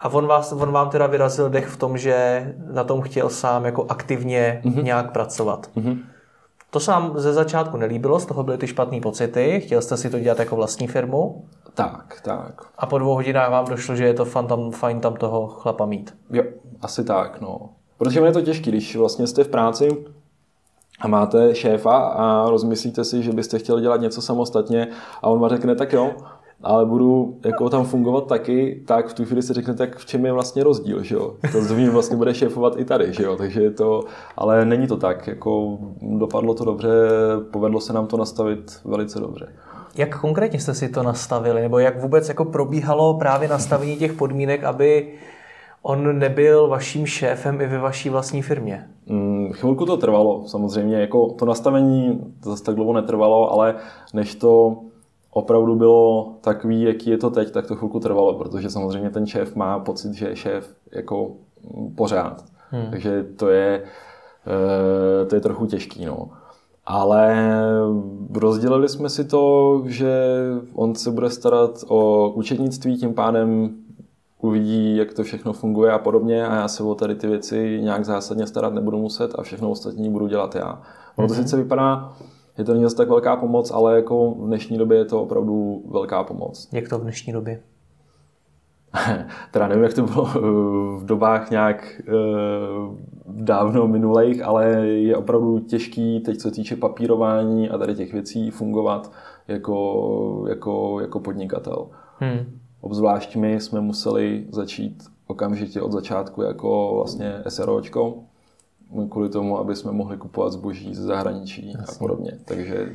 a 0.00 0.08
on, 0.08 0.26
vás, 0.26 0.52
on 0.52 0.72
vám 0.72 0.90
teda 0.90 1.06
vyrazil 1.06 1.50
dech 1.50 1.66
v 1.66 1.76
tom, 1.76 1.98
že 1.98 2.46
na 2.72 2.84
tom 2.84 3.00
chtěl 3.00 3.28
sám 3.28 3.64
jako 3.64 3.86
aktivně 3.88 4.62
mm-hmm. 4.64 4.82
nějak 4.82 5.12
pracovat. 5.12 5.70
Mm-hmm. 5.76 5.98
To 6.70 6.80
se 6.80 6.90
vám 6.90 7.12
ze 7.16 7.32
začátku 7.32 7.76
nelíbilo, 7.76 8.20
z 8.20 8.26
toho 8.26 8.42
byly 8.42 8.58
ty 8.58 8.66
špatné 8.66 9.00
pocity, 9.00 9.60
chtěl 9.60 9.82
jste 9.82 9.96
si 9.96 10.10
to 10.10 10.18
dělat 10.18 10.38
jako 10.38 10.56
vlastní 10.56 10.86
firmu. 10.86 11.44
Tak, 11.74 12.20
tak. 12.24 12.62
A 12.78 12.86
po 12.86 12.98
dvou 12.98 13.14
hodinách 13.14 13.50
vám 13.50 13.64
došlo, 13.64 13.96
že 13.96 14.04
je 14.04 14.14
to 14.14 14.24
fajn 14.24 14.46
tam, 14.46 14.70
fajn 14.70 15.00
tam 15.00 15.16
toho 15.16 15.46
chlapa 15.46 15.86
mít. 15.86 16.14
Jo, 16.30 16.44
asi 16.80 17.04
tak, 17.04 17.40
no. 17.40 17.68
Protože 17.98 18.20
je 18.20 18.32
to 18.32 18.40
těžké, 18.40 18.70
když 18.70 18.96
vlastně 18.96 19.26
jste 19.26 19.44
v 19.44 19.48
práci, 19.48 19.88
a 21.02 21.08
máte 21.08 21.54
šéfa 21.54 21.96
a 21.98 22.50
rozmyslíte 22.50 23.04
si, 23.04 23.22
že 23.22 23.32
byste 23.32 23.58
chtěli 23.58 23.82
dělat 23.82 24.00
něco 24.00 24.22
samostatně 24.22 24.88
a 25.22 25.28
on 25.28 25.40
vám 25.40 25.50
řekne, 25.50 25.74
tak 25.74 25.92
jo, 25.92 26.10
ale 26.62 26.86
budu 26.86 27.38
jako 27.44 27.70
tam 27.70 27.84
fungovat 27.84 28.26
taky, 28.26 28.82
tak 28.86 29.08
v 29.08 29.14
tu 29.14 29.24
chvíli 29.24 29.42
si 29.42 29.52
řekne, 29.52 29.74
tak 29.74 29.96
v 29.96 30.06
čem 30.06 30.26
je 30.26 30.32
vlastně 30.32 30.64
rozdíl, 30.64 31.02
že 31.02 31.14
jo? 31.14 31.34
To 31.52 31.62
zvím 31.62 31.90
vlastně 31.90 32.16
bude 32.16 32.34
šéfovat 32.34 32.72
i 32.76 32.84
tady, 32.84 33.12
že 33.12 33.22
jo? 33.22 33.36
Takže 33.36 33.62
je 33.62 33.70
to, 33.70 34.04
ale 34.36 34.64
není 34.64 34.86
to 34.86 34.96
tak, 34.96 35.26
jako 35.26 35.78
dopadlo 36.02 36.54
to 36.54 36.64
dobře, 36.64 36.88
povedlo 37.50 37.80
se 37.80 37.92
nám 37.92 38.06
to 38.06 38.16
nastavit 38.16 38.80
velice 38.84 39.20
dobře. 39.20 39.48
Jak 39.96 40.20
konkrétně 40.20 40.60
jste 40.60 40.74
si 40.74 40.88
to 40.88 41.02
nastavili, 41.02 41.62
nebo 41.62 41.78
jak 41.78 42.02
vůbec 42.02 42.28
jako 42.28 42.44
probíhalo 42.44 43.18
právě 43.18 43.48
nastavení 43.48 43.96
těch 43.96 44.12
podmínek, 44.12 44.64
aby 44.64 45.12
on 45.82 46.18
nebyl 46.18 46.68
vaším 46.68 47.06
šéfem 47.06 47.60
i 47.60 47.66
ve 47.66 47.78
vaší 47.78 48.08
vlastní 48.08 48.42
firmě? 48.42 48.88
Mm, 49.06 49.52
chvilku 49.52 49.86
to 49.86 49.96
trvalo, 49.96 50.42
samozřejmě. 50.46 51.00
Jako 51.00 51.32
to 51.32 51.44
nastavení 51.44 52.20
to 52.42 52.50
zase 52.50 52.64
tak 52.64 52.74
dlouho 52.74 52.92
netrvalo, 52.92 53.52
ale 53.52 53.74
než 54.14 54.34
to 54.34 54.76
opravdu 55.30 55.76
bylo 55.76 56.34
takový, 56.40 56.82
jaký 56.82 57.10
je 57.10 57.18
to 57.18 57.30
teď, 57.30 57.50
tak 57.50 57.66
to 57.66 57.76
chvilku 57.76 58.00
trvalo, 58.00 58.34
protože 58.34 58.70
samozřejmě 58.70 59.10
ten 59.10 59.26
šéf 59.26 59.56
má 59.56 59.78
pocit, 59.78 60.14
že 60.14 60.28
je 60.28 60.36
šéf 60.36 60.74
jako 60.92 61.30
pořád. 61.96 62.44
Hmm. 62.70 62.90
Takže 62.90 63.24
to 63.36 63.48
je, 63.48 63.82
eh, 65.22 65.26
to 65.26 65.34
je 65.34 65.40
trochu 65.40 65.66
těžký. 65.66 66.04
No. 66.04 66.28
Ale 66.86 67.36
rozdělili 68.34 68.88
jsme 68.88 69.08
si 69.08 69.24
to, 69.24 69.82
že 69.86 70.42
on 70.74 70.94
se 70.94 71.10
bude 71.10 71.30
starat 71.30 71.84
o 71.88 72.30
účetnictví, 72.30 72.96
tím 72.96 73.14
pádem 73.14 73.70
uvidí, 74.42 74.96
jak 74.96 75.14
to 75.14 75.22
všechno 75.22 75.52
funguje 75.52 75.92
a 75.92 75.98
podobně 75.98 76.46
a 76.46 76.54
já 76.54 76.68
se 76.68 76.82
o 76.82 76.94
tady 76.94 77.14
ty 77.14 77.26
věci 77.26 77.80
nějak 77.82 78.04
zásadně 78.04 78.46
starat 78.46 78.74
nebudu 78.74 78.98
muset 78.98 79.34
a 79.38 79.42
všechno 79.42 79.70
ostatní 79.70 80.10
budu 80.10 80.26
dělat 80.26 80.54
já. 80.54 80.82
Ono 81.16 81.28
to 81.28 81.34
mm-hmm. 81.34 81.42
sice 81.42 81.56
vypadá, 81.56 82.12
že 82.58 82.64
to 82.64 82.72
není 82.72 82.84
zase 82.84 82.96
tak 82.96 83.08
velká 83.08 83.36
pomoc, 83.36 83.70
ale 83.70 83.96
jako 83.96 84.30
v 84.30 84.46
dnešní 84.46 84.78
době 84.78 84.98
je 84.98 85.04
to 85.04 85.22
opravdu 85.22 85.82
velká 85.90 86.24
pomoc. 86.24 86.68
Jak 86.72 86.88
to 86.88 86.98
v 86.98 87.02
dnešní 87.02 87.32
době? 87.32 87.60
teda 89.50 89.68
nevím, 89.68 89.84
jak 89.84 89.94
to 89.94 90.02
bylo 90.02 90.24
v 90.98 91.04
dobách 91.04 91.50
nějak 91.50 92.00
e, 92.00 92.12
dávno 93.26 93.88
minulých, 93.88 94.42
ale 94.44 94.66
je 94.86 95.16
opravdu 95.16 95.58
těžký 95.58 96.20
teď, 96.20 96.38
co 96.38 96.50
týče 96.50 96.76
papírování 96.76 97.70
a 97.70 97.78
tady 97.78 97.94
těch 97.94 98.12
věcí, 98.12 98.50
fungovat 98.50 99.12
jako, 99.48 100.44
jako, 100.48 101.00
jako 101.00 101.20
podnikatel. 101.20 101.86
Hmm. 102.18 102.61
Obzvlášť 102.82 103.36
my 103.36 103.60
jsme 103.60 103.80
museli 103.80 104.46
začít 104.50 105.02
okamžitě 105.26 105.80
od 105.80 105.92
začátku 105.92 106.42
jako 106.42 106.92
vlastně 106.94 107.34
SROčko, 107.48 108.14
kvůli 109.10 109.28
tomu, 109.28 109.58
aby 109.58 109.76
jsme 109.76 109.92
mohli 109.92 110.16
kupovat 110.16 110.52
zboží 110.52 110.94
ze 110.94 111.02
zahraničí 111.02 111.66
Jasně. 111.66 111.96
a 111.96 111.98
podobně. 111.98 112.38
Takže 112.44 112.92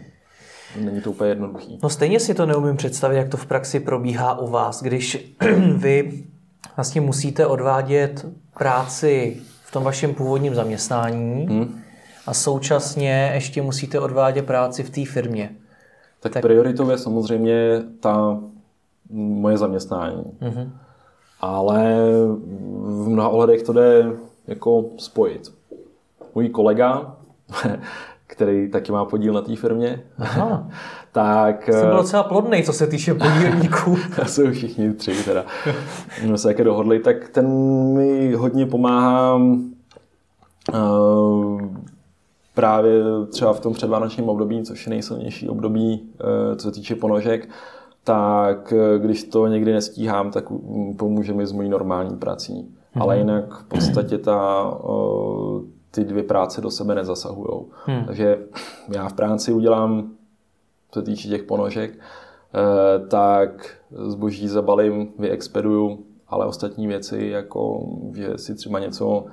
není 0.82 1.02
to 1.02 1.12
úplně 1.12 1.30
jednoduchý. 1.30 1.80
No 1.84 1.90
stejně 1.90 2.20
si 2.20 2.34
to 2.34 2.46
neumím 2.46 2.78
představit, 2.78 3.18
jak 3.18 3.30
to 3.30 3.38
v 3.38 3.46
praxi 3.46 3.80
probíhá 3.80 4.40
u 4.40 4.48
vás, 4.48 4.84
když 4.84 5.36
vy 5.76 6.24
vlastně 6.76 7.02
musíte 7.02 7.46
odvádět 7.46 8.26
práci 8.58 9.38
v 9.66 9.72
tom 9.72 9.84
vašem 9.84 10.14
původním 10.14 10.56
zaměstnání 10.56 11.46
hmm. 11.50 11.82
a 12.26 12.34
současně 12.34 13.32
ještě 13.34 13.62
musíte 13.62 14.00
odvádět 14.00 14.46
práci 14.46 14.84
v 14.84 14.90
té 14.90 15.06
firmě. 15.06 15.50
Tak, 16.20 16.34
tak 16.34 16.42
prioritou 16.42 16.90
je 16.90 16.98
samozřejmě 16.98 17.82
ta 18.00 18.40
moje 19.10 19.58
zaměstnání. 19.58 20.24
Mm-hmm. 20.42 20.70
Ale 21.42 21.96
v 22.82 23.10
mnoha 23.10 23.30
ohledech 23.30 23.64
to 23.64 23.74
jde 23.74 24.12
jako 24.48 24.86
spojit. 24.98 25.54
Můj 26.36 26.50
kolega, 26.50 27.16
který 28.28 28.72
taky 28.72 28.92
má 28.92 29.06
podíl 29.06 29.34
na 29.34 29.42
té 29.42 29.56
firmě, 29.56 30.04
Aha. 30.18 30.70
tak... 31.12 31.70
Jsem 31.72 31.88
byl 31.88 31.98
docela 31.98 32.24
plodný, 32.24 32.64
co 32.64 32.74
se 32.74 32.88
týče 32.88 33.14
podílníků. 33.14 33.98
jsou 34.26 34.52
všichni 34.52 34.94
tři 34.94 35.24
teda. 35.26 35.46
No 36.28 36.38
se 36.38 36.48
jaké 36.48 36.64
dohodli, 36.64 37.00
tak 37.00 37.30
ten 37.30 37.48
mi 37.94 38.34
hodně 38.34 38.66
pomáhá 38.66 39.36
uh, 40.74 41.62
právě 42.58 43.04
třeba 43.30 43.54
v 43.54 43.60
tom 43.60 43.74
předvánočním 43.74 44.30
období, 44.30 44.64
což 44.64 44.86
je 44.86 44.90
nejsilnější 44.90 45.50
období, 45.50 46.10
eh, 46.20 46.56
co 46.56 46.68
se 46.68 46.72
týče 46.74 46.96
ponožek, 46.96 47.50
tak 48.08 48.74
eh, 48.74 49.00
když 49.00 49.24
to 49.24 49.48
někdy 49.48 49.74
nestíhám, 49.74 50.32
tak 50.32 50.46
pomůže 50.98 51.34
mi 51.34 51.48
s 51.48 51.52
mojí 51.52 51.70
normální 51.70 52.18
prací. 52.18 52.54
Mm-hmm. 52.54 53.02
Ale 53.02 53.18
jinak 53.18 53.54
v 53.54 53.64
podstatě 53.64 54.18
ta, 54.18 54.72
ty 55.92 56.04
dvě 56.04 56.24
práce 56.24 56.62
do 56.62 56.72
sebe 56.72 56.96
nezasahují. 56.96 57.66
Mm. 57.88 58.06
Takže 58.06 58.40
já 58.96 59.10
v 59.10 59.14
práci 59.14 59.54
udělám, 59.54 60.12
co 60.92 61.00
se 61.00 61.06
týče 61.06 61.28
těch 61.28 61.44
ponožek, 61.44 62.00
tak 63.08 63.78
zboží 63.92 64.48
zabalím, 64.48 65.08
vyexpeduju, 65.20 66.00
ale 66.28 66.46
ostatní 66.46 66.88
věci, 66.88 67.28
jako 67.28 67.90
že 68.14 68.38
si 68.38 68.56
třeba 68.56 68.80
něco 68.80 69.26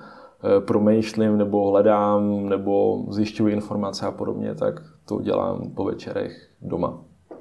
Eh, 0.45 0.61
promýšlím 0.61 1.39
nebo 1.39 1.71
hledám 1.71 2.49
nebo 2.49 3.05
zjišťuji 3.09 3.53
informace 3.53 4.07
a 4.07 4.11
podobně, 4.11 4.55
tak 4.55 4.83
to 5.05 5.21
dělám 5.21 5.71
po 5.71 5.85
večerech 5.85 6.51
doma. 6.63 6.99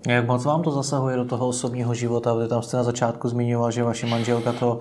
Jak 0.07 0.27
moc 0.27 0.45
vám 0.45 0.63
to 0.63 0.71
zasahuje 0.71 1.15
do 1.15 1.25
toho 1.25 1.47
osobního 1.47 1.93
života? 1.93 2.33
Vy 2.33 2.47
tam 2.47 2.61
jste 2.61 2.77
na 2.77 2.83
začátku 2.83 3.29
zmiňoval, 3.29 3.71
že 3.71 3.83
vaše 3.83 4.07
manželka 4.07 4.53
to, 4.53 4.79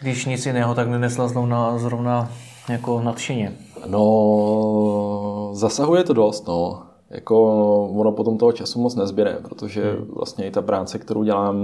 když 0.00 0.26
nic 0.26 0.46
jiného, 0.46 0.74
tak 0.74 0.88
nenesla 0.88 1.28
zrovna, 1.28 1.78
zrovna 1.78 2.30
jako 2.68 3.00
nadšeně. 3.00 3.52
No, 3.86 5.50
zasahuje 5.52 6.04
to 6.04 6.12
dost, 6.12 6.46
no. 6.46 6.82
Jako 7.10 7.52
ono 7.86 8.12
potom 8.12 8.38
toho 8.38 8.52
času 8.52 8.80
moc 8.80 8.94
nezběre, 8.94 9.38
protože 9.42 9.92
hmm. 9.92 10.10
vlastně 10.14 10.46
i 10.46 10.50
ta 10.50 10.62
práce, 10.62 10.98
kterou 10.98 11.22
dělám 11.24 11.56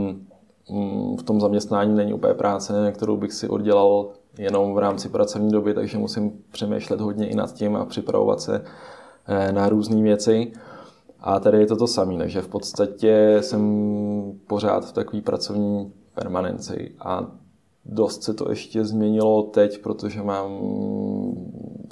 mm, 0.70 1.16
v 1.16 1.22
tom 1.22 1.40
zaměstnání, 1.40 1.94
není 1.94 2.12
úplně 2.12 2.34
práce, 2.34 2.92
kterou 2.94 3.16
bych 3.16 3.32
si 3.32 3.48
oddělal 3.48 4.08
jenom 4.38 4.74
v 4.74 4.78
rámci 4.78 5.08
pracovní 5.08 5.50
doby, 5.50 5.74
takže 5.74 5.98
musím 5.98 6.32
přemýšlet 6.52 7.00
hodně 7.00 7.28
i 7.28 7.34
nad 7.34 7.52
tím 7.52 7.76
a 7.76 7.84
připravovat 7.84 8.40
se 8.40 8.64
eh, 9.26 9.52
na 9.52 9.68
různé 9.68 10.02
věci. 10.02 10.52
A 11.20 11.40
tady 11.40 11.58
je 11.58 11.66
to 11.66 11.76
to 11.76 11.86
samé, 11.86 12.18
takže 12.18 12.40
v 12.40 12.48
podstatě 12.48 13.38
jsem 13.40 14.40
pořád 14.46 14.88
v 14.88 14.92
takové 14.92 15.22
pracovní 15.22 15.92
permanenci 16.14 16.94
a 17.00 17.26
dost 17.84 18.22
se 18.22 18.34
to 18.34 18.50
ještě 18.50 18.84
změnilo 18.84 19.42
teď, 19.42 19.82
protože 19.82 20.22
mám 20.22 20.50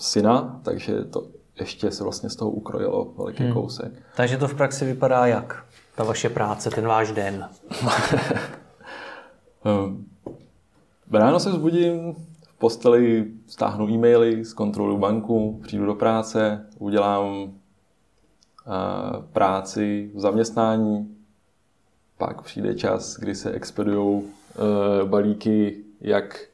syna, 0.00 0.60
takže 0.62 1.04
to 1.04 1.26
ještě 1.60 1.90
se 1.90 2.04
vlastně 2.04 2.30
z 2.30 2.36
toho 2.36 2.50
ukrojilo 2.50 3.12
veliký 3.18 3.44
hmm. 3.44 3.52
kousek. 3.52 3.92
Takže 4.16 4.36
to 4.36 4.48
v 4.48 4.54
praxi 4.54 4.84
vypadá 4.84 5.26
jak? 5.26 5.64
Ta 5.96 6.04
vaše 6.04 6.28
práce, 6.28 6.70
ten 6.70 6.86
váš 6.86 7.12
den? 7.12 7.48
Ráno 11.12 11.40
se 11.40 11.50
vzbudím, 11.50 12.14
posteli 12.58 13.26
stáhnu 13.46 13.88
e-maily, 13.88 14.44
zkontroluji 14.44 14.98
banku, 14.98 15.60
přijdu 15.62 15.86
do 15.86 15.94
práce, 15.94 16.66
udělám 16.78 17.52
práci 19.32 20.10
v 20.14 20.20
zaměstnání, 20.20 21.16
pak 22.18 22.42
přijde 22.42 22.74
čas, 22.74 23.16
kdy 23.16 23.34
se 23.34 23.50
expedují 23.50 24.22
uh, 24.22 25.08
balíky, 25.08 25.76
jak 26.00 26.48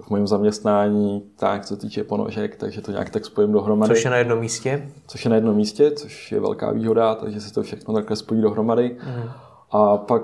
v 0.00 0.10
mém 0.10 0.26
zaměstnání, 0.26 1.22
tak 1.36 1.66
co 1.66 1.76
týče 1.76 2.04
ponožek, 2.04 2.56
takže 2.56 2.80
to 2.80 2.90
nějak 2.90 3.10
tak 3.10 3.24
spojím 3.24 3.52
dohromady. 3.52 3.94
Což 3.94 4.04
je 4.04 4.10
na 4.10 4.16
jednom 4.16 4.38
místě? 4.38 4.88
Což 5.06 5.24
je 5.24 5.28
na 5.28 5.34
jednom 5.34 5.56
místě, 5.56 5.90
což 5.90 6.32
je 6.32 6.40
velká 6.40 6.72
výhoda, 6.72 7.14
takže 7.14 7.40
se 7.40 7.52
to 7.52 7.62
všechno 7.62 7.94
takhle 7.94 8.16
spojí 8.16 8.42
dohromady. 8.42 8.96
Mm. 9.06 9.30
A 9.70 9.96
pak 9.96 10.22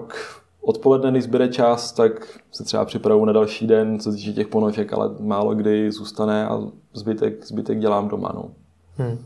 odpoledne, 0.61 1.11
když 1.11 1.25
zbyde 1.25 1.49
čas, 1.49 1.93
tak 1.93 2.41
se 2.53 2.65
třeba 2.65 2.85
připravu 2.85 3.25
na 3.25 3.33
další 3.33 3.67
den, 3.67 4.01
co 4.01 4.13
týče 4.13 4.33
těch 4.33 4.49
ponožek, 4.49 4.93
ale 4.93 5.11
málo 5.21 5.55
kdy 5.55 5.93
zůstane 5.93 6.49
a 6.49 6.61
zbytek, 6.95 7.47
zbytek 7.47 7.79
dělám 7.79 8.09
doma. 8.09 8.33
No. 8.35 8.51
Hmm. 8.97 9.19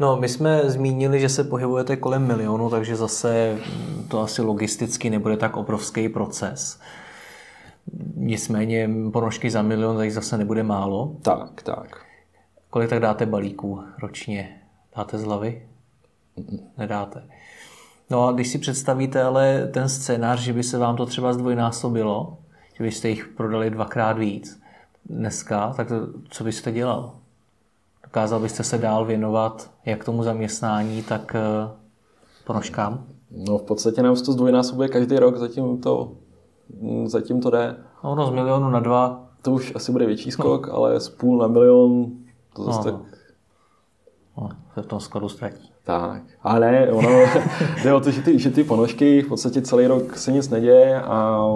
No, 0.00 0.16
my 0.16 0.28
jsme 0.28 0.70
zmínili, 0.70 1.20
že 1.20 1.28
se 1.28 1.44
pohybujete 1.44 1.96
kolem 1.96 2.26
milionu, 2.26 2.70
takže 2.70 2.96
zase 2.96 3.58
to 4.08 4.20
asi 4.20 4.42
logisticky 4.42 5.10
nebude 5.10 5.36
tak 5.36 5.56
obrovský 5.56 6.08
proces. 6.08 6.80
Nicméně 8.14 8.90
ponožky 9.12 9.50
za 9.50 9.62
milion, 9.62 9.96
tak 9.96 10.10
zase 10.10 10.38
nebude 10.38 10.62
málo. 10.62 11.16
Tak, 11.22 11.62
tak. 11.62 12.04
Kolik 12.70 12.90
tak 12.90 13.00
dáte 13.00 13.26
balíků 13.26 13.80
ročně? 14.02 14.60
Dáte 14.96 15.18
z 15.18 15.24
hlavy? 15.24 15.68
Nedáte. 16.78 17.22
No 18.10 18.26
a 18.26 18.32
když 18.32 18.48
si 18.48 18.58
představíte 18.58 19.22
ale 19.22 19.68
ten 19.72 19.88
scénář, 19.88 20.40
že 20.40 20.52
by 20.52 20.62
se 20.62 20.78
vám 20.78 20.96
to 20.96 21.06
třeba 21.06 21.32
zdvojnásobilo, 21.32 22.38
že 22.74 22.84
byste 22.84 23.08
jich 23.08 23.28
prodali 23.28 23.70
dvakrát 23.70 24.18
víc 24.18 24.60
dneska, 25.06 25.72
tak 25.76 25.88
to, 25.88 25.94
co 26.30 26.44
byste 26.44 26.72
dělal? 26.72 27.14
Dokázal 28.08 28.40
byste 28.40 28.64
se 28.64 28.78
dál 28.78 29.04
věnovat 29.04 29.70
jak 29.84 30.04
tomu 30.04 30.22
zaměstnání, 30.22 31.02
tak 31.02 31.36
uh, 31.64 31.70
ponožkám? 32.44 33.04
No 33.30 33.58
v 33.58 33.62
podstatě 33.62 34.02
nám 34.02 34.16
to 34.16 34.32
zdvojnásobuje 34.32 34.88
každý 34.88 35.16
rok, 35.16 35.36
zatím 35.36 35.78
to, 35.78 36.12
zatím 37.04 37.40
to 37.40 37.50
jde. 37.50 37.76
No, 38.04 38.14
no 38.14 38.26
z 38.26 38.30
milionu 38.30 38.70
na 38.70 38.80
dva. 38.80 39.28
To 39.42 39.52
už 39.52 39.74
asi 39.74 39.92
bude 39.92 40.06
větší 40.06 40.30
skok, 40.30 40.66
no. 40.66 40.74
ale 40.74 41.00
z 41.00 41.08
půl 41.08 41.38
na 41.38 41.46
milion 41.46 42.10
to 42.56 42.64
zase 42.64 42.92
no. 42.92 42.98
tak... 42.98 43.18
No, 44.36 44.48
se 44.74 44.82
v 44.82 44.86
tom 44.86 45.00
skladu 45.00 45.28
ztratí. 45.28 45.72
Tak, 45.84 46.22
ale 46.42 46.72
ne, 46.72 46.92
ono 46.92 47.08
jde 47.82 47.94
o 47.94 48.00
to, 48.00 48.10
že 48.10 48.22
ty, 48.22 48.38
že 48.38 48.50
ty 48.50 48.64
ponožky 48.64 49.22
v 49.22 49.28
podstatě 49.28 49.62
celý 49.62 49.86
rok 49.86 50.16
se 50.16 50.32
nic 50.32 50.48
neděje 50.48 51.02
a 51.02 51.46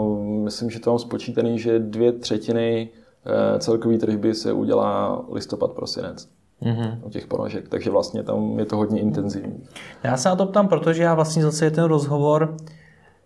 myslím, 0.45 0.71
že 0.71 0.81
to 0.81 0.91
mám 0.91 0.99
spočítaný, 0.99 1.59
že 1.59 1.79
dvě 1.79 2.13
třetiny 2.13 2.91
eh, 3.27 3.59
celkový 3.59 3.99
tržby 3.99 4.35
se 4.35 4.53
udělá 4.53 5.25
listopad, 5.31 5.73
prosinec 5.73 6.42
mm-hmm. 6.63 6.99
u 7.03 7.11
těch 7.11 7.27
ponožek, 7.27 7.69
takže 7.69 7.91
vlastně 7.91 8.23
tam 8.23 8.59
je 8.59 8.65
to 8.65 8.77
hodně 8.77 9.01
intenzivní. 9.01 9.65
Já 10.03 10.17
se 10.17 10.29
na 10.29 10.37
to 10.37 10.47
ptám, 10.47 10.69
protože 10.69 11.03
já 11.03 11.15
vlastně 11.15 11.43
zase 11.43 11.71
ten 11.71 11.85
rozhovor 11.85 12.57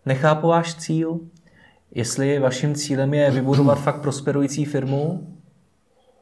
nechápu 0.07 0.49
váš 0.49 0.74
cíl, 0.74 1.20
jestli 1.91 2.39
vaším 2.39 2.74
cílem 2.74 3.14
je 3.14 3.30
vybudovat 3.30 3.74
fakt 3.74 4.01
prosperující 4.01 4.64
firmu, 4.64 5.26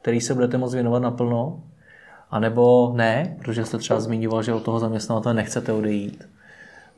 který 0.01 0.21
se 0.21 0.33
budete 0.33 0.57
moct 0.57 0.73
věnovat 0.73 0.99
naplno, 0.99 1.63
a 2.31 2.39
nebo 2.39 2.93
ne, 2.95 3.37
protože 3.39 3.65
jste 3.65 3.77
třeba 3.77 3.99
zmiňoval, 3.99 4.43
že 4.43 4.53
od 4.53 4.63
toho 4.63 4.79
zaměstnavatele 4.79 5.35
nechcete 5.35 5.73
odejít, 5.73 6.29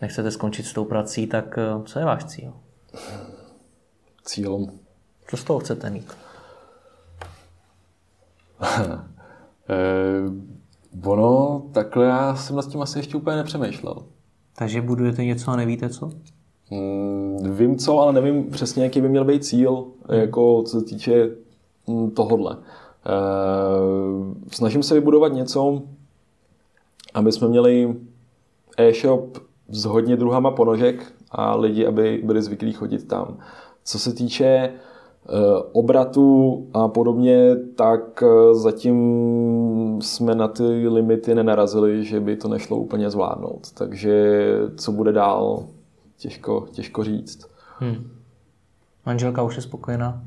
nechcete 0.02 0.32
skončit 0.32 0.66
s 0.66 0.74
tou 0.74 0.86
prací, 0.86 1.28
tak 1.28 1.58
eh, 1.58 1.84
co 1.86 2.00
je 2.00 2.06
váš 2.06 2.26
cíl? 2.26 2.54
Cíl? 4.26 4.68
Co 5.28 5.38
z 5.38 5.44
toho 5.44 5.60
chcete 5.60 5.90
mít? 5.90 6.18
eh, 9.70 11.10
ono, 11.10 11.62
takhle 11.72 12.06
já 12.06 12.36
jsem 12.36 12.56
nad 12.56 12.68
tím 12.68 12.82
asi 12.82 13.00
ještě 13.00 13.18
úplně 13.18 13.36
nepřemýšlel. 13.36 13.96
Takže 14.56 14.82
budujete 14.82 15.26
něco 15.26 15.52
a 15.52 15.56
nevíte 15.56 15.90
co? 15.90 16.10
Mm, 16.72 17.38
vím 17.52 17.78
co, 17.78 18.00
ale 18.00 18.14
nevím 18.14 18.52
přesně, 18.52 18.84
jaký 18.84 19.02
by 19.02 19.10
měl 19.10 19.26
být 19.26 19.46
cíl, 19.46 19.86
jako 20.10 20.64
co 20.64 20.80
se 20.80 20.86
týče 20.86 21.30
mm, 21.88 22.12
tohodle. 22.12 22.58
Eh, 23.06 24.36
snažím 24.52 24.84
se 24.84 24.94
vybudovat 24.94 25.34
něco, 25.34 25.82
aby 27.14 27.32
jsme 27.32 27.48
měli 27.48 27.96
e-shop 28.78 29.38
s 29.70 29.86
hodně 29.86 30.16
druhama 30.16 30.52
ponožek 30.52 31.14
a 31.32 31.56
lidi, 31.56 31.86
aby 31.86 32.22
byli 32.24 32.42
zvyklí 32.42 32.74
chodit 32.74 33.08
tam. 33.08 33.38
Co 33.84 34.00
se 34.00 34.14
týče 34.14 34.46
eh, 34.46 34.72
obratu 35.72 36.68
a 36.74 36.88
podobně, 36.88 37.56
tak 37.76 38.24
eh, 38.24 38.56
zatím 38.56 38.98
jsme 40.02 40.36
na 40.36 40.48
ty 40.48 40.88
limity 40.88 41.36
nenarazili, 41.36 42.06
že 42.06 42.20
by 42.20 42.36
to 42.36 42.48
nešlo 42.48 42.78
úplně 42.78 43.10
zvládnout. 43.10 43.72
Takže 43.74 44.48
co 44.78 44.92
bude 44.92 45.12
dál, 45.12 45.64
těžko, 46.18 46.66
těžko 46.72 47.04
říct. 47.04 47.48
Hmm. 47.80 48.10
Manželka 49.06 49.44
už 49.44 49.56
je 49.56 49.62
spokojená? 49.62 50.24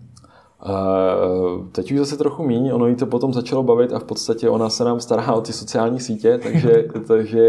Teď 1.72 1.92
už 1.92 1.98
zase 1.98 2.16
trochu 2.16 2.42
míň, 2.42 2.70
ono 2.74 2.86
jí 2.86 2.94
to 2.94 3.06
potom 3.06 3.32
začalo 3.32 3.62
bavit 3.62 3.92
a 3.92 3.98
v 3.98 4.04
podstatě 4.04 4.48
ona 4.48 4.68
se 4.68 4.84
nám 4.84 5.00
stará 5.00 5.32
o 5.32 5.40
ty 5.40 5.52
sociální 5.52 6.00
sítě, 6.00 6.40
takže, 6.42 6.84
takže 7.06 7.42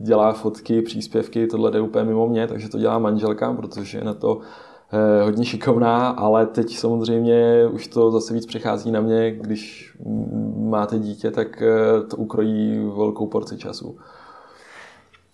dělá 0.00 0.32
fotky, 0.32 0.82
příspěvky, 0.82 1.46
tohle 1.46 1.70
jde 1.70 1.80
úplně 1.80 2.04
mimo 2.04 2.28
mě, 2.28 2.46
takže 2.46 2.68
to 2.68 2.78
dělá 2.78 2.98
manželka, 2.98 3.52
protože 3.52 3.98
je 3.98 4.04
na 4.04 4.14
to 4.14 4.38
eh, 4.40 4.73
hodně 5.24 5.44
šikovná, 5.44 6.08
ale 6.08 6.46
teď 6.46 6.76
samozřejmě 6.76 7.66
už 7.66 7.86
to 7.86 8.10
zase 8.10 8.34
víc 8.34 8.46
přechází 8.46 8.90
na 8.90 9.00
mě, 9.00 9.30
když 9.30 9.94
máte 10.56 10.98
dítě, 10.98 11.30
tak 11.30 11.62
eh, 11.62 12.06
to 12.06 12.16
ukrojí 12.16 12.78
velkou 12.96 13.26
porci 13.26 13.56
času. 13.56 13.96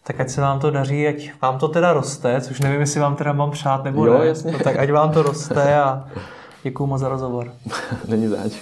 Tak 0.06 0.20
ať 0.20 0.28
se 0.28 0.40
vám 0.40 0.60
to 0.60 0.70
daří, 0.70 1.08
ať 1.08 1.30
vám 1.42 1.58
to 1.58 1.68
teda 1.68 1.92
roste, 1.92 2.40
což 2.40 2.60
nevím, 2.60 2.80
jestli 2.80 3.00
vám 3.00 3.16
teda 3.16 3.32
mám 3.32 3.50
přát 3.50 3.84
nebo 3.84 4.06
jo, 4.06 4.18
ne. 4.18 4.26
Jasně. 4.26 4.52
No, 4.52 4.58
tak 4.58 4.78
ať 4.78 4.90
vám 4.90 5.12
to 5.12 5.22
roste 5.22 5.74
a 5.74 6.08
Děkuji 6.62 6.86
moc 6.86 7.00
za 7.00 7.08
rozhovor. 7.08 7.52
Není 8.08 8.28
zač. 8.28 8.52